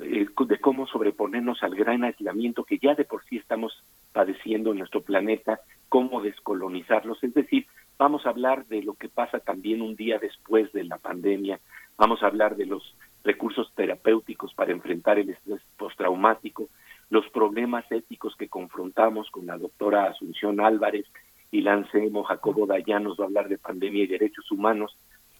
[0.00, 3.82] eh, de cómo sobreponernos al gran aislamiento que ya de por sí estamos
[4.12, 7.22] padeciendo en nuestro planeta, cómo descolonizarlos.
[7.22, 7.66] Es decir,
[7.98, 11.60] vamos a hablar de lo que pasa también un día después de la pandemia,
[11.96, 16.68] vamos a hablar de los recursos terapéuticos para enfrentar el estrés postraumático,
[17.10, 21.06] los problemas éticos que confrontamos con la doctora Asunción Álvarez
[21.50, 24.96] y Lancemo, Jacobo Dayan nos va a hablar de pandemia y derechos humanos,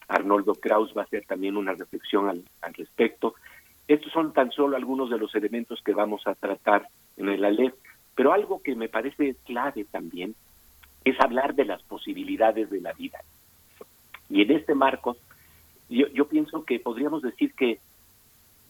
[0.06, 3.34] Arnoldo Kraus va a hacer también una reflexión al, al respecto.
[3.88, 7.74] Estos son tan solo algunos de los elementos que vamos a tratar en el ALEP,
[8.14, 10.34] pero algo que me parece clave también
[11.04, 13.18] es hablar de las posibilidades de la vida.
[14.30, 15.16] Y en este marco,
[15.88, 17.80] yo pienso que podríamos decir que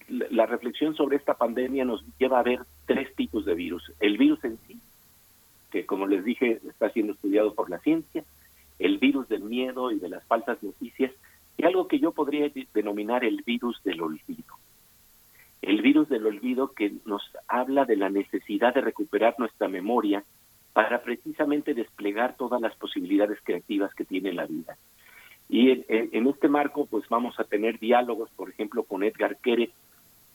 [0.09, 3.93] la reflexión sobre esta pandemia nos lleva a ver tres tipos de virus.
[4.01, 4.79] El virus en sí,
[5.71, 8.25] que como les dije está siendo estudiado por la ciencia,
[8.79, 11.13] el virus del miedo y de las falsas noticias,
[11.57, 14.55] y algo que yo podría denominar el virus del olvido.
[15.63, 20.25] El virus del olvido que nos habla de la necesidad de recuperar nuestra memoria
[20.73, 24.77] para precisamente desplegar todas las posibilidades creativas que tiene la vida.
[25.49, 29.71] Y en, este marco, pues vamos a tener diálogos, por ejemplo, con Edgar Keret,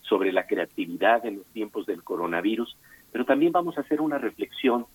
[0.02, 2.78] sobre la creatividad en los tiempos del coronavirus,
[3.12, 4.86] pero también vamos a hacer una reflexión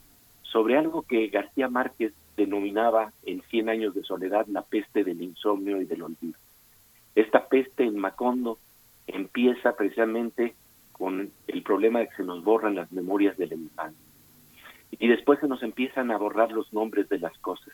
[0.42, 5.80] sobre algo que García Márquez denominaba en Cien años de soledad la peste del insomnio
[5.80, 6.38] y del olvido.
[7.14, 8.58] Esta peste en Macondo
[9.06, 10.54] empieza precisamente
[10.92, 14.00] con el problema de que se nos borran las memorias del infancia.
[14.92, 17.72] Y después se nos empiezan a borrar los nombres de las cosas.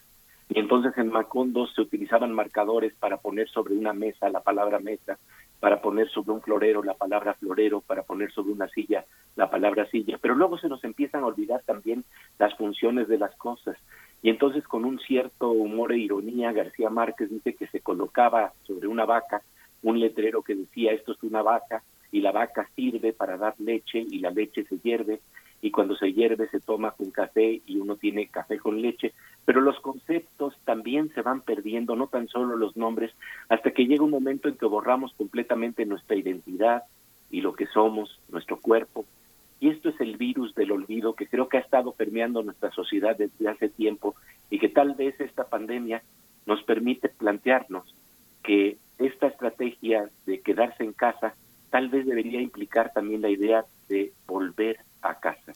[0.48, 5.18] Y entonces en Macondo se utilizaban marcadores para poner sobre una mesa la palabra mesa,
[5.60, 9.04] para poner sobre un florero la palabra florero, para poner sobre una silla
[9.36, 12.04] la palabra silla, pero luego se nos empiezan a olvidar también
[12.38, 13.76] las funciones de las cosas.
[14.22, 18.88] Y entonces con un cierto humor e ironía, García Márquez dice que se colocaba sobre
[18.88, 19.42] una vaca
[19.82, 23.98] un letrero que decía esto es una vaca y la vaca sirve para dar leche
[23.98, 25.20] y la leche se hierve
[25.60, 29.12] y cuando se hierve se toma con café y uno tiene café con leche,
[29.44, 33.12] pero los conceptos también se van perdiendo, no tan solo los nombres,
[33.48, 36.84] hasta que llega un momento en que borramos completamente nuestra identidad
[37.30, 39.04] y lo que somos, nuestro cuerpo.
[39.60, 43.16] Y esto es el virus del olvido que creo que ha estado permeando nuestra sociedad
[43.16, 44.14] desde hace tiempo
[44.50, 46.02] y que tal vez esta pandemia
[46.46, 47.92] nos permite plantearnos
[48.44, 51.34] que esta estrategia de quedarse en casa
[51.70, 55.52] tal vez debería implicar también la idea de volver a casa,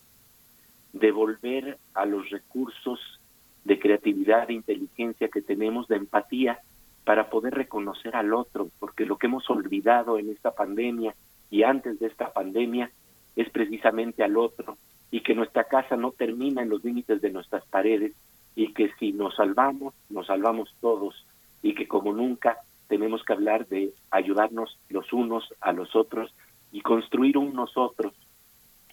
[0.92, 3.20] de volver a los recursos
[3.64, 6.60] de creatividad, de inteligencia que tenemos, de empatía,
[7.04, 11.14] para poder reconocer al otro, porque lo que hemos olvidado en esta pandemia
[11.50, 12.90] y antes de esta pandemia
[13.36, 14.76] es precisamente al otro,
[15.10, 18.12] y que nuestra casa no termina en los límites de nuestras paredes,
[18.54, 21.26] y que si nos salvamos, nos salvamos todos,
[21.62, 22.58] y que como nunca
[22.92, 26.30] tenemos que hablar de ayudarnos los unos a los otros
[26.72, 28.12] y construir un nosotros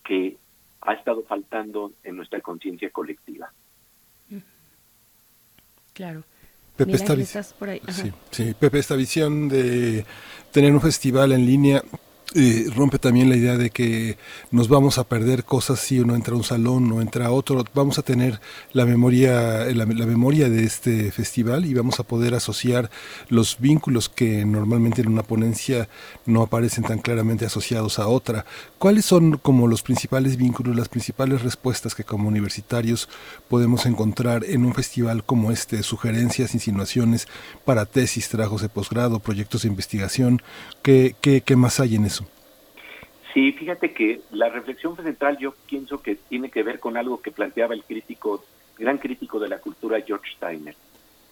[0.06, 0.38] que
[0.80, 3.52] ha estado faltando en nuestra conciencia colectiva.
[5.92, 6.24] Claro.
[6.78, 7.44] Pepe, esta,
[8.32, 10.06] sí, Pepe, esta visión de
[10.54, 11.84] tener un festival en línea
[12.76, 14.18] rompe también la idea de que
[14.52, 17.64] nos vamos a perder cosas si uno entra a un salón o entra a otro.
[17.74, 18.40] Vamos a tener
[18.72, 22.92] la memoria, la, memoria de este festival y vamos a poder asociar
[23.30, 25.90] los vínculos que normalmente en una ponencia
[26.26, 28.46] no aparecen tan claramente asociados a otra.
[28.78, 33.10] ¿Cuáles son como los principales vínculos, las principales respuestas que como universitarios
[33.48, 35.82] podemos encontrar en un festival como este?
[35.82, 37.28] Sugerencias, insinuaciones
[37.66, 40.42] para tesis, trabajos de posgrado, proyectos de investigación.
[40.84, 42.20] ¿Qué, qué, qué más hay en eso?
[43.34, 47.32] Sí, fíjate que la reflexión central yo pienso que tiene que ver con algo que
[47.32, 48.44] planteaba el crítico,
[48.78, 50.76] gran crítico de la cultura George Steiner.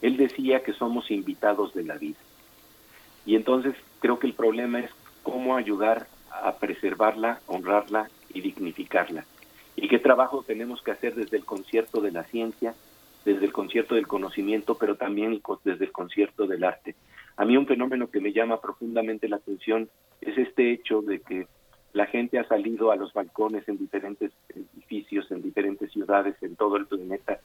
[0.02, 2.20] Él decía que somos invitados de la vida.
[3.26, 4.92] Y entonces creo que el problema es
[5.24, 9.26] cómo ayudar a preservarla, honrarla y dignificarla.
[9.76, 12.76] Y qué trabajo tenemos que hacer desde el concierto de la ciencia,
[13.26, 16.96] desde el concierto del conocimiento, pero también desde el concierto del arte.
[17.36, 19.90] A mí un fenómeno que me llama profundamente la atención
[20.22, 21.48] es este hecho de que
[21.98, 26.78] la gente ha salido a los balcones en diferentes edificios, en diferentes ciudades, en todo
[26.78, 27.40] el planeta,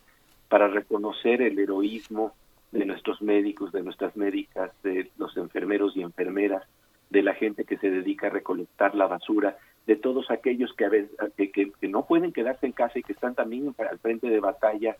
[0.51, 2.35] para reconocer el heroísmo
[2.71, 6.65] de nuestros médicos, de nuestras médicas, de los enfermeros y enfermeras,
[7.09, 9.57] de la gente que se dedica a recolectar la basura,
[9.87, 13.99] de todos aquellos que, que, no pueden quedarse en casa y que están también al
[14.01, 14.99] frente de batalla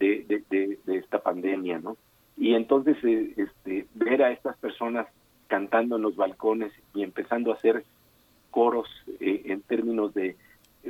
[0.00, 1.96] de, de, esta pandemia, ¿no?
[2.36, 5.06] Y entonces eh, este, ver a estas personas
[5.46, 7.84] cantando en los balcones y empezando a hacer
[8.50, 8.88] coros
[9.20, 10.36] eh, en términos de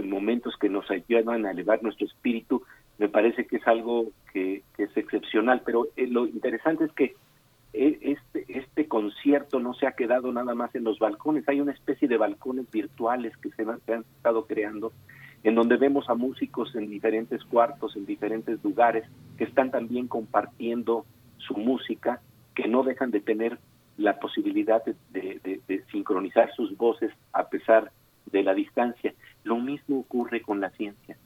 [0.05, 2.63] momentos que nos ayudan a elevar nuestro espíritu,
[2.99, 7.15] me parece que es algo que, es excepcional, pero eh, lo interesante es que
[7.73, 11.73] eh, este, este concierto no se ha quedado nada más en los balcones, hay una
[11.73, 14.93] especie de balcones virtuales que se han, se han estado creando,
[15.45, 19.05] en donde vemos a músicos en diferentes cuartos, en diferentes lugares,
[19.37, 21.07] que están también compartiendo
[21.37, 22.21] su música,
[22.55, 23.59] que no dejan de tener
[23.99, 27.91] la posibilidad de, sincronizar sus voces a pesar
[28.27, 29.13] de la distancia.
[29.45, 31.19] Lo mismo ocurre con la ciencia.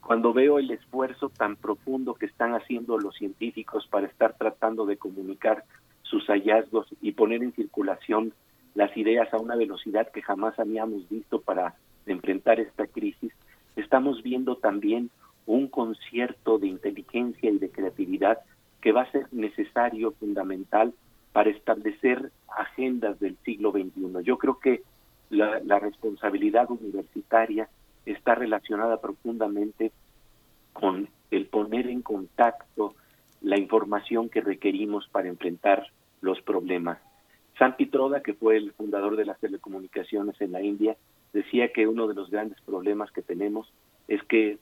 [0.00, 4.96] Cuando veo el esfuerzo tan profundo que están haciendo los científicos para estar tratando de
[4.96, 5.64] comunicar
[6.02, 8.32] sus hallazgos y poner en circulación
[8.74, 11.74] las ideas a una velocidad que jamás habíamos visto para
[12.06, 13.32] enfrentar esta crisis,
[13.76, 15.10] estamos viendo también
[15.46, 18.38] un concierto de inteligencia y de creatividad
[18.80, 20.94] que va a ser necesario, fundamental,
[21.32, 24.24] para establecer agendas del siglo XXI.
[24.24, 24.82] Yo creo que
[25.30, 27.68] la, responsabilidad universitaria
[28.04, 29.92] está relacionada profundamente
[30.72, 32.94] con el poner en contacto
[33.40, 35.86] la información que requerimos para enfrentar
[36.20, 36.98] los problemas.
[37.58, 40.96] San Pitroda, que fue el fundador de las telecomunicaciones en la India,
[41.32, 43.72] decía que uno de los grandes problemas que tenemos
[44.08, 44.58] es que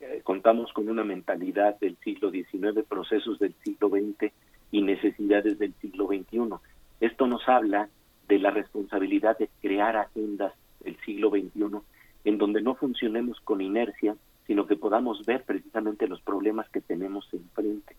[0.00, 4.32] eh, contamos con una mentalidad del siglo XIX, procesos del siglo XX
[4.70, 6.54] y necesidades del siglo XXI.
[7.00, 7.88] Esto nos habla
[8.28, 11.80] de la responsabilidad de crear agendas del siglo XXI
[12.24, 14.16] en donde no funcionemos con inercia,
[14.46, 17.96] sino que podamos ver precisamente los problemas que tenemos enfrente.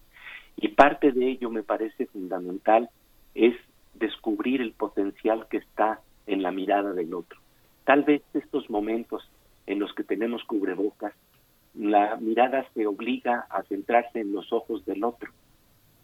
[0.58, 2.90] Y parte de ello me parece fundamental
[3.34, 3.56] es
[3.96, 7.40] descubrir el potencial que está en la mirada del otro.
[7.86, 9.28] Tal vez estos momentos
[9.66, 11.14] en los que tenemos cubrebocas,
[11.74, 15.32] la mirada se obliga a centrarse en los ojos del otro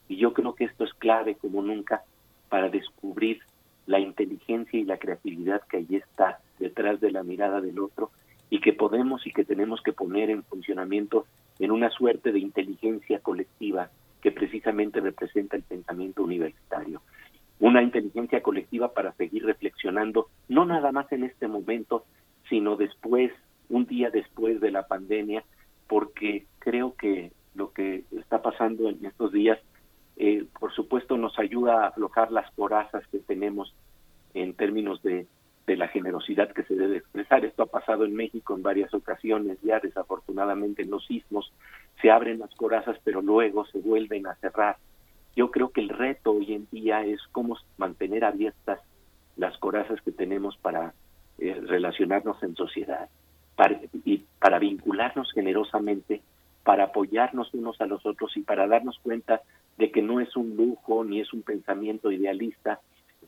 [0.07, 2.03] y yo creo que esto es clave como nunca
[2.49, 3.39] para descubrir
[3.87, 8.11] la inteligencia y la creatividad que allí está detrás de la mirada del otro
[8.49, 11.25] y que podemos y que tenemos que poner en funcionamiento
[11.59, 13.89] en una suerte de inteligencia colectiva
[14.21, 17.01] que precisamente representa el pensamiento universitario.
[17.59, 22.05] Una inteligencia colectiva para seguir reflexionando, no nada más en este momento,
[22.49, 23.31] sino después,
[23.69, 25.43] un día después de la pandemia,
[25.87, 29.59] porque creo que lo que está pasando en estos días
[30.17, 33.73] eh, por supuesto nos ayuda a aflojar las corazas que tenemos
[34.33, 35.27] en términos de,
[35.67, 37.43] de la generosidad que se debe expresar.
[37.45, 41.51] Esto ha pasado en México en varias ocasiones, ya desafortunadamente en los sismos
[42.01, 44.77] se abren las corazas pero luego se vuelven a cerrar.
[45.35, 48.79] Yo creo que el reto hoy en día es cómo mantener abiertas
[49.35, 50.93] las corazas que tenemos para
[51.39, 53.09] eh, relacionarnos en sociedad
[53.55, 56.21] para, y para vincularnos generosamente,
[56.63, 59.41] para apoyarnos unos a los otros y para darnos cuenta
[59.77, 62.79] de que no es un lujo ni es un pensamiento idealista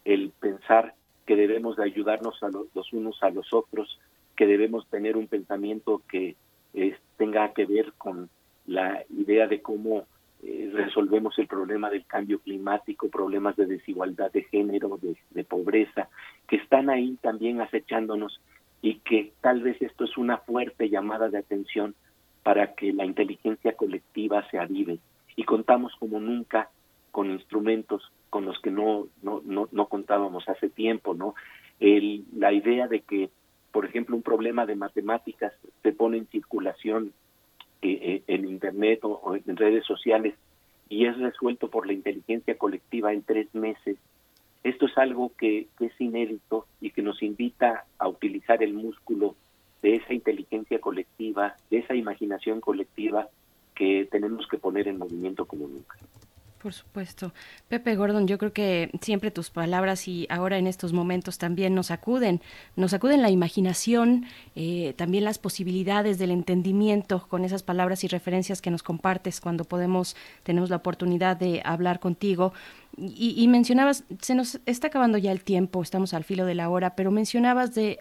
[0.05, 0.93] el pensar
[1.25, 3.99] que debemos de ayudarnos a los, unos a los otros,
[4.35, 6.35] que debemos tener un pensamiento que
[6.73, 8.29] eh, tenga que ver con
[8.65, 10.05] la idea de cómo
[10.43, 16.07] eh, resolvemos el problema del cambio climático, problemas de desigualdad de género, de, de pobreza,
[16.47, 18.39] que están ahí también acechándonos
[18.81, 21.95] y que tal vez esto es una fuerte llamada de atención
[22.43, 24.99] para que la inteligencia colectiva se avive
[25.37, 26.69] y contamos como nunca
[27.11, 29.41] con instrumentos con los que no, no,
[29.71, 31.35] no, contábamos hace tiempo, ¿no?
[31.79, 33.29] El, la idea de que,
[33.71, 35.53] por ejemplo, un problema de matemáticas
[35.83, 37.13] se pone en circulación
[37.81, 40.33] eh, eh, en Internet o, en redes sociales
[40.89, 43.97] y es resuelto por la inteligencia colectiva en tres meses.
[44.63, 49.35] Esto es algo que es inédito y que nos invita a utilizar el músculo
[49.83, 53.29] de esa inteligencia colectiva, de esa imaginación colectiva
[53.77, 55.97] que tenemos que poner en movimiento como nunca.
[56.61, 57.33] Por supuesto.
[57.67, 61.91] Pepe Gordon, yo creo que siempre tus palabras y ahora en estos momentos también nos
[61.91, 62.41] acuden,
[62.75, 64.25] nos acuden la imaginación,
[64.55, 69.65] eh, también las posibilidades del entendimiento con esas palabras y referencias que nos compartes cuando
[69.65, 72.53] podemos, tenemos la oportunidad de hablar contigo.
[72.99, 76.95] Y, mencionabas, se nos está acabando ya el tiempo, estamos al filo de la hora,
[76.95, 77.99] pero mencionabas de,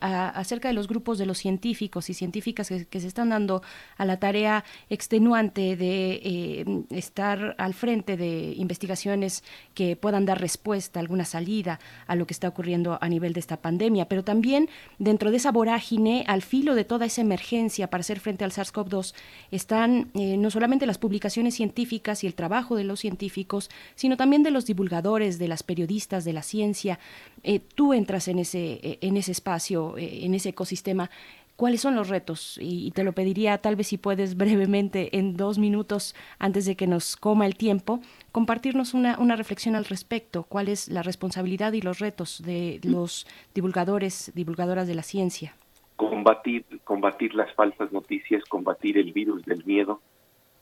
[0.00, 3.60] acerca de los grupos de los científicos y científicas que, se están dando
[3.96, 9.42] a la tarea extenuante de eh, estar al frente de investigaciones
[9.74, 13.56] que puedan dar respuesta, alguna salida a lo que está ocurriendo a nivel de esta
[13.56, 14.68] pandemia, pero también
[15.00, 19.12] dentro de esa vorágine, al filo de toda esa emergencia para hacer frente al SARS-CoV-2,
[19.50, 24.42] están eh, no solamente las publicaciones científicas y el trabajo de los científicos, sino también
[24.42, 26.98] de los divulgadores, de las periodistas, de la ciencia.
[27.42, 31.08] Eh, tú entras en ese, eh, en ese espacio, eh, en ese ecosistema.
[31.56, 32.58] ¿Cuáles son los retos?
[32.60, 36.86] Y, te lo pediría tal vez si puedes brevemente, en dos minutos, antes de que
[36.86, 40.42] nos coma el tiempo, compartirnos una, una reflexión al respecto.
[40.42, 45.54] ¿Cuál es la responsabilidad y los retos de los divulgadores, divulgadoras de la ciencia?
[45.96, 50.02] Combatir, combatir las falsas noticias, combatir el virus del miedo,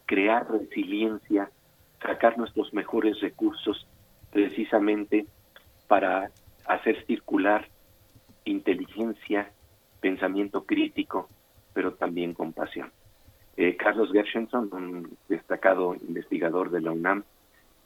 [0.07, 1.51] crear resiliencia
[2.01, 3.87] sacar nuestros mejores recursos
[4.31, 5.27] precisamente
[5.87, 6.31] para
[6.67, 7.69] hacer circular
[8.45, 9.51] inteligencia,
[10.01, 11.29] pensamiento crítico,
[11.73, 12.91] pero también compasión.
[13.57, 17.25] Eh, Carlos Gershenson, un destacado investigador de la UNAM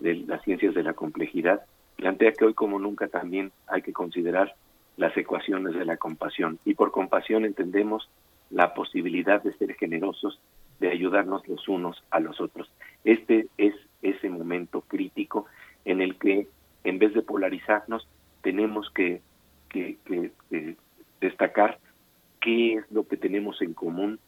[0.01, 1.63] de las ciencias de la complejidad,
[1.97, 4.55] plantea que hoy como nunca también hay que considerar
[4.97, 6.59] las ecuaciones de la compasión.
[6.65, 8.09] Y por compasión entendemos
[8.51, 10.41] la posibilidad de ser generosos,
[10.81, 12.71] de ayudarnos los unos a los otros.
[13.05, 15.47] Este es ese momento crítico
[15.85, 16.49] en el que
[16.85, 18.07] en vez de polarizarnos
[18.43, 19.23] tenemos que,
[21.21, 21.79] destacar
[22.41, 24.19] qué es lo que tenemos en común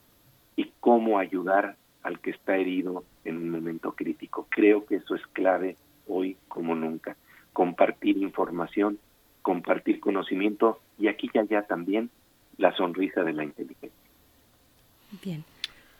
[0.55, 4.47] y cómo ayudar al que está herido en un momento crítico.
[4.49, 5.75] Creo que eso es clave
[6.07, 7.17] hoy como nunca.
[7.53, 8.97] Compartir información,
[9.41, 12.09] compartir conocimiento y aquí y allá también
[12.57, 13.91] la sonrisa de la inteligencia.
[15.21, 15.43] Bien,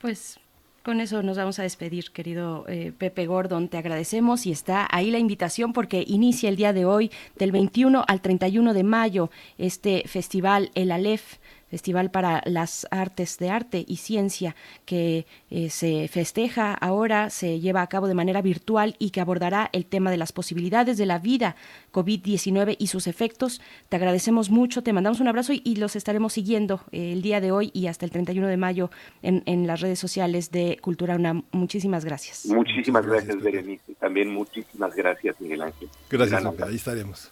[0.02, 0.40] pues
[0.86, 3.70] con eso nos vamos a despedir, querido eh, Pepe Gordon.
[3.70, 8.06] Te agradecemos y está ahí la invitación porque inicia el día de hoy, del 21
[8.08, 13.98] al 31 de mayo, este festival El Aleph Festival para las Artes de Arte y
[13.98, 14.56] Ciencia
[14.86, 19.70] que eh, se festeja ahora, se lleva a cabo de manera virtual y que abordará
[19.74, 21.56] el tema de las posibilidades de la vida
[21.92, 23.62] COVID-19 y sus efectos.
[23.90, 27.52] Te agradecemos mucho, te mandamos un abrazo y, los estaremos siguiendo eh, el día de
[27.52, 28.90] hoy y hasta el 31 de mayo
[29.22, 31.44] en, en las redes sociales de Cultura UNAM.
[31.52, 32.46] Muchísimas gracias.
[32.46, 33.94] Muchísimas gracias, Berenice.
[34.00, 35.90] También muchísimas gracias, Miguel Ángel.
[36.10, 37.32] Gracias, ahí estaremos.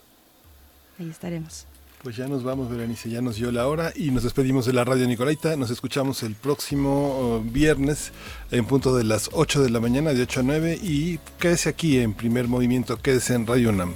[0.99, 1.67] Ahí estaremos.
[2.03, 4.83] Pues ya nos vamos, Berenice, ya nos dio la hora y nos despedimos de la
[4.83, 5.55] radio Nicolaita.
[5.55, 8.11] Nos escuchamos el próximo oh, viernes
[8.51, 10.79] en punto de las 8 de la mañana, de 8 a 9.
[10.83, 13.93] Y quédese aquí en primer movimiento, quédese en Radio UNAM.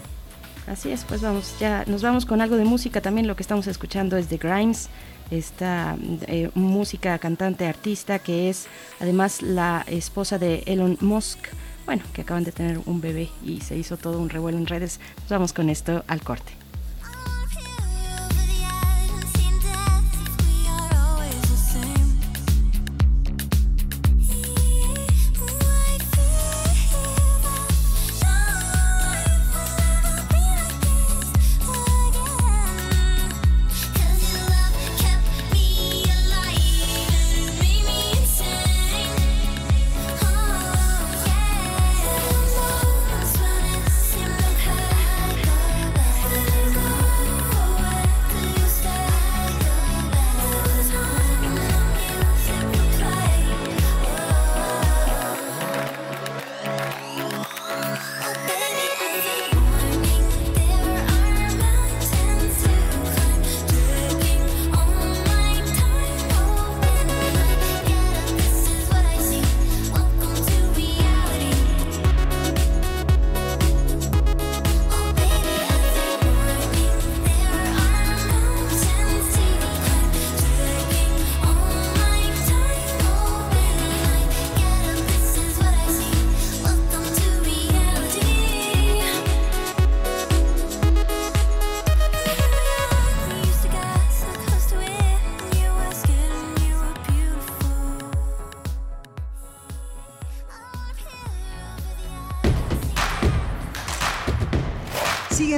[0.67, 3.01] Así es, pues vamos, ya nos vamos con algo de música.
[3.01, 4.87] También lo que estamos escuchando es de Grimes,
[5.29, 5.97] esta
[6.27, 8.67] eh, música, cantante, artista, que es
[9.01, 11.39] además la esposa de Elon Musk.
[11.85, 15.01] Bueno, que acaban de tener un bebé y se hizo todo un revuelo en redes.
[15.23, 16.56] Nos vamos con esto al corte.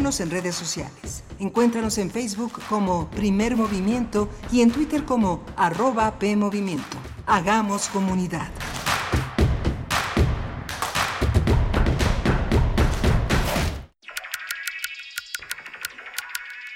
[0.09, 1.23] En redes sociales.
[1.39, 6.97] Encuéntranos en Facebook como Primer Movimiento y en Twitter como arroba PMovimiento.
[7.27, 8.49] Hagamos comunidad.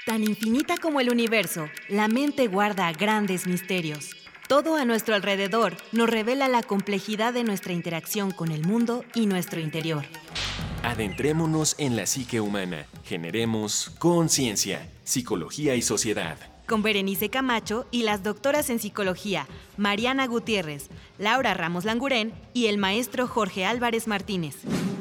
[0.05, 4.11] Tan infinita como el universo, la mente guarda grandes misterios.
[4.47, 9.25] Todo a nuestro alrededor nos revela la complejidad de nuestra interacción con el mundo y
[9.25, 10.05] nuestro interior.
[10.83, 12.85] Adentrémonos en la psique humana.
[13.05, 16.37] Generemos conciencia, psicología y sociedad.
[16.67, 19.47] Con Berenice Camacho y las doctoras en psicología,
[19.77, 24.57] Mariana Gutiérrez, Laura Ramos Langurén y el maestro Jorge Álvarez Martínez.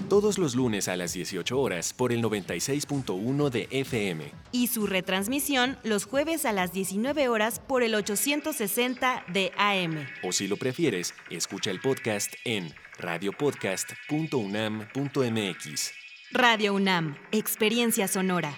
[0.08, 4.24] Todos los lunes a las 18 horas por el 96.1 de FM.
[4.52, 10.06] Y su retransmisión los jueves a las 19 horas por el 860 de AM.
[10.22, 15.92] O si lo prefieres, escucha el podcast en radiopodcast.unam.mx.
[16.32, 18.56] Radio UNAM, Experiencia Sonora.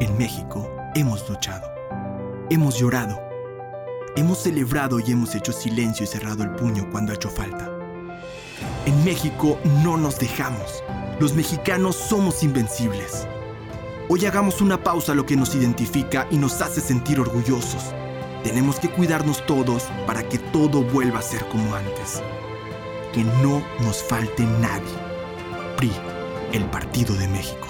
[0.00, 1.72] En México hemos luchado,
[2.50, 3.20] hemos llorado,
[4.16, 7.70] hemos celebrado y hemos hecho silencio y cerrado el puño cuando ha hecho falta.
[8.86, 10.82] En México no nos dejamos.
[11.20, 13.28] Los mexicanos somos invencibles.
[14.08, 17.94] Hoy hagamos una pausa a lo que nos identifica y nos hace sentir orgullosos.
[18.44, 22.20] Tenemos que cuidarnos todos para que todo vuelva a ser como antes.
[23.12, 24.94] Que no nos falte nadie.
[25.76, 25.92] PRI,
[26.52, 27.61] el Partido de México.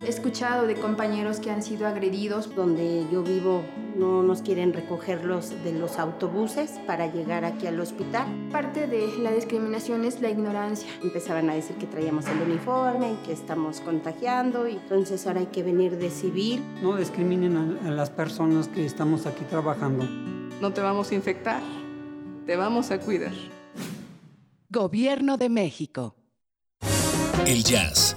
[0.00, 2.54] He escuchado de compañeros que han sido agredidos.
[2.54, 3.64] Donde yo vivo
[3.96, 8.26] no nos quieren recogerlos de los autobuses para llegar aquí al hospital.
[8.52, 10.88] Parte de la discriminación es la ignorancia.
[11.02, 15.46] Empezaban a decir que traíamos el uniforme y que estamos contagiando y entonces ahora hay
[15.46, 16.62] que venir de civil.
[16.82, 20.04] No discriminen a, a las personas que estamos aquí trabajando.
[20.60, 21.62] No te vamos a infectar,
[22.44, 23.32] te vamos a cuidar.
[24.68, 26.16] Gobierno de México.
[27.46, 28.13] El jazz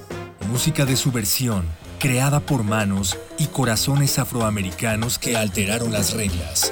[0.48, 1.66] música de subversión,
[2.00, 6.72] creada por manos y corazones afroamericanos que alteraron las reglas.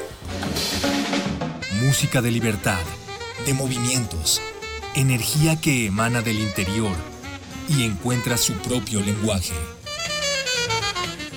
[1.82, 2.80] Música de libertad,
[3.46, 4.42] de movimientos,
[4.96, 6.96] energía que emana del interior
[7.68, 9.54] y encuentra su propio lenguaje.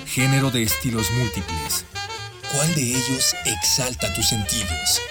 [0.06, 1.84] Género de estilos múltiples.
[2.54, 5.02] ¿Cuál de ellos exalta tus sentidos?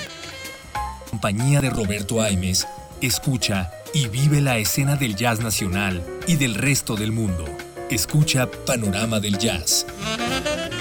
[1.09, 2.67] Compañía de Roberto Aimes,
[3.01, 7.45] escucha y vive la escena del jazz nacional y del resto del mundo.
[7.89, 9.85] Escucha Panorama del Jazz.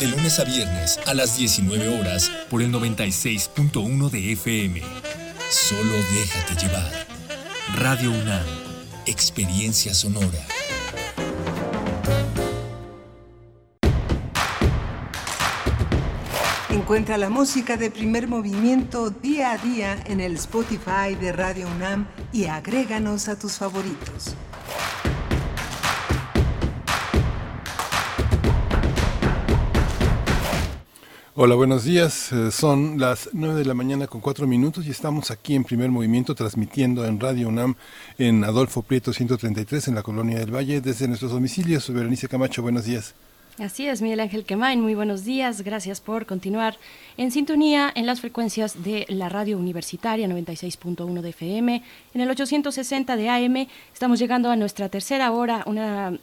[0.00, 4.82] De lunes a viernes a las 19 horas por el 96.1 de FM.
[5.50, 6.90] Solo déjate llevar.
[7.76, 8.44] Radio UNAM.
[9.06, 10.46] Experiencia sonora.
[16.86, 22.06] Encuentra la música de primer movimiento día a día en el Spotify de Radio UNAM
[22.32, 24.36] y agréganos a tus favoritos.
[31.34, 32.30] Hola, buenos días.
[32.30, 35.90] Eh, son las 9 de la mañana con 4 minutos y estamos aquí en primer
[35.90, 37.74] movimiento transmitiendo en Radio UNAM
[38.16, 41.92] en Adolfo Prieto 133 en la Colonia del Valle desde nuestros domicilios.
[41.92, 43.16] Berenice Camacho, buenos días.
[43.58, 46.76] Así es, Miguel Ángel Quemain, muy buenos días, gracias por continuar
[47.16, 53.16] en sintonía en las frecuencias de la radio universitaria 96.1 de FM, en el 860
[53.16, 53.66] de AM.
[53.94, 55.64] Estamos llegando a nuestra tercera hora,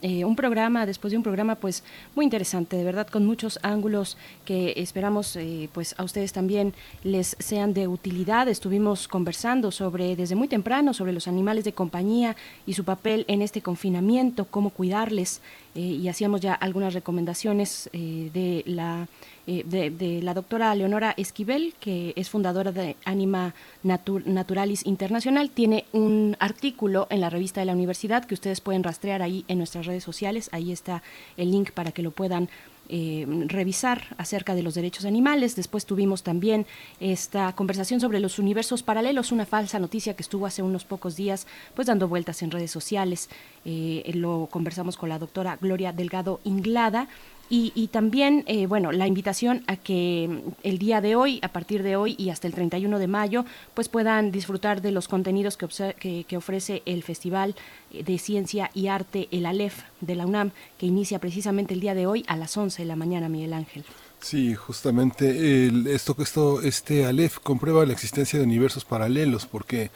[0.04, 1.84] eh, un programa, después de un programa pues
[2.14, 4.16] muy interesante, de verdad, con muchos ángulos
[4.46, 8.48] que esperamos eh, pues a ustedes también les sean de utilidad.
[8.48, 12.36] Estuvimos conversando sobre, desde muy temprano, sobre los animales de compañía
[12.68, 15.42] y su papel en este confinamiento, cómo cuidarles,
[15.76, 19.08] eh, y hacíamos ya algunas recomendaciones de la
[19.46, 25.50] eh, de, la doctora Leonora Esquivel, que es fundadora de Anima Naturalis Internacional.
[25.50, 29.58] Tiene un artículo en la revista de la universidad que ustedes pueden rastrear ahí en
[29.58, 30.50] nuestras redes sociales.
[30.54, 31.04] Ahí está
[31.36, 32.48] el link para que lo puedan
[32.90, 35.56] eh, revisar acerca de los derechos animales.
[35.56, 36.66] Después tuvimos también
[37.00, 41.48] esta conversación sobre los universos paralelos, una falsa noticia que estuvo hace unos pocos días
[41.76, 43.30] pues dando vueltas en redes sociales.
[43.66, 47.08] Eh, lo conversamos con la doctora Gloria Delgado Inglada.
[47.50, 51.96] Y, también, eh, bueno, la invitación a que el día de hoy, a partir de
[51.96, 53.46] hoy y hasta el 31 de mayo,
[53.76, 57.54] pues puedan disfrutar de los contenidos que, que, ofrece el Festival
[57.92, 60.50] de Ciencia y Arte, el ALEF de la UNAM,
[60.80, 63.86] que inicia precisamente el día de hoy a las 11 de la mañana, Miguel Ángel.
[64.24, 69.92] Sí, justamente esto, esto, este Aleph comprueba la existencia de universos paralelos, porque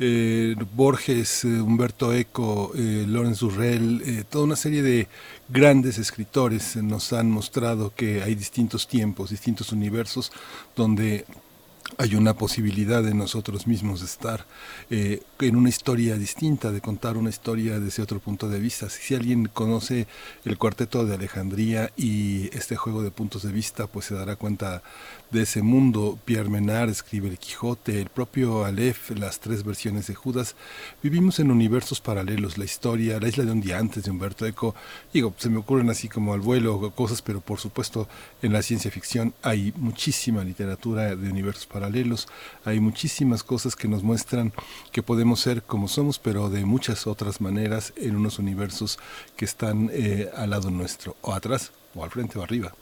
[0.00, 5.06] eh, Borges, eh, Humberto Eco, eh, Lorenz Durrell, eh, toda una serie de
[5.48, 10.32] grandes escritores nos han mostrado que hay distintos tiempos, distintos universos
[10.74, 11.24] donde
[12.00, 14.46] hay una posibilidad de nosotros mismos estar
[14.88, 18.88] eh, en una historia distinta, de contar una historia desde otro punto de vista.
[18.88, 20.06] Si, alguien conoce
[20.44, 24.82] el cuarteto de Alejandría y este juego de puntos de vista, pues se dará cuenta
[25.32, 26.16] de ese mundo.
[26.24, 30.54] Pierre Menard escribe El Quijote, el propio Aleph, las tres versiones de Judas.
[31.02, 34.76] Vivimos en universos paralelos, la historia, la isla de un día antes de Humberto Eco.
[35.12, 38.08] Digo, se me ocurren así como al vuelo cosas, pero por supuesto
[38.40, 41.87] en la ciencia ficción hay muchísima literatura de universos paralelos,
[42.64, 44.52] hay muchísimas cosas que nos muestran
[44.92, 48.98] que podemos ser como somos, pero de muchas otras maneras en unos universos
[49.36, 52.72] que están eh, al lado nuestro, o atrás, o al frente o arriba.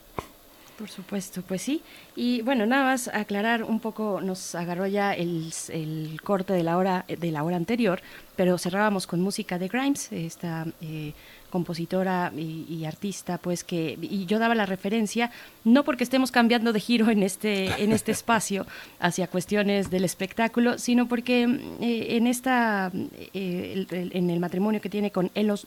[0.78, 1.82] Por supuesto, pues sí.
[2.14, 6.76] Y bueno, nada más aclarar un poco, nos agarró ya el, el corte de la
[6.76, 8.02] hora de la hora anterior,
[8.36, 11.14] pero cerrábamos con música de Grimes, esta eh,
[11.50, 15.30] compositora y, artista, pues que y yo daba la referencia
[15.64, 18.66] no porque estemos cambiando de giro en este en este espacio
[19.00, 21.42] hacia cuestiones del espectáculo, sino porque
[21.80, 22.92] eh, en esta
[23.34, 25.58] eh, en el matrimonio que tiene con Elon,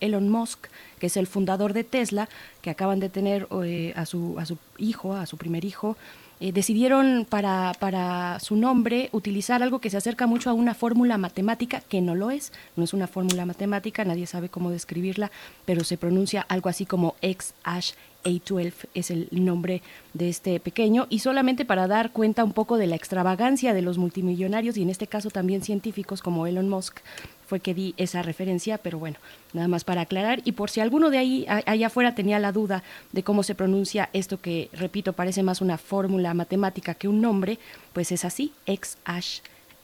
[0.00, 0.66] Elon Musk,
[0.98, 2.28] que es el fundador de Tesla,
[2.62, 3.48] que acaban de tener
[3.94, 5.96] a su a su hijo, a su primer hijo,
[6.40, 11.18] eh, decidieron para, para su nombre utilizar algo que se acerca mucho a una fórmula
[11.18, 15.30] matemática, que no lo es, no es una fórmula matemática, nadie sabe cómo describirla,
[15.64, 17.92] pero se pronuncia algo así como X-Hash
[18.24, 19.82] a12 es el nombre
[20.14, 21.06] de este pequeño.
[21.10, 24.90] Y solamente para dar cuenta un poco de la extravagancia de los multimillonarios y en
[24.90, 26.98] este caso también científicos como Elon Musk
[27.48, 29.16] fue que di esa referencia, pero bueno,
[29.54, 30.42] nada más para aclarar.
[30.44, 34.10] Y por si alguno de ahí allá afuera tenía la duda de cómo se pronuncia
[34.12, 37.58] esto que, repito, parece más una fórmula matemática que un nombre,
[37.92, 39.40] pues es así, X-Ash.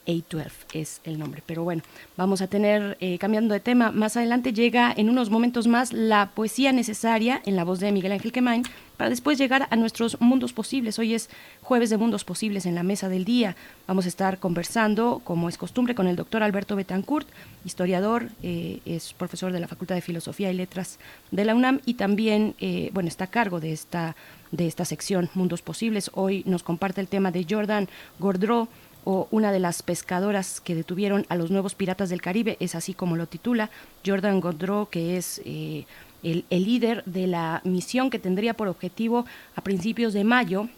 [0.07, 1.43] A12 es el nombre.
[1.47, 1.83] Pero bueno,
[2.19, 6.33] vamos a tener, eh, cambiando de tema, más adelante llega en unos momentos más la
[6.35, 8.65] poesía necesaria en la voz de Miguel Ángel Quemain
[8.97, 10.99] para después llegar a nuestros mundos posibles.
[10.99, 11.31] Hoy es
[11.63, 13.57] jueves de mundos posibles en la mesa del día.
[13.87, 17.29] Vamos a estar conversando, como es costumbre, con el doctor Alberto Betancourt,
[17.65, 20.99] historiador, eh, es profesor de la Facultad de Filosofía y Letras
[21.31, 24.17] de la UNAM y también, eh, bueno, está a cargo de esta,
[24.53, 26.11] de esta sección Mundos Posibles.
[26.15, 27.89] Hoy nos comparte el tema de Jordan
[28.19, 28.69] Gordreau,
[29.05, 32.95] o una de las pescadoras que detuvieron a los nuevos piratas del Caribe, es así
[32.95, 33.71] como lo titula
[34.05, 35.85] Jordan Godreau, que es eh,
[36.25, 40.69] el, líder de la misión que tendría por objetivo a principios de mayo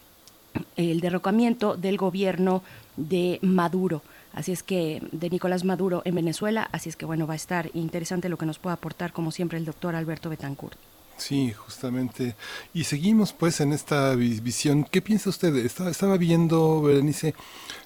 [0.77, 2.63] el derrocamiento del gobierno
[2.97, 4.03] de Maduro.
[4.33, 7.71] Así es que, de Nicolás Maduro en Venezuela, así es que bueno, va a estar
[7.75, 10.79] interesante lo que nos pueda aportar, como siempre, el doctor Alberto Betancourt.
[11.17, 12.37] Sí, justamente.
[12.75, 14.85] Y seguimos pues en esta visión.
[14.85, 15.57] ¿Qué piensa usted?
[15.57, 17.35] Estaba, estaba viendo, Berenice,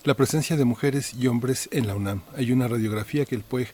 [0.03, 2.23] la presencia de mujeres y hombres en la UNAM.
[2.37, 3.69] Hay una radiografía que el PUEG,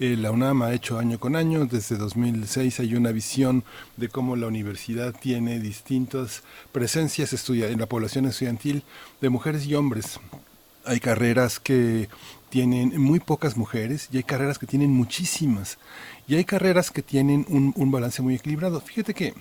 [0.00, 1.66] eh, la UNAM ha hecho año con año.
[1.66, 3.64] Desde 2006 hay una visión
[3.98, 8.82] de cómo la universidad tiene distintas presencias en la población estudiantil
[9.20, 10.20] de mujeres y hombres.
[10.84, 12.08] Hay carreras que
[12.52, 15.78] tienen muy pocas mujeres y hay carreras que tienen muchísimas.
[16.28, 18.78] Y hay carreras que tienen un, un balance muy equilibrado.
[18.82, 19.32] Fíjate que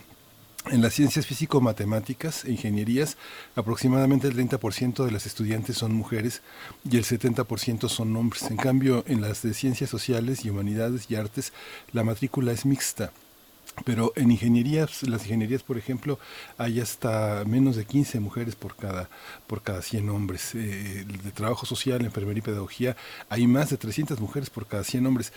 [0.69, 3.17] en las ciencias físico-matemáticas e ingenierías,
[3.57, 6.41] aproximadamente el 30% de las estudiantes son mujeres
[6.89, 8.43] y el 70% son hombres.
[8.43, 11.51] En cambio, en las de ciencias sociales y humanidades y artes,
[11.91, 13.11] la matrícula es mixta.
[13.85, 16.19] Pero en ingenierías, las ingenierías, por ejemplo,
[16.57, 19.09] hay hasta menos de 15 mujeres por cada,
[19.47, 20.53] por cada 100 hombres.
[20.55, 22.97] Eh, de trabajo social, enfermería y pedagogía,
[23.29, 25.33] hay más de 300 mujeres por cada 100 hombres.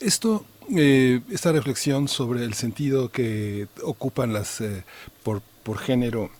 [0.00, 0.44] Esto,
[0.74, 4.84] eh, esta reflexión sobre el sentido que ocupan las eh,
[5.22, 6.30] por, por género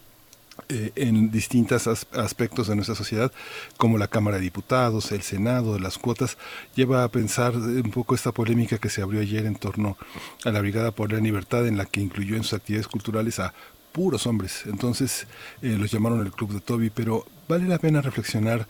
[0.68, 3.32] eh, en distintos aspectos de nuestra sociedad,
[3.76, 6.36] como la Cámara de Diputados, el Senado, las cuotas,
[6.74, 9.96] lleva a pensar un poco esta polémica que se abrió ayer en torno
[10.44, 13.54] a la Brigada por la Libertad, en la que incluyó en sus actividades culturales a
[13.92, 14.64] puros hombres.
[14.66, 15.26] Entonces
[15.60, 18.66] los llamaron el Club de Toby, pero vale la pena reflexionar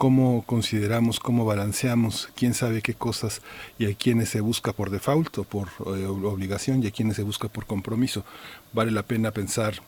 [0.00, 3.42] cómo consideramos, cómo balanceamos, quién sabe qué cosas
[3.78, 7.22] y a quienes se busca por default o por eh, obligación y a quienes se
[7.22, 8.24] busca por compromiso.
[8.72, 9.82] Vale la pena pensar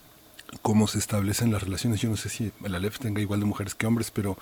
[0.60, 2.00] cómo se establecen las relaciones.
[2.00, 4.36] Yo no sé si la LEF tenga igual de mujeres que hombres, pero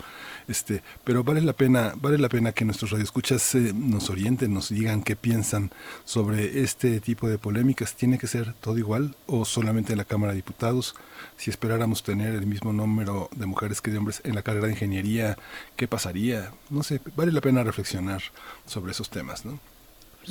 [0.49, 4.71] este, pero vale la pena, vale la pena que nuestros radioescuchas eh, nos orienten, nos
[4.71, 5.71] digan qué piensan
[6.05, 7.95] sobre este tipo de polémicas.
[7.95, 10.95] ¿Tiene que ser todo igual o solamente en la Cámara de Diputados?
[11.37, 14.73] Si esperáramos tener el mismo número de mujeres que de hombres en la carrera de
[14.73, 15.37] ingeniería,
[15.77, 16.53] ¿qué pasaría?
[16.69, 18.23] No sé, vale la pena reflexionar
[18.67, 19.59] sobre esos temas, ¿no?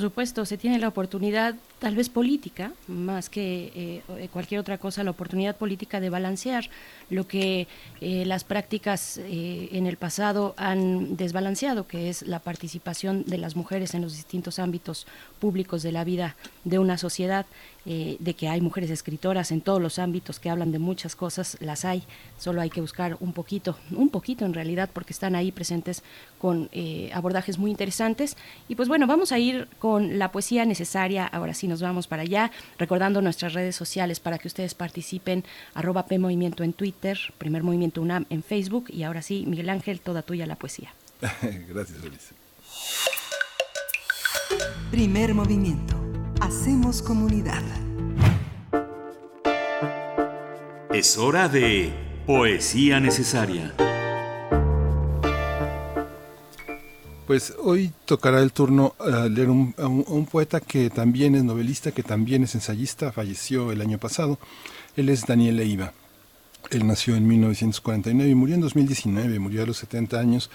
[0.00, 5.04] Por supuesto, se tiene la oportunidad, tal vez política, más que eh, cualquier otra cosa,
[5.04, 6.70] la oportunidad política de balancear
[7.10, 7.68] lo que
[8.00, 13.56] eh, las prácticas eh, en el pasado han desbalanceado, que es la participación de las
[13.56, 15.06] mujeres en los distintos ámbitos
[15.38, 17.44] públicos de la vida de una sociedad.
[17.86, 21.56] Eh, de que hay mujeres escritoras en todos los ámbitos que hablan de muchas cosas,
[21.60, 22.02] las hay,
[22.38, 26.02] solo hay que buscar un poquito, un poquito en realidad, porque están ahí presentes
[26.38, 28.36] con eh, abordajes muy interesantes.
[28.68, 32.22] Y pues bueno, vamos a ir con la poesía necesaria, ahora sí nos vamos para
[32.22, 35.42] allá, recordando nuestras redes sociales para que ustedes participen,
[35.72, 40.00] arroba P Movimiento en Twitter, Primer Movimiento UNAM en Facebook, y ahora sí, Miguel Ángel,
[40.00, 40.92] toda tuya la poesía.
[41.68, 42.30] Gracias, Luis.
[44.90, 47.62] Primer movimiento Hacemos comunidad.
[50.90, 51.92] Es hora de
[52.26, 53.74] Poesía Necesaria.
[57.26, 61.92] Pues hoy tocará el turno a leer un, a un, poeta que también es novelista,
[61.92, 64.38] que también es ensayista, falleció el año pasado.
[64.96, 65.92] Él es Daniel Leiva.
[66.70, 70.50] Él nació en 1949 y murió en 2019, murió a los 70 años.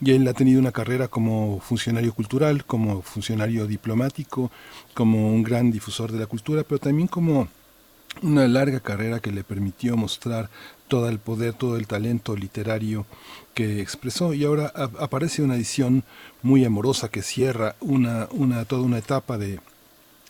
[0.00, 4.50] Y él ha tenido una carrera como funcionario cultural, como funcionario diplomático,
[4.94, 7.48] como un gran difusor de la cultura, pero también como
[8.22, 10.50] una larga carrera que le permitió mostrar
[10.88, 13.06] todo el poder, todo el talento literario
[13.54, 14.34] que expresó.
[14.34, 16.02] Y ahora aparece una edición
[16.42, 17.76] muy amorosa que cierra
[18.66, 19.60] toda una etapa de,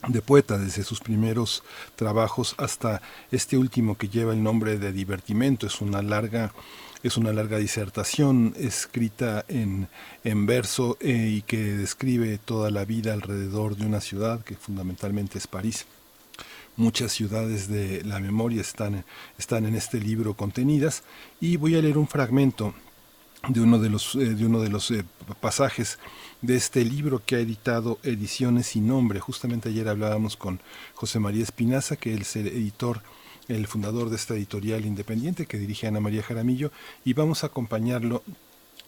[0.09, 1.62] de poeta desde sus primeros
[1.97, 5.66] trabajos hasta este último que lleva el nombre de Divertimento.
[5.66, 6.52] Es una larga,
[7.02, 9.89] es una larga disertación escrita en,
[10.24, 15.39] en verso eh, y que describe toda la vida alrededor de una ciudad que fundamentalmente
[15.39, 15.86] es París.
[16.77, 19.05] Muchas ciudades de la memoria están,
[19.39, 21.02] están en este libro contenidas
[21.40, 22.74] y voy a leer un fragmento
[23.48, 25.05] de uno de los, eh, de uno de los eh,
[25.40, 25.98] pasajes
[26.42, 29.20] de este libro que ha editado Ediciones sin Nombre.
[29.20, 30.60] Justamente ayer hablábamos con
[30.94, 33.02] José María Espinaza, que es el editor,
[33.48, 36.72] el fundador de esta editorial independiente que dirige Ana María Jaramillo,
[37.04, 38.22] y vamos a acompañarlo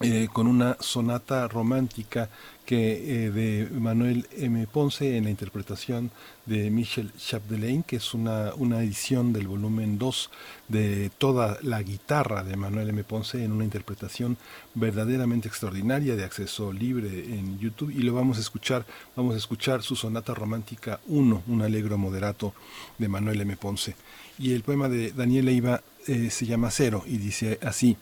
[0.05, 2.29] eh, con una sonata romántica
[2.65, 4.67] que eh, de Manuel M.
[4.67, 6.11] Ponce en la interpretación
[6.45, 10.29] de Michel Chapdelaine, que es una, una edición del volumen 2
[10.67, 13.01] de toda la guitarra de Manuel M.
[13.05, 14.35] Ponce en una interpretación
[14.73, 18.85] verdaderamente extraordinaria de acceso libre en YouTube y lo vamos a escuchar,
[19.15, 22.53] vamos a escuchar su sonata romántica 1, un alegro moderato
[22.97, 23.55] de Manuel M.
[23.55, 23.95] Ponce.
[24.37, 27.95] Y el poema de Daniel Leiva eh, se llama Cero y dice así,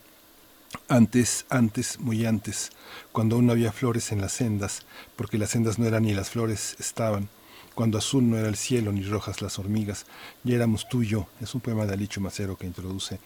[0.88, 2.72] antes, antes, muy antes,
[3.12, 4.86] cuando aún no había flores en las sendas,
[5.16, 7.30] porque las sendas no eran ni las flores estaban,
[7.76, 10.06] cuando azul no era el cielo ni rojas las hormigas,
[10.44, 11.28] ya éramos tú y yo.
[11.40, 13.20] Es un poema de Alicho Macero que introduce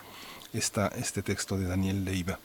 [0.54, 2.40] esta, este texto de Daniel Leiva.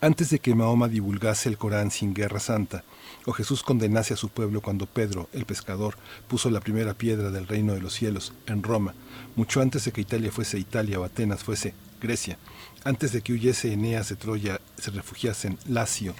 [0.00, 2.82] Antes de que Mahoma divulgase el Corán sin guerra santa,
[3.24, 5.96] o Jesús condenase a su pueblo cuando Pedro, el pescador,
[6.26, 8.94] puso la primera piedra del reino de los cielos en Roma,
[9.36, 12.36] mucho antes de que Italia fuese Italia o Atenas fuese Grecia,
[12.84, 16.14] antes de que huyese Eneas de Troya, se refugiasen Lacio,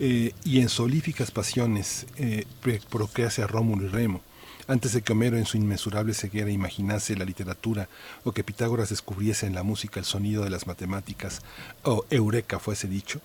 [0.00, 2.46] eh, y en solíficas pasiones eh,
[2.88, 4.22] procrease a Rómulo y Remo,
[4.68, 7.88] antes de que Homero en su inmensurable ceguera imaginase la literatura,
[8.22, 11.42] o que Pitágoras descubriese en la música el sonido de las matemáticas,
[11.82, 13.20] o Eureka fuese dicho,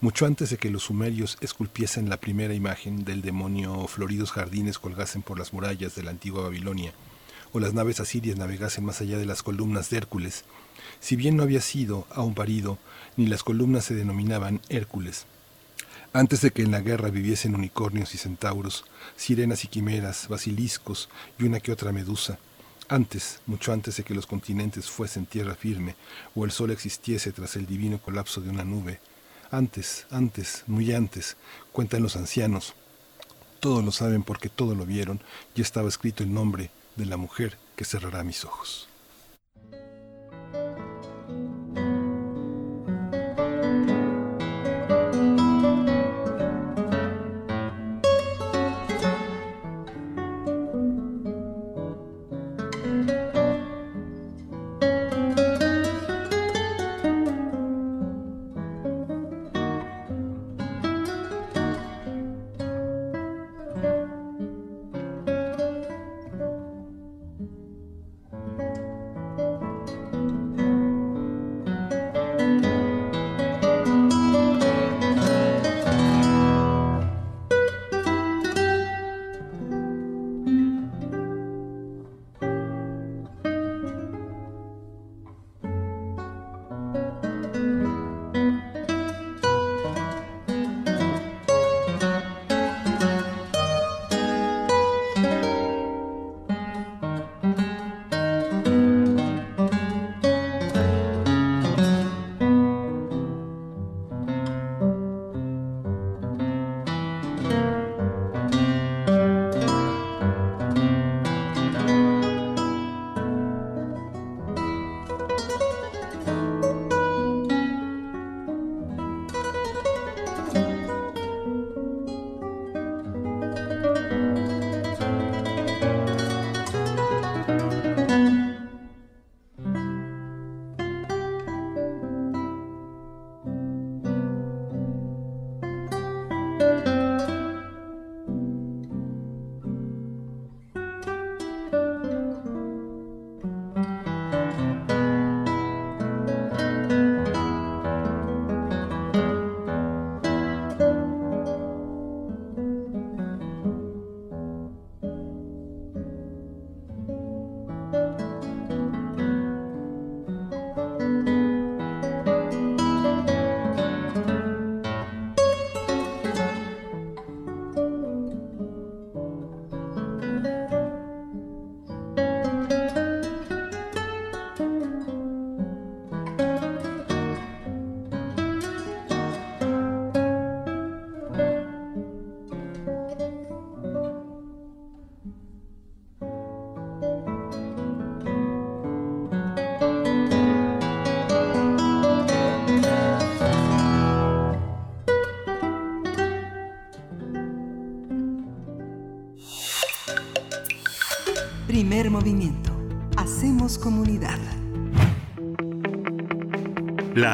[0.00, 4.78] mucho antes de que los sumerios esculpiesen la primera imagen del demonio o floridos jardines
[4.78, 6.92] colgasen por las murallas de la antigua Babilonia,
[7.52, 10.44] o las naves asirias navegasen más allá de las columnas de Hércules,
[11.00, 12.78] si bien no había sido aún parido,
[13.16, 15.26] ni las columnas se denominaban Hércules.
[16.12, 18.84] Antes de que en la guerra viviesen unicornios y centauros,
[19.16, 21.08] sirenas y quimeras, basiliscos
[21.38, 22.38] y una que otra medusa,
[22.88, 25.96] antes, mucho antes de que los continentes fuesen tierra firme
[26.34, 29.00] o el sol existiese tras el divino colapso de una nube,
[29.50, 31.36] antes, antes, muy antes,
[31.72, 32.74] cuentan los ancianos,
[33.60, 35.20] todos lo saben porque todo lo vieron,
[35.54, 38.88] y estaba escrito el nombre de la mujer que cerrará mis ojos.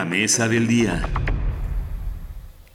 [0.03, 1.01] La mesa del día.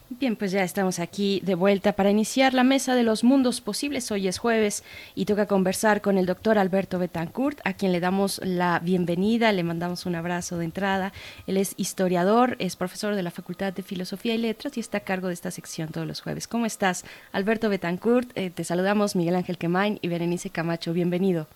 [0.09, 4.09] Bien, pues ya estamos aquí de vuelta para iniciar la mesa de los mundos posibles.
[4.13, 8.39] Hoy es jueves y toca conversar con el doctor Alberto Betancourt, a quien le damos
[8.45, 11.11] la bienvenida, le mandamos un abrazo de entrada.
[11.47, 15.01] Él es historiador, es profesor de la Facultad de Filosofía y Letras y está a
[15.01, 16.47] cargo de esta sección todos los jueves.
[16.47, 18.31] ¿Cómo estás, Alberto Betancourt?
[18.35, 20.93] Eh, te saludamos Miguel Ángel Quemain y Berenice Camacho.
[20.93, 21.49] Bienvenido.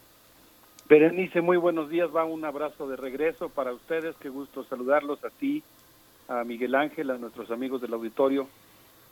[0.92, 2.10] Berenice, muy buenos días.
[2.14, 4.14] Va un abrazo de regreso para ustedes.
[4.18, 5.64] Qué gusto saludarlos a ti
[6.28, 8.46] a Miguel Ángel, a nuestros amigos del auditorio,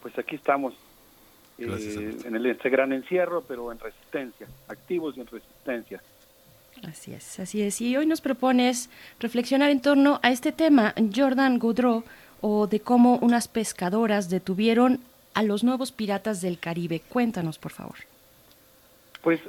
[0.01, 0.73] pues aquí estamos
[1.57, 6.01] eh, en el, este gran encierro, pero en resistencia, activos y en resistencia.
[6.83, 7.79] Así es, así es.
[7.79, 8.89] Y hoy nos propones
[9.21, 12.03] reflexionar en torno a este tema, Jordan Goudreau,
[12.41, 14.99] o de cómo unas pescadoras detuvieron
[15.33, 17.01] a los nuevos piratas del Caribe.
[17.07, 17.95] Cuéntanos, por favor.
[19.21, 19.39] Pues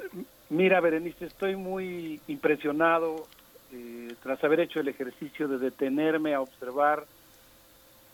[0.51, 3.27] mira, Berenice, estoy muy impresionado
[3.71, 7.05] eh, tras haber hecho el ejercicio de detenerme a observar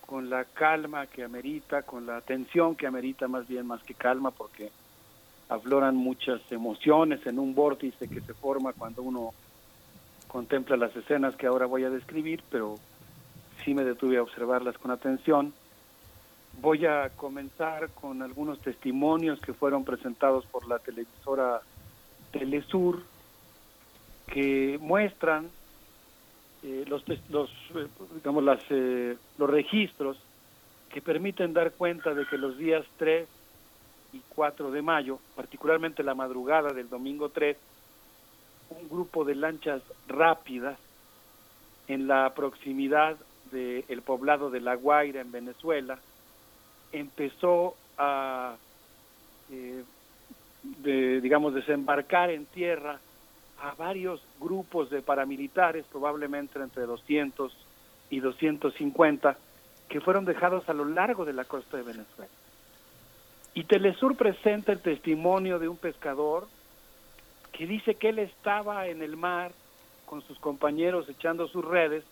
[0.05, 4.31] con la calma que amerita, con la atención que amerita más bien más que calma,
[4.31, 4.71] porque
[5.49, 9.33] afloran muchas emociones en un vórtice que se forma cuando uno
[10.27, 12.75] contempla las escenas que ahora voy a describir, pero
[13.65, 15.53] sí me detuve a observarlas con atención.
[16.61, 21.61] Voy a comenzar con algunos testimonios que fueron presentados por la televisora
[22.31, 23.01] Telesur,
[24.27, 25.49] que muestran
[26.63, 30.17] eh, los, los, eh, digamos, las, eh, los registros
[30.89, 33.27] que permiten dar cuenta de que los días 3
[34.13, 37.57] y 4 de mayo, particularmente la madrugada del domingo 3,
[38.69, 40.77] un grupo de lanchas rápidas
[41.87, 43.17] en la proximidad
[43.51, 45.99] del poblado de La Guaira, en Venezuela,
[46.91, 48.55] empezó a,
[50.79, 52.99] de, digamos, desembarcar en tierra
[53.61, 57.55] a varios grupos de paramilitares, probablemente entre 200
[58.09, 59.37] y 250,
[59.89, 62.31] que fueron dejados a lo largo de la costa de Venezuela.
[63.53, 66.47] Y Telesur presenta el testimonio de un pescador
[67.51, 69.51] que dice que él estaba en el mar
[70.05, 72.03] con sus compañeros echando sus redes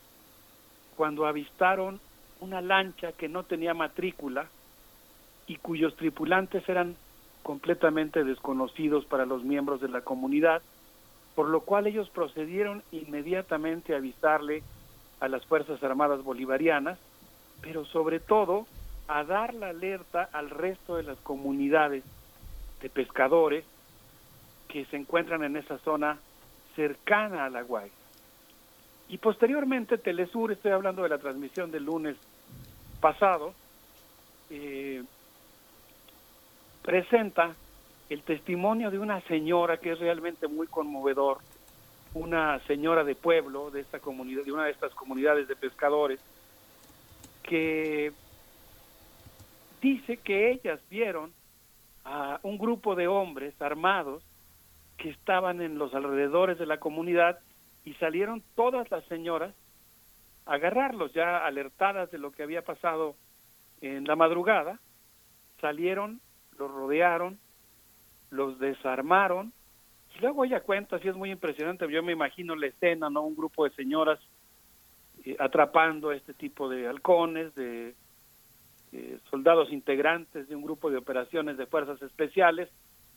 [0.96, 2.00] cuando avistaron
[2.40, 4.48] una lancha que no tenía matrícula
[5.46, 6.96] y cuyos tripulantes eran
[7.46, 10.62] completamente desconocidos para los miembros de la comunidad
[11.36, 14.64] por lo cual ellos procedieron inmediatamente a avisarle
[15.20, 16.98] a las Fuerzas Armadas Bolivarianas,
[17.60, 18.66] pero sobre todo
[19.06, 22.02] a dar la alerta al resto de las comunidades
[22.80, 23.64] de pescadores
[24.66, 26.18] que se encuentran en esa zona
[26.74, 27.90] cercana a la Guay.
[29.10, 32.16] Y posteriormente Telesur, estoy hablando de la transmisión del lunes
[33.00, 33.52] pasado,
[34.48, 35.04] eh,
[36.86, 37.56] presenta
[38.08, 41.38] el testimonio de una señora que es realmente muy conmovedor,
[42.14, 46.20] una señora de pueblo de esta comunidad, de una de estas comunidades de pescadores,
[47.42, 48.12] que
[49.82, 51.32] dice que ellas vieron
[52.04, 54.22] a un grupo de hombres armados
[54.96, 57.40] que estaban en los alrededores de la comunidad
[57.84, 59.52] y salieron todas las señoras
[60.46, 63.16] a agarrarlos ya alertadas de lo que había pasado
[63.80, 64.78] en la madrugada,
[65.60, 66.20] salieron,
[66.58, 67.38] los rodearon,
[68.30, 69.52] los desarmaron
[70.16, 73.22] y luego ella cuenta, sí es muy impresionante, yo me imagino la escena, ¿no?
[73.22, 74.18] Un grupo de señoras
[75.24, 77.94] eh, atrapando a este tipo de halcones, de
[78.92, 82.70] eh, soldados integrantes de un grupo de operaciones de fuerzas especiales,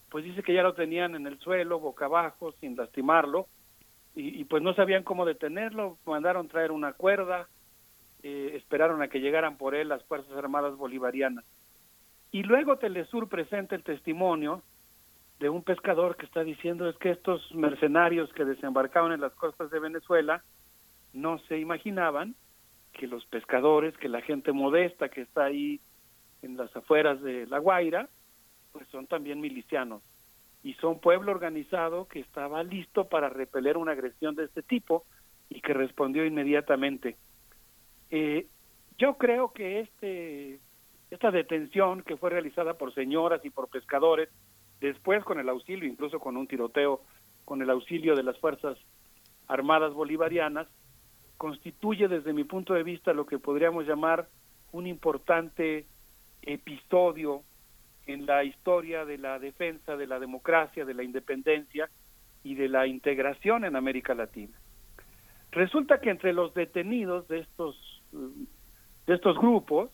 [0.10, 3.48] pues dice que ya lo tenían en el suelo, boca abajo, sin lastimarlo,
[4.16, 7.48] y, pues no sabían cómo detenerlo, mandaron traer una cuerda,
[8.22, 11.46] eh, esperaron a que llegaran por él las Fuerzas Armadas Bolivarianas.
[12.32, 14.62] Y luego Telesur presenta el testimonio
[15.40, 19.72] de un pescador que está diciendo es que estos mercenarios que desembarcaban en las costas
[19.72, 20.44] de Venezuela
[21.14, 22.36] no se imaginaban
[22.94, 25.80] que los pescadores, que la gente modesta que está ahí
[26.42, 28.10] en las afueras de La Guaira,
[28.72, 30.04] pues son también milicianos
[30.62, 35.06] y son pueblo organizado que estaba listo para repeler una agresión de este tipo
[35.50, 37.16] y que respondió inmediatamente.
[38.12, 38.48] Eh,
[38.98, 40.60] yo creo que este
[41.12, 44.30] esta detención que fue realizada por señoras y por pescadores
[44.80, 47.02] Después, con el auxilio, incluso con un tiroteo,
[47.46, 48.78] con el auxilio de las Fuerzas
[49.48, 50.68] Armadas Bolivarianas,
[51.38, 54.28] constituye desde mi punto de vista lo que podríamos llamar
[54.72, 55.86] un importante
[56.42, 57.44] episodio
[58.06, 61.90] en la historia de la defensa de la democracia, de la independencia
[62.44, 64.58] y de la integración en América Latina.
[65.52, 67.76] Resulta que entre los detenidos de estos
[68.12, 69.90] de estos grupos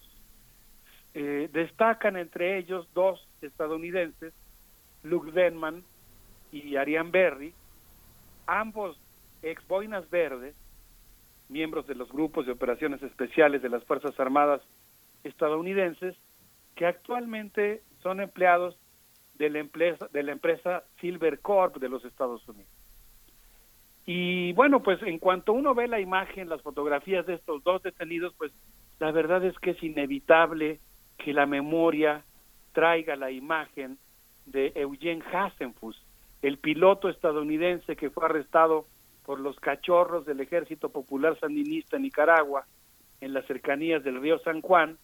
[1.17, 4.33] eh, destacan entre ellos dos estadounidenses
[5.01, 5.81] Luke Denman
[6.51, 7.53] y Ariane Berry,
[8.47, 8.99] ambos
[9.41, 10.55] ex boinas verdes,
[11.47, 14.61] miembros de los grupos de operaciones especiales de las Fuerzas Armadas
[15.23, 16.17] estadounidenses,
[16.75, 18.77] que actualmente son empleados
[19.35, 22.71] de la empresa, de la empresa Silver Corp de los Estados Unidos.
[24.05, 28.33] Y bueno, pues en cuanto uno ve la imagen, las fotografías de estos dos detenidos,
[28.37, 28.51] pues
[28.99, 30.81] la verdad es que es inevitable
[31.17, 32.23] que la memoria
[32.73, 33.97] traiga la imagen
[34.45, 36.01] de Eugene Hasenfuss,
[36.41, 38.85] el piloto estadounidense que fue arrestado
[39.25, 42.65] por los cachorros del Ejército Popular Sandinista en Nicaragua,
[43.21, 44.97] en las cercanías del río San Juan,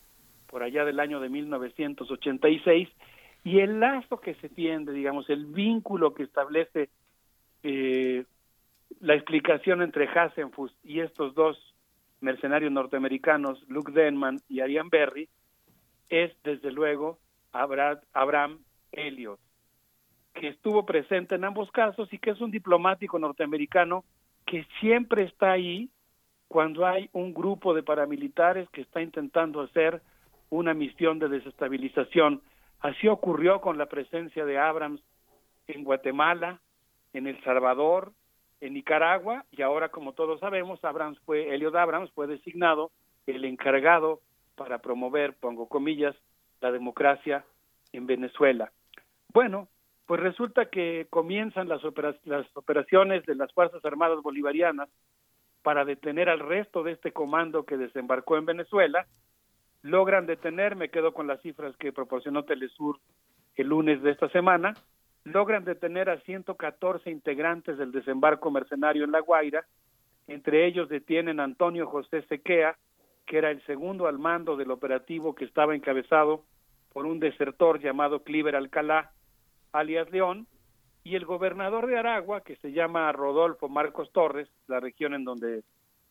[0.48, 2.90] por allá del año de 1986,
[3.44, 6.90] y el lazo que se tiende, digamos, el vínculo que establece
[7.64, 8.26] eh,
[9.00, 11.58] la explicación entre Hasenfuss y estos dos
[12.20, 15.28] mercenarios norteamericanos, Luke Denman y Ariane Berry,
[16.12, 17.18] es desde luego
[17.54, 18.60] Abraham
[18.92, 19.40] Elliot,
[20.34, 24.04] que estuvo presente en ambos casos y que es un diplomático norteamericano
[24.46, 25.90] que siempre está ahí
[26.48, 30.02] cuando hay un grupo de paramilitares que está intentando hacer
[30.50, 32.42] una misión de desestabilización.
[32.82, 35.02] Así ocurrió con la presencia de Abrams
[35.68, 36.60] en Guatemala,
[37.14, 38.12] en El Salvador,
[38.60, 42.92] en Nicaragua y ahora, como todos sabemos, Abrams fue, Elliot Abrams fue designado
[43.28, 44.20] el encargado
[44.62, 46.16] para promover, pongo comillas,
[46.62, 47.44] la democracia
[47.94, 48.72] en Venezuela.
[49.34, 49.70] Bueno,
[50.06, 54.88] pues resulta que comienzan las, operaciones de las Fuerzas Armadas Bolivarianas
[55.64, 59.08] para detener al resto de este comando que desembarcó en Venezuela.
[59.82, 63.00] Logran detener, me quedo con las cifras que proporcionó Telesur
[63.56, 64.76] el lunes de esta semana,
[65.24, 69.66] logran detener a 114 integrantes del desembarco mercenario en La Guaira,
[70.28, 72.78] entre ellos detienen a Antonio José Sequea,
[73.32, 76.44] que era el segundo al mando del operativo que estaba encabezado
[76.92, 79.14] por un desertor llamado Cliver Alcalá,
[79.72, 80.48] alias León,
[81.06, 85.64] y el gobernador de Aragua, que se llama Rodolfo Marcos Torres, la región en donde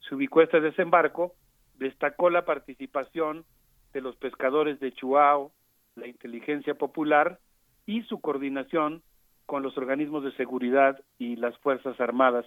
[0.09, 1.35] se ubicó este desembarco,
[1.75, 3.45] destacó la participación
[3.93, 5.53] de los pescadores de Chuao,
[5.97, 7.39] la inteligencia popular
[7.85, 9.03] y su coordinación
[9.45, 12.47] con los organismos de seguridad y las Fuerzas Armadas.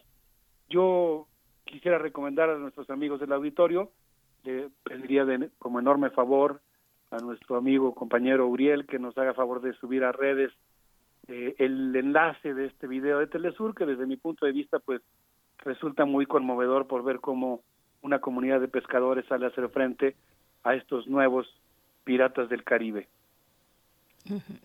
[0.67, 1.27] Yo
[1.63, 3.91] quisiera recomendar a nuestros amigos del auditorio,
[4.43, 6.61] le pediría de, como enorme favor
[7.11, 10.51] a nuestro amigo compañero Uriel que nos haga favor de subir a redes
[11.27, 15.01] eh, el enlace de este video de Telesur que desde mi punto de vista pues
[15.59, 17.61] resulta muy conmovedor por ver cómo
[18.01, 20.15] una comunidad de pescadores sale a hacer frente
[20.63, 21.47] a estos nuevos
[22.03, 23.07] piratas del Caribe.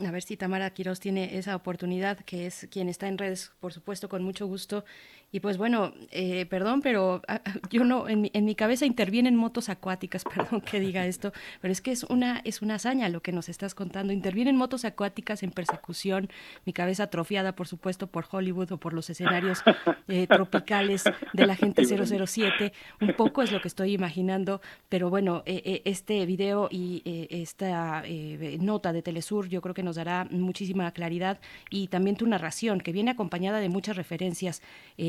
[0.07, 3.73] A ver si Tamara Quiroz tiene esa oportunidad, que es quien está en redes, por
[3.73, 4.85] supuesto, con mucho gusto,
[5.31, 9.37] y pues bueno, eh, perdón, pero ah, yo no, en mi, en mi cabeza intervienen
[9.37, 13.21] motos acuáticas, perdón que diga esto, pero es que es una, es una hazaña lo
[13.21, 14.13] que nos estás contando.
[14.13, 16.31] Intervienen motos acuáticas en persecución,
[16.65, 19.63] mi cabeza atrofiada, por supuesto, por Hollywood o por los escenarios
[20.09, 21.05] eh, tropicales
[21.35, 21.85] de la gente
[22.27, 22.73] 007.
[23.01, 28.03] Un poco es lo que estoy imaginando, pero bueno, eh, este video y esta
[28.61, 31.39] nota de Telesur yo creo que nos dará muchísima claridad
[31.71, 34.63] y también tu narración, que viene acompañada de muchas referencias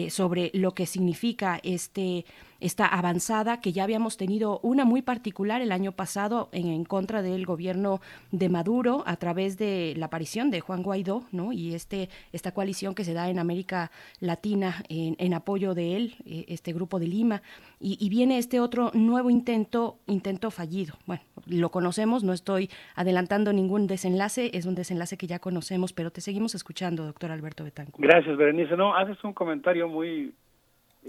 [0.10, 2.26] sobre lo que significa este
[2.60, 7.46] esta avanzada que ya habíamos tenido una muy particular el año pasado en, contra del
[7.46, 11.54] gobierno de Maduro a través de la aparición de Juan Guaidó, ¿no?
[11.54, 16.46] Y este esta coalición que se da en América Latina en, apoyo de él, eh,
[16.48, 17.42] este grupo de Lima,
[17.80, 20.96] y, y, viene este otro nuevo intento, intento fallido.
[21.06, 26.12] Bueno, lo conocemos, no estoy adelantando ningún desenlace, es un desenlace que ya conocemos, pero
[26.12, 28.04] te seguimos escuchando, doctor Alberto Betancourt.
[28.04, 28.76] Gracias, Berenice.
[28.76, 30.34] No, haces un comentario muy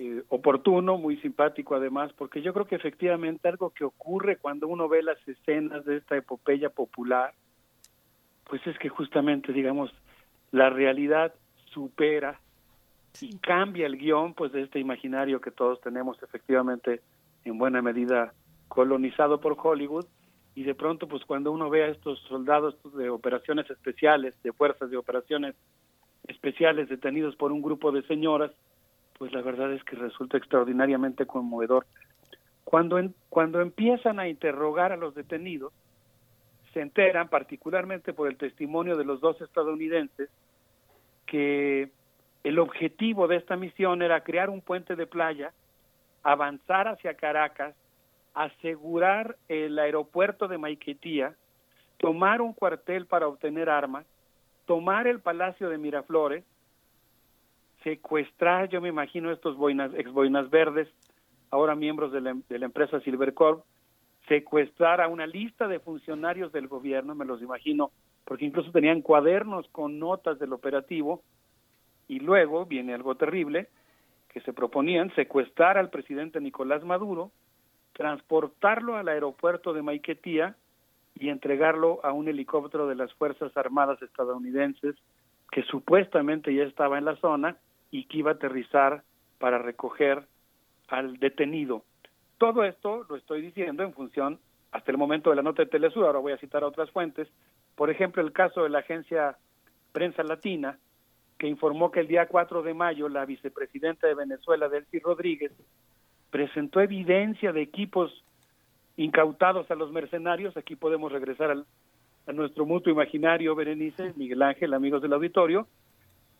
[0.00, 4.88] eh, oportuno, muy simpático además, porque yo creo que efectivamente algo que ocurre cuando uno
[4.88, 7.34] ve las escenas de esta epopeya popular,
[8.44, 9.92] pues es que justamente, digamos,
[10.52, 11.34] la realidad
[11.66, 12.40] supera
[13.20, 17.02] y cambia el guion, pues de este imaginario que todos tenemos efectivamente
[17.44, 18.32] en buena medida
[18.68, 20.06] colonizado por Hollywood,
[20.54, 24.90] y de pronto, pues cuando uno ve a estos soldados de operaciones especiales, de fuerzas
[24.90, 25.54] de operaciones
[26.26, 28.50] especiales detenidos por un grupo de señoras,
[29.20, 31.86] pues la verdad es que resulta extraordinariamente conmovedor.
[32.65, 35.74] Cuando, cuando empiezan a interrogar a los detenidos,
[36.73, 40.31] se enteran, particularmente por el testimonio de los dos estadounidenses,
[41.26, 41.90] que
[42.44, 45.52] el objetivo de esta misión era crear un puente de playa,
[46.23, 47.74] avanzar hacia Caracas,
[48.32, 51.34] asegurar el aeropuerto de Maiquetía,
[51.99, 54.07] tomar un cuartel para obtener armas,
[54.65, 56.42] tomar el Palacio de Miraflores,
[57.83, 60.89] secuestrar, yo me imagino, estos boinas, ex boinas verdes,
[61.50, 63.65] ahora miembros de la, de la empresa Silvercorp,
[64.28, 67.91] secuestrar a una lista de funcionarios del gobierno, me los imagino,
[68.25, 71.23] porque incluso tenían cuadernos con notas del operativo,
[72.07, 73.68] y luego viene algo terrible,
[74.28, 77.33] que se proponían secuestrar al presidente Nicolás Maduro,
[77.92, 80.57] transportarlo al aeropuerto de Maiquetía
[81.15, 84.94] y entregarlo a un helicóptero de las Fuerzas Armadas estadounidenses
[85.50, 87.57] que supuestamente ya estaba en la zona
[87.91, 89.02] y que iba a aterrizar
[89.39, 90.27] para recoger
[90.89, 91.85] al detenido.
[92.39, 94.39] Todo esto lo estoy diciendo en función,
[94.73, 97.28] hasta el momento de la nota de Telesur, ahora voy a citar otras fuentes,
[97.75, 99.36] por ejemplo, el caso de la agencia
[99.93, 100.78] Prensa Latina,
[101.39, 105.52] que informó que el día 4 de mayo la vicepresidenta de Venezuela, Delcy Rodríguez,
[106.31, 108.25] presentó evidencia de equipos
[108.97, 110.57] incautados a los mercenarios.
[110.57, 111.65] Aquí podemos regresar al,
[112.27, 115.67] a nuestro mutuo imaginario, Berenice, Miguel Ángel, amigos del auditorio.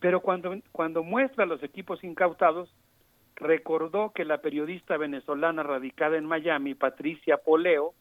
[0.01, 2.73] Pero cuando, cuando muestra los equipos incautados,
[3.35, 7.93] recordó que la periodista venezolana radicada en Miami, Patricia Poleo,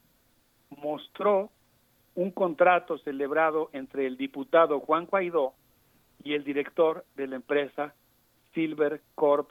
[0.70, 1.50] mostró
[2.14, 5.52] un contrato celebrado entre el diputado Juan Guaidó
[6.24, 7.94] y el director de la empresa
[8.54, 9.50] Silver Corp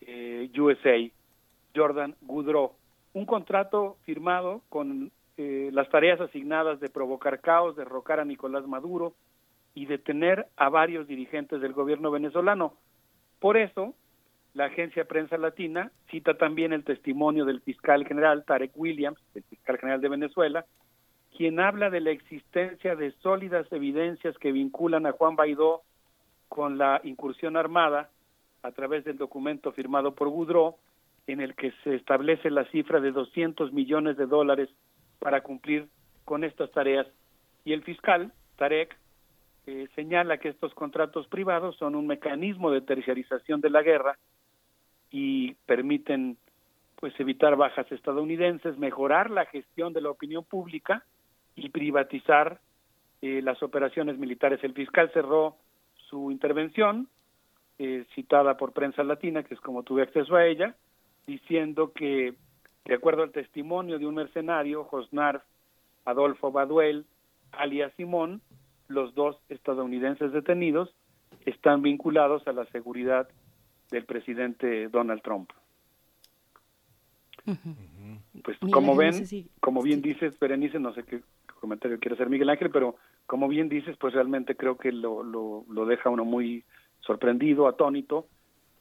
[0.00, 1.08] eh, USA,
[1.74, 2.72] Jordan Goudreau.
[3.12, 9.14] Un contrato firmado con eh, las tareas asignadas de provocar caos, derrocar a Nicolás Maduro
[9.76, 12.72] y detener a varios dirigentes del gobierno venezolano.
[13.38, 13.94] Por eso,
[14.54, 19.76] la agencia Prensa Latina cita también el testimonio del fiscal general Tarek Williams, el fiscal
[19.76, 20.64] general de Venezuela,
[21.36, 25.82] quien habla de la existencia de sólidas evidencias que vinculan a Juan Baidó
[26.48, 28.08] con la incursión armada
[28.62, 30.76] a través del documento firmado por Goudreau,
[31.26, 34.70] en el que se establece la cifra de 200 millones de dólares
[35.18, 35.86] para cumplir
[36.24, 37.06] con estas tareas.
[37.66, 38.96] Y el fiscal, Tarek,
[39.66, 44.16] eh, señala que estos contratos privados son un mecanismo de terciarización de la guerra
[45.10, 46.36] y permiten
[46.96, 51.04] pues evitar bajas estadounidenses, mejorar la gestión de la opinión pública
[51.54, 52.60] y privatizar
[53.22, 54.62] eh, las operaciones militares.
[54.62, 55.56] El fiscal cerró
[56.08, 57.08] su intervención,
[57.78, 60.74] eh, citada por prensa latina, que es como tuve acceso a ella,
[61.26, 62.34] diciendo que,
[62.84, 65.42] de acuerdo al testimonio de un mercenario, Josnar
[66.04, 67.04] Adolfo Baduel,
[67.52, 68.40] alias Simón,
[68.88, 70.94] los dos estadounidenses detenidos
[71.44, 73.28] están vinculados a la seguridad
[73.90, 75.50] del presidente Donald Trump.
[78.42, 79.24] Pues como ven,
[79.60, 81.20] como bien dices, Berenice, no sé qué
[81.60, 85.64] comentario quiere hacer Miguel Ángel, pero como bien dices, pues realmente creo que lo, lo,
[85.68, 86.64] lo deja uno muy
[87.00, 88.26] sorprendido, atónito,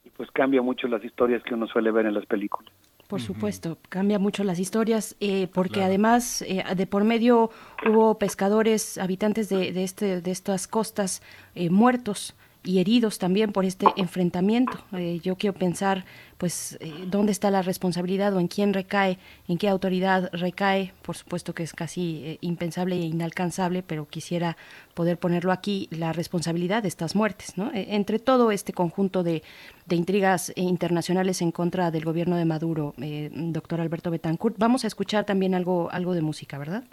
[0.04, 2.74] y pues cambia mucho las historias que uno suele ver en las películas.
[3.08, 7.52] Por supuesto, cambia mucho las historias, eh, porque además eh, de por medio
[7.88, 11.22] hubo pescadores, habitantes de, de, este, de estas costas
[11.54, 12.34] eh, muertos
[12.66, 14.74] y heridos también por este enfrentamiento.
[14.94, 16.04] Eh, yo quiero pensar,
[16.38, 20.92] pues, eh, dónde está la responsabilidad o en quién recae, en qué autoridad recae.
[21.04, 24.58] Por supuesto que es casi eh, impensable e inalcanzable, pero quisiera
[24.96, 27.70] poder ponerlo aquí, la responsabilidad de estas muertes, ¿no?
[27.74, 29.44] entre todo este conjunto de,
[29.86, 34.58] de, intrigas internacionales en contra del gobierno de Maduro, doctor Alberto Betancourt.
[34.58, 36.86] Vamos a escuchar también algo, algo de música, ¿verdad?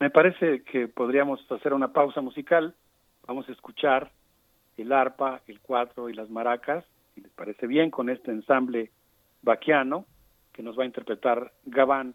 [0.00, 2.74] Me parece que podríamos hacer una pausa musical.
[3.26, 4.10] Vamos a escuchar
[4.76, 8.90] el arpa, el cuatro y las maracas, si les parece bien, con este ensamble
[9.42, 10.04] vaquiano
[10.52, 12.14] que nos va a interpretar Gabán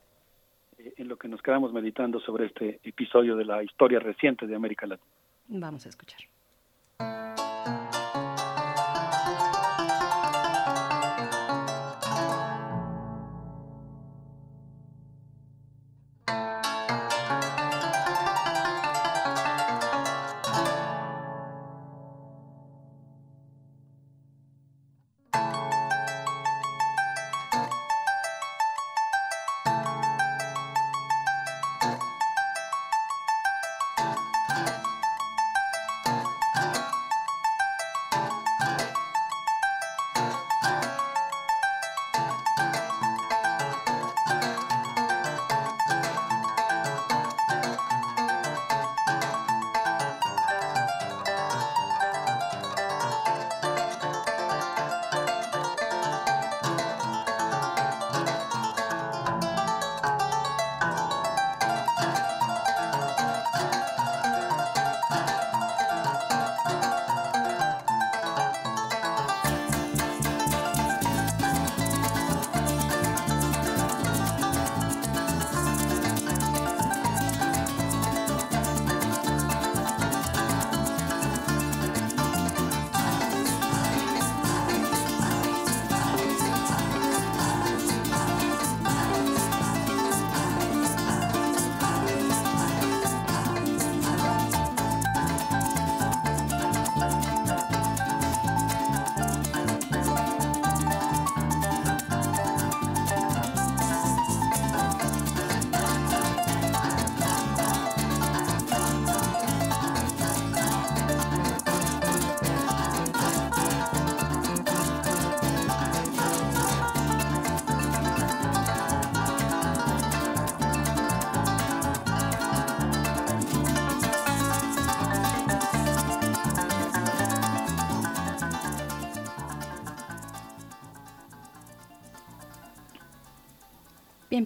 [0.77, 4.55] eh, en lo que nos quedamos meditando sobre este episodio de la historia reciente de
[4.55, 5.11] América Latina.
[5.47, 6.19] Vamos a escuchar.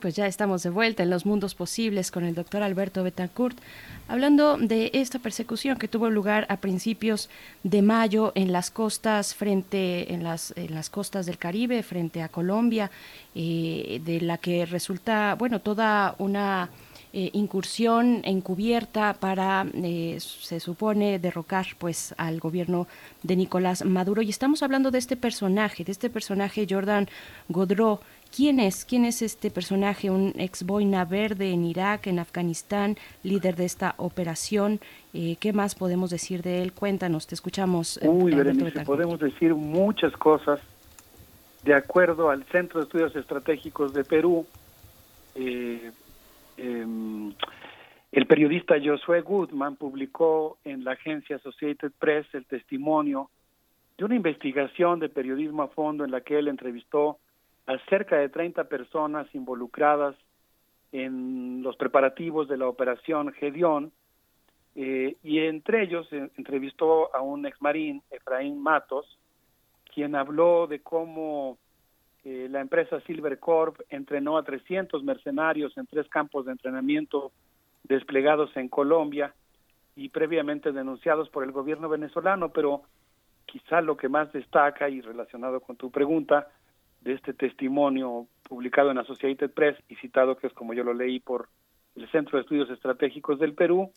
[0.01, 3.57] Pues ya estamos de vuelta en los mundos posibles con el doctor Alberto Betancourt,
[4.07, 7.29] hablando de esta persecución que tuvo lugar a principios
[7.63, 12.29] de mayo en las costas frente, en las, en las costas del Caribe, frente a
[12.29, 12.89] Colombia,
[13.35, 16.69] eh, de la que resulta, bueno, toda una
[17.17, 22.87] eh, incursión encubierta para, eh, se supone, derrocar pues al gobierno
[23.23, 24.21] de Nicolás Maduro.
[24.21, 27.07] Y estamos hablando de este personaje, de este personaje Jordan
[27.47, 28.01] Godreau,
[28.35, 28.83] ¿Quién es?
[28.83, 30.09] ¿Quién es este personaje?
[30.09, 34.81] Un ex boina verde en Irak, en Afganistán, líder de esta operación.
[35.13, 36.73] Eh, ¿Qué más podemos decir de él?
[36.73, 37.97] Cuéntanos, te escuchamos.
[38.03, 40.59] Eh, Uy, Berenice, podemos decir muchas cosas.
[41.63, 44.45] De acuerdo al Centro de Estudios Estratégicos de Perú,
[45.35, 45.91] eh,
[46.57, 47.31] em,
[48.11, 53.29] el periodista Josué Goodman publicó en la agencia Associated Press el testimonio
[53.97, 57.19] de una investigación de periodismo a fondo en la que él entrevistó
[57.67, 60.15] a cerca de 30 personas involucradas
[60.91, 63.91] en los preparativos de la operación Gedeón,
[64.75, 69.17] eh, y entre ellos eh, entrevistó a un exmarín, Efraín Matos,
[69.93, 71.57] quien habló de cómo
[72.25, 77.31] eh, la empresa Silvercorp entrenó a 300 mercenarios en tres campos de entrenamiento
[77.83, 79.33] desplegados en Colombia
[79.95, 82.81] y previamente denunciados por el gobierno venezolano, pero
[83.45, 86.49] quizá lo que más destaca y relacionado con tu pregunta
[87.05, 91.19] de este testimonio publicado en Associated Press y citado, que es como yo lo leí
[91.19, 91.47] por
[91.95, 93.91] el Centro de Estudios Estratégicos del Perú,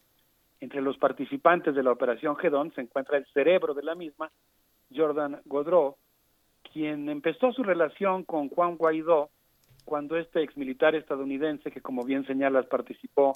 [0.60, 4.30] entre los participantes de la operación Gedón se encuentra el cerebro de la misma,
[4.94, 5.96] Jordan Godreau,
[6.72, 9.30] quien empezó su relación con Juan Guaidó
[9.84, 13.32] cuando este exmilitar estadounidense, que como bien señalas participó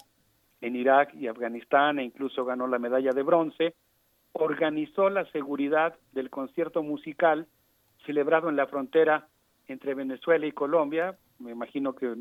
[0.60, 3.74] en Irak y Afganistán e incluso ganó la medalla de bronce,
[4.32, 7.46] organizó la seguridad del concierto musical
[8.04, 9.28] celebrado en la frontera
[9.68, 12.14] entre Venezuela y Colombia, me imagino que,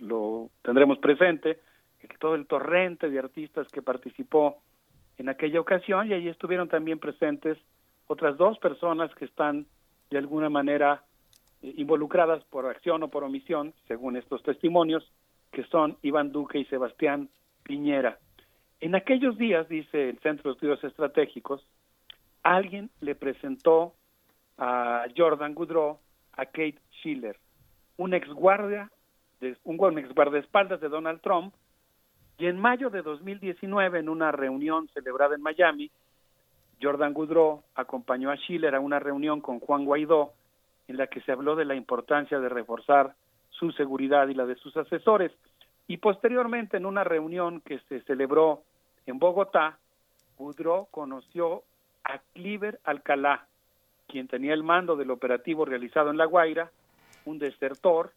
[0.00, 1.58] lo tendremos presente,
[1.98, 4.58] que todo el torrente de artistas que participó
[5.16, 7.56] en aquella ocasión y ahí estuvieron también presentes
[8.06, 9.66] otras dos personas que están
[10.10, 11.02] de alguna manera
[11.62, 15.10] eh, involucradas por acción o por omisión, según estos testimonios,
[15.50, 17.30] que son Iván Duque y Sebastián
[17.62, 18.18] Piñera.
[18.80, 21.66] En aquellos días, dice el Centro de Estudios Estratégicos,
[22.42, 23.94] alguien le presentó
[24.58, 25.98] a Jordan Goudreau
[26.36, 27.36] a Kate Schiller,
[27.96, 28.90] un ex guardia,
[29.40, 31.54] de, un ex guardaespaldas de Donald Trump,
[32.38, 35.90] y en mayo de 2019, en una reunión celebrada en Miami,
[36.82, 40.32] Jordan Goudreau acompañó a Schiller a una reunión con Juan Guaidó,
[40.88, 43.14] en la que se habló de la importancia de reforzar
[43.50, 45.32] su seguridad y la de sus asesores.
[45.86, 48.62] Y posteriormente, en una reunión que se celebró
[49.06, 49.78] en Bogotá,
[50.36, 51.62] Goudreau conoció
[52.02, 53.46] a Cliver Alcalá,
[54.06, 56.70] quien tenía el mando del operativo realizado en La Guaira,
[57.24, 58.12] un desertor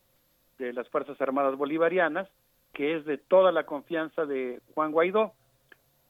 [0.57, 2.27] de las Fuerzas Armadas Bolivarianas,
[2.73, 5.33] que es de toda la confianza de Juan Guaidó.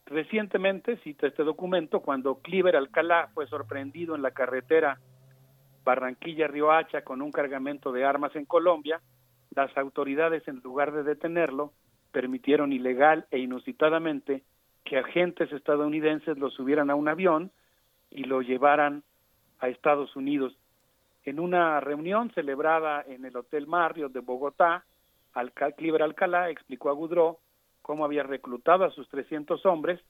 [0.06, 4.98] Recientemente, cita este documento, cuando Cliver Alcalá fue sorprendido en la carretera
[5.84, 9.00] Barranquilla-Riohacha con un cargamento de armas en Colombia,
[9.54, 11.72] las autoridades, en lugar de detenerlo,
[12.12, 14.42] permitieron ilegal e inusitadamente
[14.84, 17.50] que agentes estadounidenses lo subieran a un avión
[18.10, 19.02] y lo llevaran
[19.60, 20.56] a Estados Unidos.
[21.24, 24.84] En una reunión celebrada en el Hotel Marriott de Bogotá,
[25.34, 27.38] Alca Cliver Alcalá explicó a Goudreau
[27.82, 30.00] cómo había reclutado a sus 300 hombres,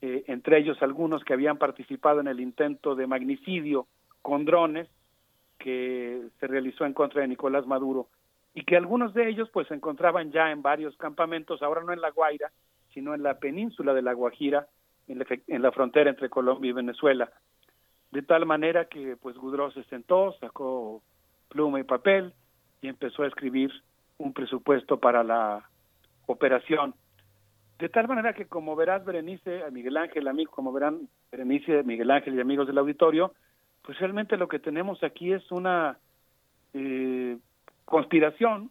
[0.00, 3.86] eh, entre ellos algunos que habían participado en el intento de magnicidio
[4.22, 4.88] con drones
[5.58, 8.08] que se realizó en contra de Nicolás Maduro
[8.54, 12.00] y que algunos de ellos pues se encontraban ya en varios campamentos, ahora no en
[12.00, 12.50] La Guaira,
[12.92, 14.66] sino en la península de La Guajira,
[15.08, 17.30] en la, en la frontera entre Colombia y Venezuela
[18.10, 21.02] de tal manera que pues Gudró se sentó, sacó
[21.48, 22.32] pluma y papel
[22.80, 23.70] y empezó a escribir
[24.18, 25.68] un presupuesto para la
[26.26, 26.94] operación.
[27.78, 32.34] De tal manera que como verás Berenice, Miguel Ángel, amigo, como verán Berenice, Miguel Ángel
[32.34, 33.34] y amigos del auditorio,
[33.82, 35.98] pues realmente lo que tenemos aquí es una
[36.72, 37.36] eh,
[37.84, 38.70] conspiración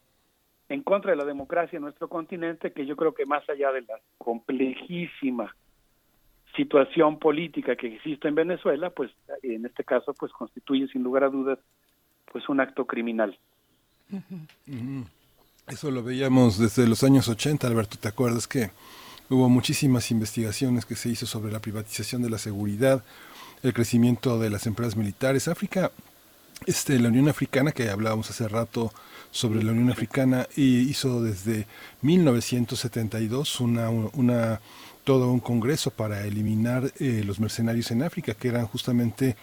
[0.68, 3.82] en contra de la democracia en nuestro continente que yo creo que más allá de
[3.82, 5.54] la complejísima
[6.56, 9.10] situación política que existe en Venezuela, pues
[9.42, 11.58] en este caso pues constituye sin lugar a dudas
[12.32, 13.38] pues un acto criminal.
[15.68, 18.70] Eso lo veíamos desde los años 80, Alberto, ¿te acuerdas que
[19.28, 23.04] hubo muchísimas investigaciones que se hizo sobre la privatización de la seguridad,
[23.62, 25.48] el crecimiento de las empresas militares?
[25.48, 25.90] África,
[26.66, 28.92] este, la Unión Africana, que hablábamos hace rato
[29.30, 31.66] sobre la Unión Africana, hizo desde
[32.02, 34.60] 1972 una, una
[35.06, 39.36] todo un congreso para eliminar eh, los mercenarios en África, que eran justamente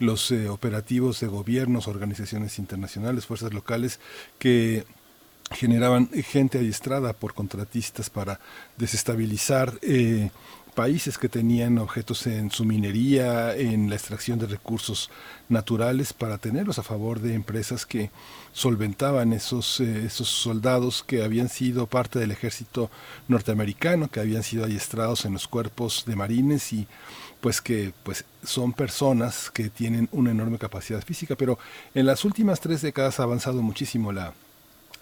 [0.00, 4.00] los eh, operativos de gobiernos, organizaciones internacionales, fuerzas locales
[4.40, 4.84] que
[5.52, 8.40] generaban gente adiestrada por contratistas para
[8.76, 10.30] desestabilizar eh,
[10.74, 15.10] países que tenían objetos en su minería, en la extracción de recursos
[15.48, 18.10] naturales, para tenerlos a favor de empresas que
[18.52, 22.90] solventaban esos, eh, esos soldados que habían sido parte del ejército
[23.28, 26.86] norteamericano, que habían sido adiestrados en los cuerpos de marines y
[27.40, 31.58] pues que pues son personas que tienen una enorme capacidad física, pero
[31.94, 34.32] en las últimas tres décadas ha avanzado muchísimo la,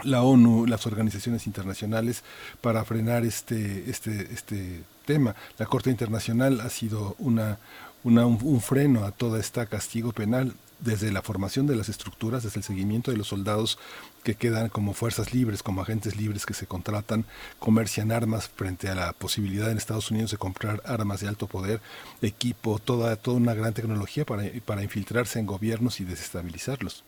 [0.05, 2.23] la ONU, las organizaciones internacionales
[2.61, 5.35] para frenar este, este, este tema.
[5.59, 7.59] La Corte Internacional ha sido una,
[8.05, 12.59] una un, freno a toda esta castigo penal desde la formación de las estructuras, desde
[12.59, 13.79] el seguimiento de los soldados
[14.25, 17.25] que quedan como fuerzas libres, como agentes libres que se contratan,
[17.61, 21.81] comercian armas frente a la posibilidad en Estados Unidos de comprar armas de alto poder,
[22.21, 27.05] equipo, toda, toda una gran tecnología para, para infiltrarse en gobiernos y desestabilizarlos.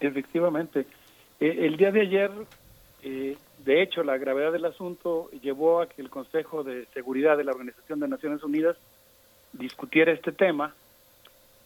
[0.00, 0.86] Efectivamente.
[1.40, 2.30] Eh, el día de ayer,
[3.02, 7.44] eh, de hecho, la gravedad del asunto llevó a que el Consejo de Seguridad de
[7.44, 8.76] la Organización de Naciones Unidas
[9.52, 10.74] discutiera este tema.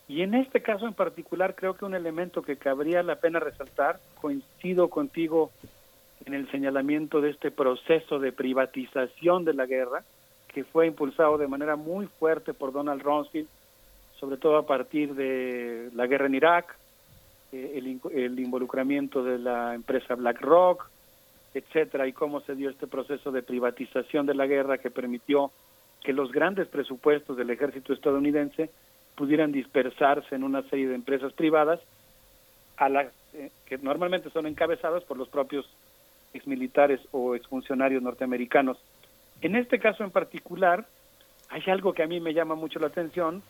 [0.09, 4.01] Y en este caso en particular creo que un elemento que cabría la pena resaltar,
[4.21, 5.51] coincido contigo
[6.27, 10.05] en el señalamiento de este proceso de privatización de la guerra,
[10.49, 13.49] que fue impulsado de manera muy fuerte por Donald Rumsfeld,
[14.21, 16.77] sobre todo a partir de la guerra en Irak,
[17.53, 20.89] eh, el, el, involucramiento de la empresa BlackRock,
[21.55, 25.53] etcétera, y cómo se dio este proceso de privatización de la guerra que permitió
[26.03, 28.71] que los grandes presupuestos del ejército estadounidense
[29.15, 31.81] pudieran dispersarse en una serie de empresas privadas
[32.77, 32.89] a
[33.35, 35.67] eh, que normalmente son encabezadas por los propios
[36.35, 38.79] exmilitares o exfuncionarios norteamericanos.
[39.41, 40.87] En este caso en particular,
[41.51, 43.43] hay algo que a mí me llama mucho la atención,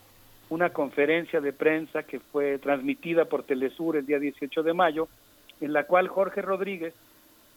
[0.53, 5.09] una conferencia de prensa que fue transmitida por Telesur el día 18 de mayo,
[5.63, 6.93] en la cual Jorge Rodríguez,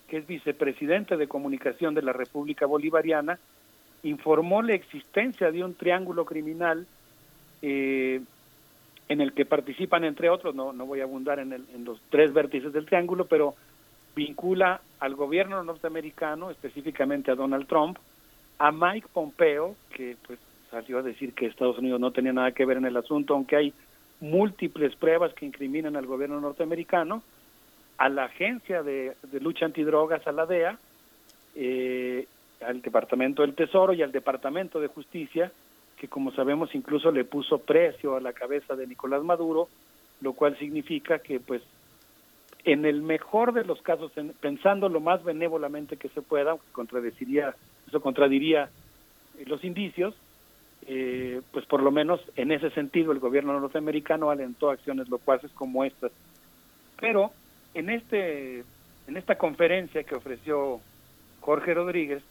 [0.07, 3.37] que es vicepresidente de comunicación de la República Bolivariana,
[4.03, 6.87] informó la existencia de un triángulo criminal
[7.61, 8.21] eh,
[9.09, 11.99] en el que participan, entre otros, no, no voy a abundar en, el, en los
[12.09, 13.55] tres vértices del triángulo, pero
[14.15, 17.97] vincula al gobierno norteamericano, específicamente a Donald Trump,
[18.57, 20.39] a Mike Pompeo, que pues
[20.81, 23.55] salió a decir que Estados Unidos no tenía nada que ver en el asunto, aunque
[23.55, 23.73] hay
[24.19, 27.23] múltiples pruebas que incriminan al gobierno norteamericano,
[27.97, 30.77] a la Agencia de, Lucha Antidrogas, a la DEA,
[31.55, 32.27] eh,
[32.59, 35.49] al Departamento del Tesoro y al Departamento de Justicia,
[35.97, 39.69] que como sabemos incluso le puso precio a la cabeza de Nicolás Maduro,
[40.19, 41.61] lo cual significa que pues
[42.65, 47.55] en el mejor de los casos, en, pensando lo más benévolamente que se pueda, contradeciría,
[47.87, 48.69] eso contradiría
[49.45, 50.15] los indicios,
[50.87, 55.83] eh, pues por lo menos en ese sentido el gobierno norteamericano alentó acciones locuaces como
[55.83, 56.11] estas.
[56.99, 57.31] Pero
[57.73, 58.63] en este
[59.07, 60.79] en esta conferencia que ofreció
[61.41, 62.23] Jorge Rodríguez,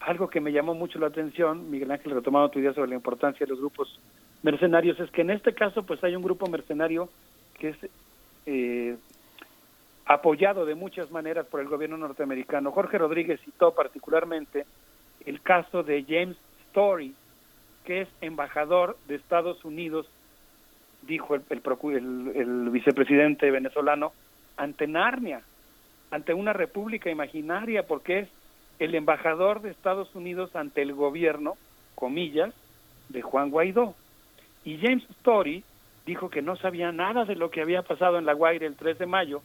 [0.00, 3.46] algo que me llamó mucho la atención, Miguel Ángel, retomando tu idea sobre la importancia
[3.46, 4.00] de los grupos
[4.42, 7.10] mercenarios, es que en este caso pues hay un grupo mercenario
[7.58, 7.76] que es
[8.46, 8.96] eh,
[10.06, 12.72] apoyado de muchas maneras por el gobierno norteamericano.
[12.72, 14.66] Jorge Rodríguez citó particularmente
[15.26, 16.36] el caso de James
[16.68, 17.14] Story,
[17.84, 20.06] que es embajador de Estados Unidos,
[21.02, 21.42] dijo el,
[22.36, 24.12] el, vicepresidente venezolano,
[24.56, 25.42] ante Narnia,
[26.10, 28.28] ante una república imaginaria, porque es
[28.78, 31.56] el embajador de Estados Unidos ante el gobierno,
[31.94, 32.54] comillas,
[33.08, 33.94] de Juan Guaidó.
[34.64, 35.64] Y James Story
[36.06, 38.98] dijo que no sabía nada de lo que había pasado en La Guaira el 3
[38.98, 39.42] de mayo,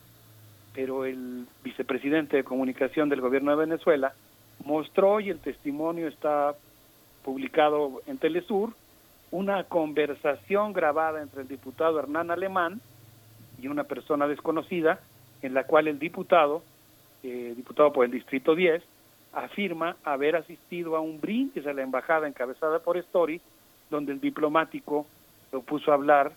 [0.73, 4.13] pero el vicepresidente de comunicación del gobierno de Venezuela
[4.63, 6.55] mostró, y el testimonio está
[7.25, 8.73] publicado en Telesur,
[9.31, 12.79] una conversación grabada entre el diputado Hernán Alemán
[13.59, 14.99] y una persona desconocida,
[15.41, 16.61] en la cual el diputado,
[17.23, 18.83] eh, diputado por el Distrito 10,
[19.33, 23.41] afirma haber asistido a un brindis a la embajada encabezada por Story,
[23.89, 25.07] donde el diplomático
[25.51, 26.31] lo puso a hablar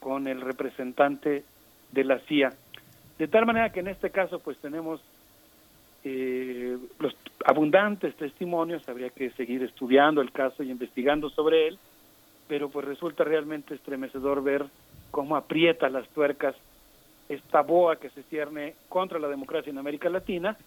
[0.00, 1.44] con el representante
[1.92, 2.54] de la CIA.
[3.18, 5.02] De tal manera que en este caso pues tenemos
[6.04, 11.78] eh, los abundantes testimonios, habría que seguir estudiando el caso y investigando sobre él,
[12.46, 14.66] pero pues resulta realmente estremecedor ver
[15.10, 16.54] cómo aprieta las tuercas
[17.28, 20.58] esta boa que se cierne contra la democracia en América Latina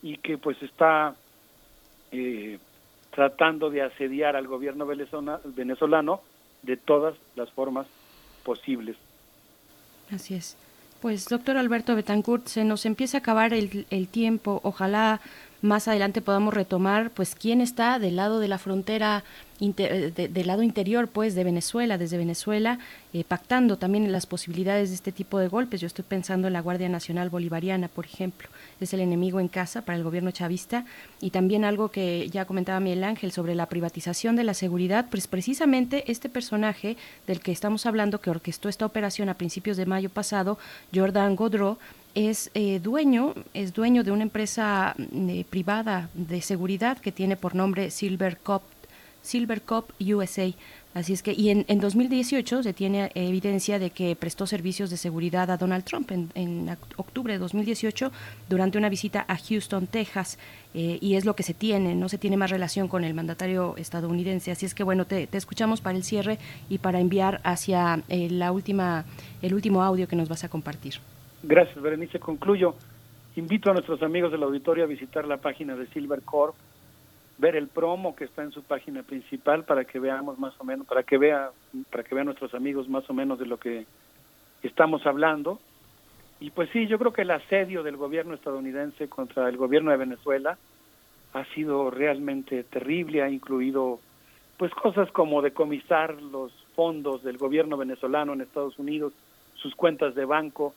[0.00, 1.16] y que pues está
[2.12, 2.58] eh,
[3.10, 6.20] tratando de asediar al gobierno venezolano
[6.62, 7.88] de todas las formas
[8.44, 8.96] posibles.
[10.12, 10.56] Así es.
[11.04, 14.60] Pues doctor Alberto Betancourt, se nos empieza a acabar el, el tiempo.
[14.62, 15.20] Ojalá
[15.60, 19.22] más adelante podamos retomar pues quién está del lado de la frontera
[19.60, 22.80] eh, del lado interior pues de Venezuela, desde Venezuela,
[23.12, 25.80] eh, pactando también las posibilidades de este tipo de golpes.
[25.80, 28.48] Yo estoy pensando en la Guardia Nacional Bolivariana, por ejemplo,
[28.80, 30.84] es el enemigo en casa para el gobierno chavista
[31.20, 35.28] y también algo que ya comentaba Miguel Ángel sobre la privatización de la seguridad, pues
[35.28, 36.96] precisamente este personaje
[37.28, 40.58] del que estamos hablando que orquestó esta operación a principios de mayo pasado,
[40.92, 41.78] Jordan Godreau,
[42.16, 44.94] es eh, dueño, es dueño de una empresa
[45.50, 48.62] privada de seguridad que tiene por nombre Silver Cop
[49.24, 49.62] Silver
[50.00, 50.52] USA.
[50.94, 54.96] Así es que, y en, en 2018 se tiene evidencia de que prestó servicios de
[54.96, 58.12] seguridad a Donald Trump en, octubre de 2018
[58.48, 60.38] durante una visita a Houston, Texas,
[60.72, 63.74] eh, y es lo que se tiene, no se tiene más relación con el mandatario
[63.76, 64.52] estadounidense.
[64.52, 66.38] Así es que, bueno, te, escuchamos para el cierre
[66.68, 69.04] y para enviar hacia eh, la última,
[69.42, 70.94] el último audio que nos vas a compartir.
[71.42, 72.20] Gracias, Berenice.
[72.20, 72.76] Concluyo.
[73.34, 76.54] Invito a nuestros amigos del auditorio a visitar la página de Silver Corp
[77.38, 80.86] ver el promo que está en su página principal para que veamos más o menos,
[80.86, 81.50] para que vea,
[81.90, 83.86] para que vean nuestros amigos más o menos de lo que
[84.62, 85.58] estamos hablando.
[86.40, 89.96] Y pues sí, yo creo que el asedio del gobierno estadounidense contra el gobierno de
[89.96, 90.58] Venezuela
[91.32, 93.98] ha sido realmente terrible, ha incluido
[94.56, 99.12] pues cosas como decomisar los fondos del gobierno venezolano en Estados Unidos,
[99.54, 100.74] sus cuentas de banco,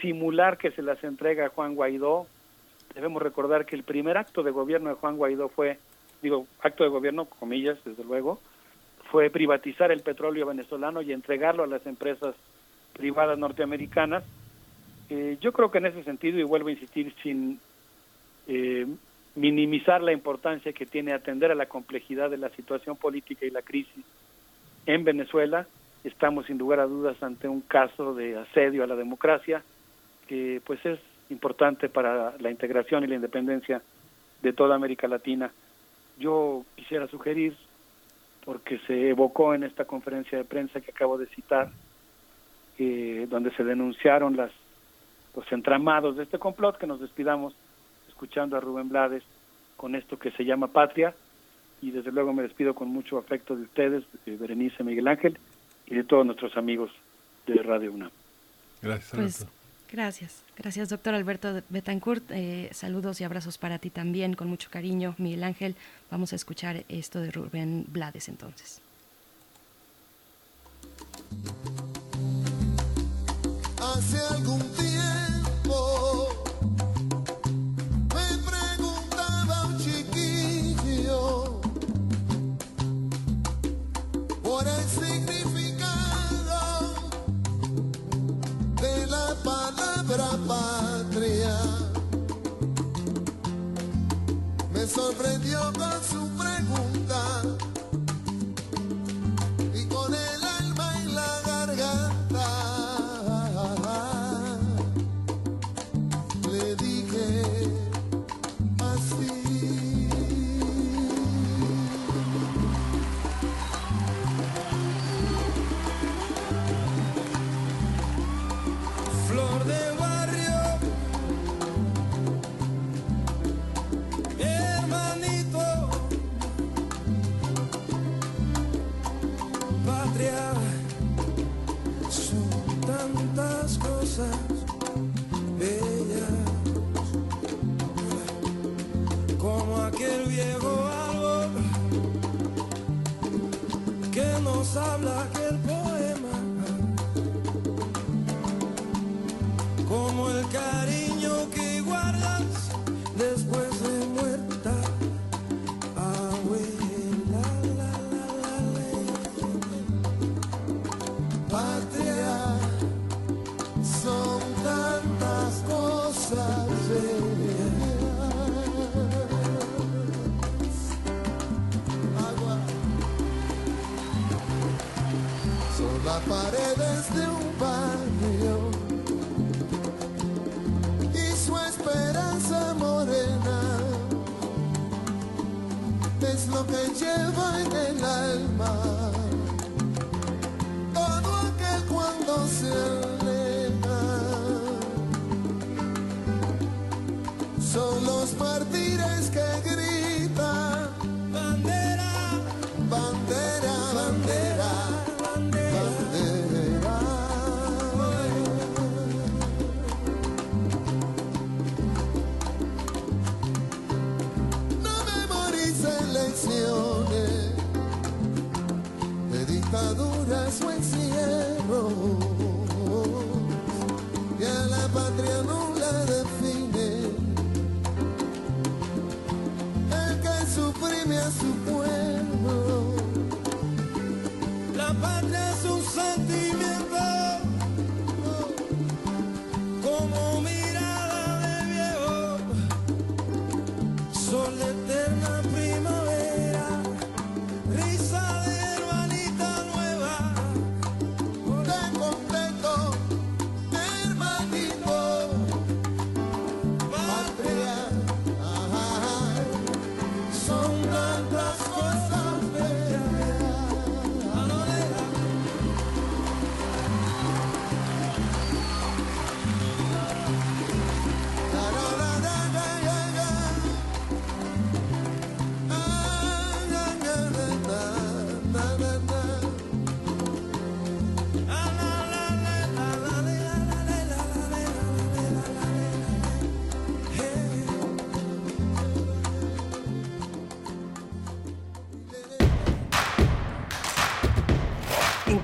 [0.00, 2.26] simular que se las entrega a Juan Guaidó.
[2.98, 5.78] Debemos recordar que el primer acto de gobierno de Juan Guaidó fue
[6.20, 8.40] digo, acto de gobierno, comillas, desde luego,
[9.12, 12.34] fue privatizar el petróleo venezolano y entregarlo a las empresas
[12.94, 14.24] privadas norteamericanas.
[15.10, 17.60] Eh, yo creo que en ese sentido, y vuelvo a insistir, sin
[18.48, 18.84] eh,
[19.36, 23.62] minimizar la importancia que tiene atender a la complejidad de la situación política y la
[23.62, 24.04] crisis
[24.86, 25.68] en Venezuela,
[26.02, 29.62] estamos sin lugar a dudas ante un caso de asedio a la democracia
[30.26, 30.98] que pues es
[31.30, 33.82] importante para la integración y la independencia
[34.42, 35.50] de toda América Latina
[36.18, 37.56] yo quisiera sugerir,
[38.44, 41.70] porque se evocó en esta conferencia de prensa que acabo de citar,
[42.78, 44.50] eh, donde se denunciaron las,
[45.36, 47.54] los entramados de este complot, que nos despidamos
[48.08, 49.22] escuchando a Rubén Blades
[49.76, 51.14] con esto que se llama Patria,
[51.80, 55.38] y desde luego me despido con mucho afecto de ustedes, de Berenice Miguel Ángel,
[55.86, 56.90] y de todos nuestros amigos
[57.46, 58.10] de Radio UNAM.
[58.82, 59.12] Gracias.
[59.14, 59.57] Pues,
[59.90, 62.30] Gracias, gracias doctor Alberto Betancourt.
[62.30, 65.76] Eh, saludos y abrazos para ti también, con mucho cariño, Miguel Ángel.
[66.10, 68.80] Vamos a escuchar esto de Rubén Blades entonces.
[73.80, 74.87] Hace algún tiempo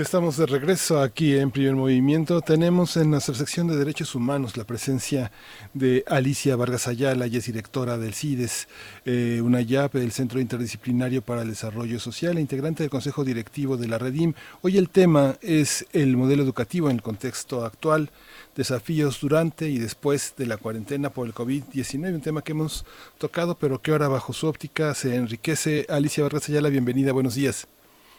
[0.00, 2.40] Estamos de regreso aquí en Primer Movimiento.
[2.40, 5.32] Tenemos en nuestra sección de Derechos Humanos la presencia
[5.74, 8.68] de Alicia Vargas Ayala, ella es directora del CIDES,
[9.04, 13.76] eh, una YAP, el Centro Interdisciplinario para el Desarrollo Social, e integrante del Consejo Directivo
[13.76, 14.34] de la Redim.
[14.62, 18.10] Hoy el tema es el modelo educativo en el contexto actual,
[18.54, 22.86] desafíos durante y después de la cuarentena por el COVID-19, un tema que hemos
[23.18, 25.86] tocado, pero que ahora bajo su óptica se enriquece.
[25.88, 27.66] Alicia Vargas Ayala, bienvenida, buenos días.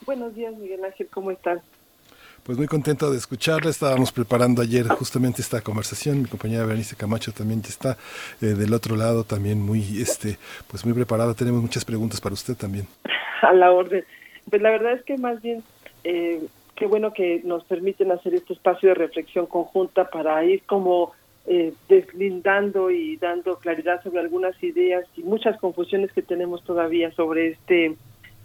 [0.09, 1.61] Buenos días, Miguel Ángel, ¿cómo estás?
[2.41, 3.69] Pues muy contento de escucharla.
[3.69, 6.23] Estábamos preparando ayer justamente esta conversación.
[6.23, 7.95] Mi compañera Berenice Camacho también ya está
[8.41, 11.35] eh, del otro lado, también muy, este, pues muy preparada.
[11.35, 12.88] Tenemos muchas preguntas para usted también.
[13.43, 14.03] A la orden.
[14.49, 15.61] Pues la verdad es que más bien,
[16.03, 16.41] eh,
[16.75, 21.11] qué bueno que nos permiten hacer este espacio de reflexión conjunta para ir como
[21.45, 27.49] eh, deslindando y dando claridad sobre algunas ideas y muchas confusiones que tenemos todavía sobre
[27.49, 27.95] este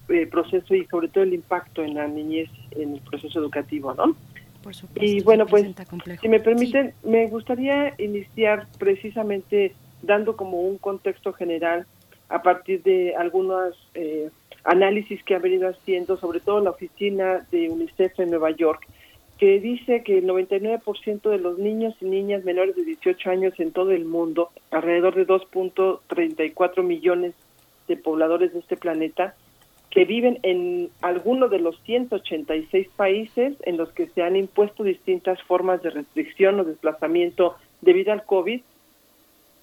[0.08, 4.16] eh, proceso y sobre todo el impacto en la niñez en el proceso educativo, ¿no?
[4.62, 5.66] Por supuesto, y bueno, pues
[6.20, 11.86] si me permiten, me gustaría iniciar precisamente dando como un contexto general
[12.28, 14.31] a partir de algunos eh,
[14.65, 18.86] análisis que ha venido haciendo, sobre todo la oficina de UNICEF en Nueva York,
[19.39, 23.73] que dice que el 99% de los niños y niñas menores de 18 años en
[23.73, 27.34] todo el mundo, alrededor de 2.34 millones
[27.89, 29.34] de pobladores de este planeta,
[29.95, 35.41] que viven en alguno de los 186 países en los que se han impuesto distintas
[35.45, 38.61] formas de restricción o desplazamiento debido al COVID,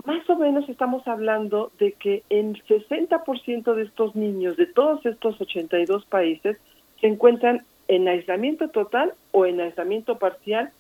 [0.06, 5.40] más o menos estamos hablando de que en 60% de estos niños de todos estos
[5.40, 6.58] 82 países
[7.02, 10.72] se encuentran en aislamiento total o en aislamiento parcial.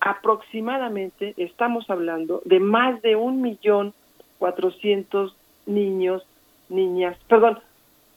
[0.00, 3.92] Aproximadamente estamos hablando de más de un millón
[4.38, 5.36] cuatrocientos
[5.66, 6.26] niños,
[6.70, 7.58] niñas, perdón,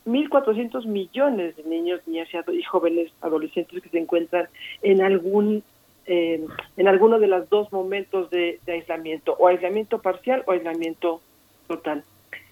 [0.07, 4.47] 1.400 millones de niños, niñas y jóvenes adolescentes que se encuentran
[4.81, 5.63] en algún
[6.09, 6.45] eh,
[6.77, 11.19] en alguno de los dos momentos de, aislamiento, o aislamiento parcial o aislamiento
[11.67, 12.05] total.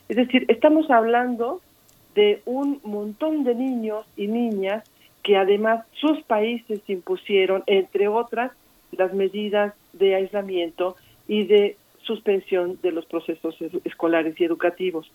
[0.09, 1.61] Es decir, estamos hablando
[2.15, 4.83] de un montón de niños y niñas
[5.23, 8.51] que además sus países impusieron, entre otras,
[8.91, 10.97] las medidas de aislamiento
[11.29, 15.09] y de suspensión de los procesos escolares y educativos.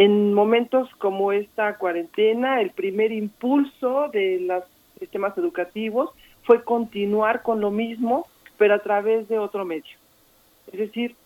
[0.00, 4.62] En momentos como esta cuarentena, el primer impulso de los
[4.96, 6.10] sistemas educativos
[6.44, 8.28] fue continuar con lo mismo,
[8.58, 9.96] pero a través de otro medio,
[10.72, 11.16] es decir,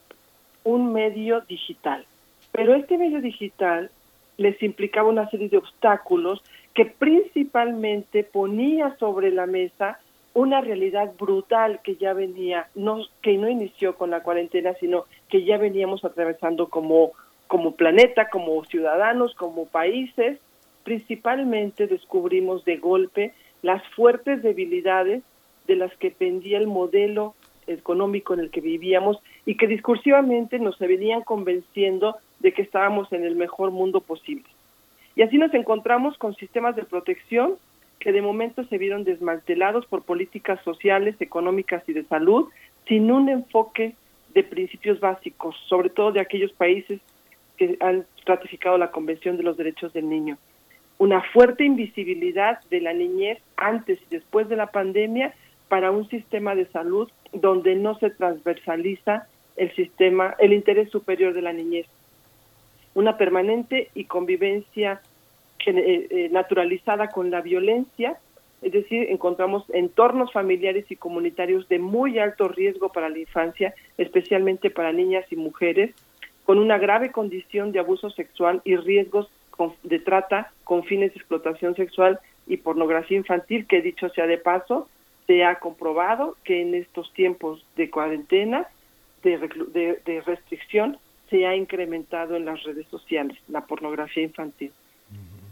[0.65, 2.07] un medio digital.
[2.51, 3.91] Pero este medio digital
[4.39, 6.43] les implicaba una serie de obstáculos
[6.73, 9.99] que principalmente ponía sobre la mesa
[10.33, 15.45] una realidad brutal que ya venía, no, que no inició con la cuarentena, sino que
[15.45, 17.13] ya veníamos atravesando como
[17.53, 20.39] como planeta, como ciudadanos, como países,
[20.85, 25.23] principalmente descubrimos de golpe las fuertes debilidades
[25.67, 27.35] de las que pendía el modelo
[27.67, 33.23] económico en el que vivíamos y que discursivamente nos venían convenciendo de que estábamos en
[33.23, 34.49] el mejor mundo posible.
[35.15, 37.57] Y así nos encontramos con sistemas de protección
[37.99, 42.49] que de momento se vieron desmantelados por políticas sociales, económicas y de salud,
[42.89, 43.95] sin un enfoque
[44.33, 46.99] de principios básicos, sobre todo de aquellos países
[47.57, 50.39] que han ratificado la Convención de los Derechos del Niño.
[50.99, 55.35] Una fuerte invisibilidad de la niñez antes y después de la pandemia
[55.69, 61.43] para un sistema de salud donde no se transversaliza el sistema, el interés superior de
[61.43, 61.87] la niñez.
[62.95, 65.01] Una permanente y convivencia
[65.67, 68.19] eh, eh, naturalizada con la violencia,
[68.63, 74.71] es decir, encontramos entornos familiares y comunitarios de muy alto riesgo para la infancia, especialmente
[74.71, 75.95] para niñas y mujeres,
[76.45, 79.29] con una grave condición de abuso sexual y riesgos
[79.83, 84.89] de trata con fines de explotación sexual y pornografía infantil, que dicho sea de paso,
[85.27, 88.67] se ha comprobado que en estos tiempos de cuarentena,
[89.23, 89.39] de,
[90.05, 90.99] de, restricción,
[91.31, 94.73] se ha incrementado en las redes sociales la pornografía infantil.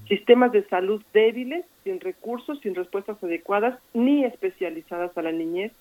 [0.09, 5.73] Sistemas de salud débiles, sin recursos, sin respuestas adecuadas ni especializadas a la niñez,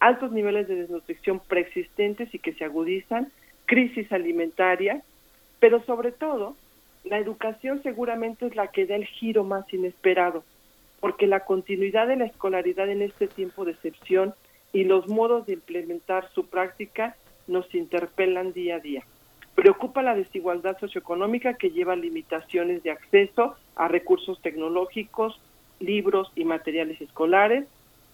[0.00, 3.30] altos niveles de desnutrición preexistentes y que se agudizan,
[3.66, 5.02] crisis alimentaria,
[5.60, 6.56] pero sobre todo
[7.04, 10.44] la educación seguramente es la que da el giro más inesperado,
[11.00, 14.34] porque la continuidad de la escolaridad en este tiempo de excepción
[14.72, 19.04] y los modos de implementar su práctica nos interpelan día a día.
[19.54, 25.40] Preocupa la desigualdad socioeconómica que lleva limitaciones de acceso a recursos tecnológicos,
[25.80, 27.66] libros y materiales escolares.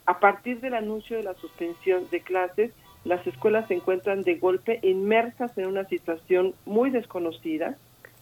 [0.06, 2.72] A partir del anuncio de la suspensión de clases,
[3.04, 7.76] las escuelas se encuentran de golpe inmersas en una situación muy desconocida.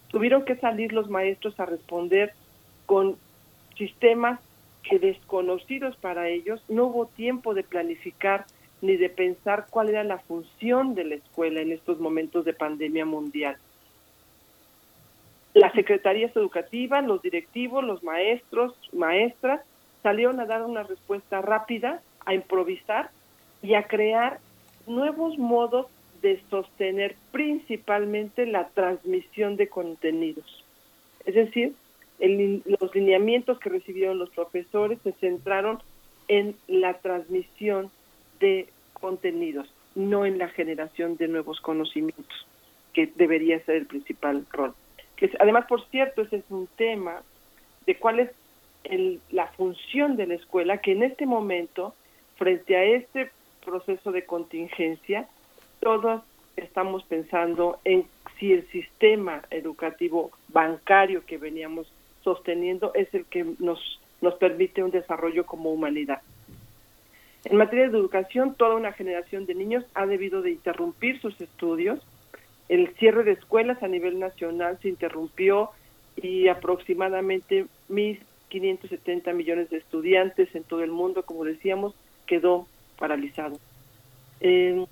[0.09, 2.33] Tuvieron que salir los maestros a responder
[2.86, 3.17] con
[3.76, 4.41] sistemas
[4.83, 6.62] que desconocidos para ellos.
[6.68, 8.47] No hubo tiempo de planificar
[8.81, 13.05] ni de pensar cuál era la función de la escuela en estos momentos de pandemia
[13.05, 13.57] mundial.
[15.52, 19.60] Las secretarías educativas, los directivos, los maestros, maestras,
[20.02, 23.10] salieron a dar una respuesta rápida, a improvisar
[23.62, 24.39] y a crear
[24.91, 25.86] nuevos modos
[26.23, 30.65] de sostener principalmente la transmisión de contenidos.
[31.25, 31.75] Es decir,
[32.20, 35.78] los lineamientos que recibieron los profesores se centraron
[36.28, 37.91] en la transmisión
[38.39, 42.47] de contenidos, no en la generación de nuevos conocimientos,
[42.93, 44.75] que debería ser el principal rol.
[45.17, 47.23] Que además, por cierto, ese es un tema
[47.86, 48.31] de cuál es
[49.31, 51.94] la función de la escuela, que en este momento,
[52.36, 53.31] frente a este
[53.65, 55.29] proceso de contingencia,
[55.81, 56.23] todos
[56.57, 58.07] estamos pensando en
[58.39, 64.91] si el sistema educativo bancario que veníamos sosteniendo es el que nos, nos permite un
[64.91, 66.23] desarrollo como humanidad.
[67.45, 72.01] En materia de educación, toda una generación de niños ha debido de interrumpir sus estudios.
[72.69, 75.71] El cierre de escuelas a nivel nacional se interrumpió
[76.17, 81.95] y aproximadamente 1.570 millones de estudiantes en todo el mundo, como decíamos,
[82.27, 82.67] quedó
[83.01, 83.59] paralizado.
[84.41, 84.87] Eh,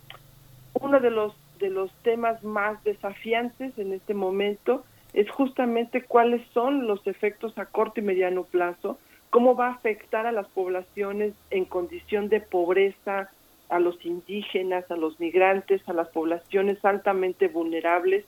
[0.80, 6.86] uno de los de los temas más desafiantes en este momento es justamente cuáles son
[6.86, 8.98] los efectos a corto y mediano plazo
[9.30, 13.30] cómo va a afectar a las poblaciones en condición de pobreza,
[13.68, 18.24] a los indígenas, a los migrantes, a las poblaciones altamente vulnerables,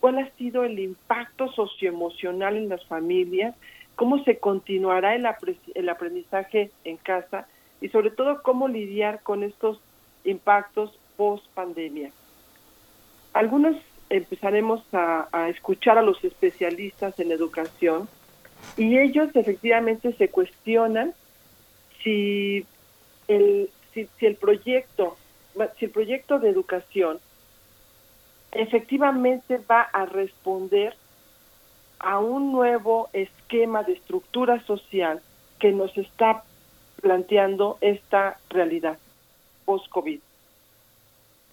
[0.00, 3.56] cuál ha sido el impacto socioemocional en las familias,
[3.96, 5.26] cómo se continuará el,
[5.74, 7.48] el aprendizaje en casa
[7.80, 9.78] y sobre todo cómo lidiar con estos
[10.24, 12.10] impactos post pandemia.
[13.32, 13.76] Algunos
[14.10, 18.08] empezaremos a, escuchar a los especialistas en educación
[18.76, 21.14] y ellos efectivamente se cuestionan
[22.02, 22.64] si
[23.28, 25.16] el, si, el proyecto,
[25.78, 27.18] si el proyecto de educación
[28.52, 30.94] efectivamente va a responder
[31.98, 35.20] a un nuevo esquema de estructura social
[35.58, 36.44] que nos está
[37.04, 38.96] planteando esta realidad
[39.66, 40.20] post-COVID.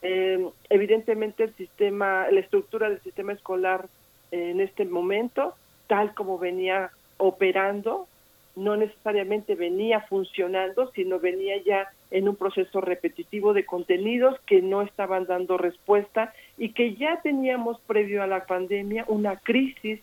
[0.01, 3.89] Eh, evidentemente el sistema, la estructura del sistema escolar
[4.31, 5.53] en este momento,
[5.87, 8.07] tal como venía operando,
[8.55, 14.83] no necesariamente venía funcionando, sino venía ya en un proceso repetitivo de contenidos que no
[14.83, 19.99] estaban dando respuesta y que ya teníamos previo a la pandemia una crisis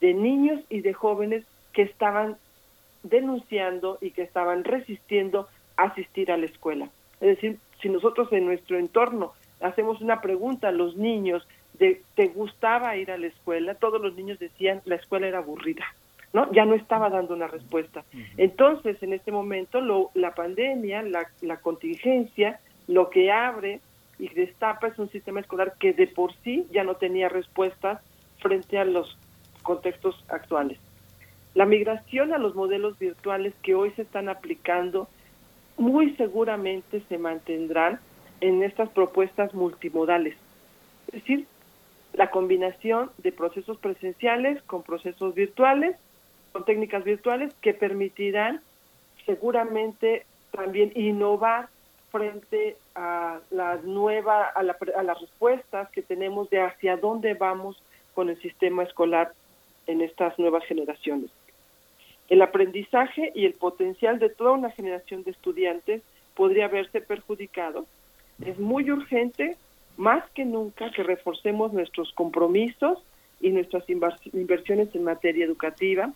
[0.00, 2.36] de niños y de jóvenes que estaban
[3.02, 6.88] denunciando y que estaban resistiendo asistir a la escuela.
[7.20, 11.46] Es decir, si nosotros en nuestro entorno hacemos una pregunta a los niños
[11.78, 13.74] de ¿te gustaba ir a la escuela?
[13.74, 15.84] Todos los niños decían la escuela era aburrida.
[16.32, 16.50] ¿no?
[16.52, 18.04] Ya no estaba dando una respuesta.
[18.36, 22.58] Entonces, en este momento, lo, la pandemia, la, la contingencia,
[22.88, 23.80] lo que abre
[24.18, 28.00] y destapa es un sistema escolar que de por sí ya no tenía respuestas
[28.38, 29.18] frente a los
[29.62, 30.78] contextos actuales.
[31.54, 35.08] La migración a los modelos virtuales que hoy se están aplicando
[35.76, 38.00] muy seguramente se mantendrán
[38.40, 40.36] en estas propuestas multimodales.
[41.08, 41.46] Es decir,
[42.14, 45.96] la combinación de procesos presenciales con procesos virtuales
[46.52, 48.60] con técnicas virtuales que permitirán
[49.24, 51.68] seguramente también innovar
[52.10, 57.82] frente a la nueva a, a las respuestas que tenemos de hacia dónde vamos
[58.14, 59.32] con el sistema escolar
[59.86, 61.30] en estas nuevas generaciones.
[62.32, 66.00] El aprendizaje y el potencial de toda una generación de estudiantes
[66.34, 67.84] podría verse perjudicado.
[68.42, 69.58] Es muy urgente,
[69.98, 72.98] más que nunca, que reforcemos nuestros compromisos
[73.42, 76.10] y nuestras inversiones en materia educativa,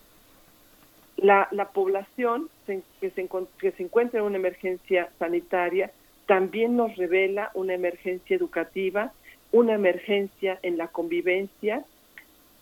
[1.18, 5.90] la, la población que se encuentra en una emergencia sanitaria
[6.24, 9.12] también nos revela una emergencia educativa,
[9.52, 11.84] una emergencia en la convivencia,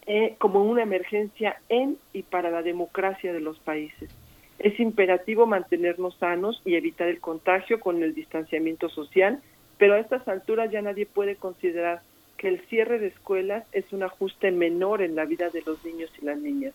[0.07, 4.11] eh, como una emergencia en y para la democracia de los países.
[4.59, 9.41] Es imperativo mantenernos sanos y evitar el contagio con el distanciamiento social,
[9.79, 12.03] pero a estas alturas ya nadie puede considerar
[12.37, 16.11] que el cierre de escuelas es un ajuste menor en la vida de los niños
[16.21, 16.75] y las niñas.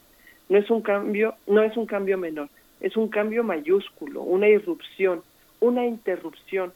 [0.49, 2.49] No es un cambio, no es un cambio menor,
[2.82, 5.22] es un cambio mayúsculo, una irrupción,
[5.59, 6.74] una interrupción,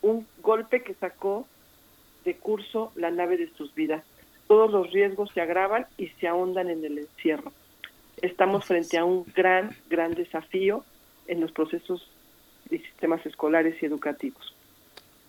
[0.00, 1.46] un golpe que sacó
[2.24, 4.04] de curso la nave de sus vidas.
[4.52, 7.54] Todos los riesgos se agravan y se ahondan en el encierro.
[8.20, 10.84] estamos frente a un gran, gran desafío
[11.26, 12.06] en los procesos
[12.68, 14.54] y sistemas escolares y educativos.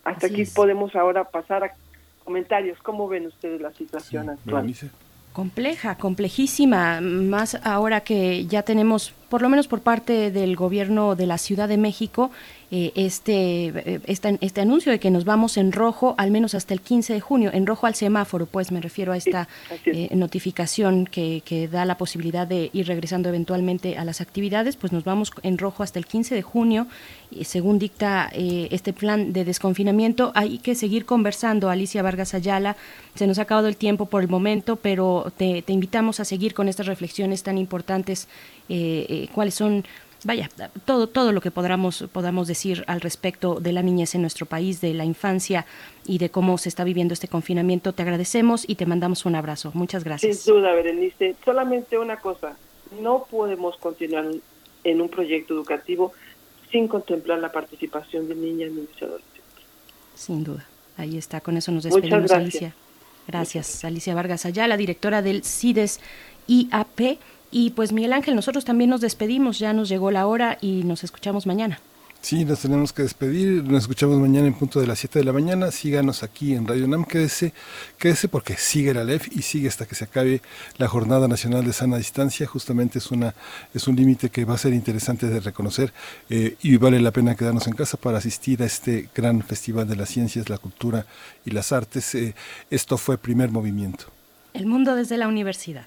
[0.04, 1.74] Hasta aquí podemos ahora pasar a
[2.22, 2.78] comentarios.
[2.82, 4.74] ¿Cómo ven ustedes la situación actual?
[5.32, 11.26] Compleja, complejísima, más ahora que ya tenemos, por lo menos por parte del gobierno de
[11.26, 12.30] la Ciudad de México,
[12.70, 16.80] eh, este, este, este, anuncio de que nos vamos en rojo al menos hasta el
[16.80, 19.48] 15 de junio, en rojo al semáforo, pues me refiero a esta
[19.86, 24.92] eh, notificación que, que, da la posibilidad de ir regresando eventualmente a las actividades, pues
[24.92, 26.86] nos vamos en rojo hasta el 15 de junio,
[27.30, 30.30] y según dicta este plan de desconfinamiento.
[30.36, 32.76] Hay que seguir conversando, Alicia Vargas Ayala,
[33.16, 36.54] se nos ha acabado el tiempo por el momento, pero te, te invitamos a seguir
[36.54, 38.28] con estas reflexiones tan importantes,
[39.32, 39.84] cuáles son
[40.24, 40.48] vaya,
[40.84, 44.80] todo, todo lo que podamos, podamos decir al respecto de la niñez en nuestro país,
[44.80, 45.66] de la infancia
[46.06, 47.92] y de cómo se está viviendo este confinamiento.
[47.92, 49.70] Te agradecemos y te mandamos un abrazo.
[49.74, 50.38] Muchas gracias.
[50.38, 51.36] Sin duda, Berenice.
[51.44, 52.56] Solamente una cosa,
[53.00, 54.26] no podemos continuar
[54.82, 56.12] en un proyecto educativo
[56.70, 59.42] sin contemplar la participación de niñas, niños y adolescentes.
[60.14, 60.66] Sin duda.
[60.96, 62.74] Ahí está, con eso nos despedimos, Alicia.
[63.26, 66.00] Gracias, Alicia Vargas Ayala, directora del CIDES
[66.46, 67.18] IAP.
[67.56, 71.04] Y pues Miguel Ángel, nosotros también nos despedimos, ya nos llegó la hora y nos
[71.04, 71.78] escuchamos mañana.
[72.20, 75.32] Sí, nos tenemos que despedir, nos escuchamos mañana en punto de las 7 de la
[75.32, 77.52] mañana, síganos aquí en Radio NAM, quédese,
[77.96, 80.42] quédese porque sigue la LEF y sigue hasta que se acabe
[80.78, 83.36] la Jornada Nacional de Sana Distancia, justamente es, una,
[83.72, 85.92] es un límite que va a ser interesante de reconocer
[86.30, 89.94] eh, y vale la pena quedarnos en casa para asistir a este gran festival de
[89.94, 91.06] las ciencias, la cultura
[91.44, 92.16] y las artes.
[92.16, 92.34] Eh,
[92.68, 94.06] esto fue Primer Movimiento.
[94.54, 95.86] El mundo desde la universidad.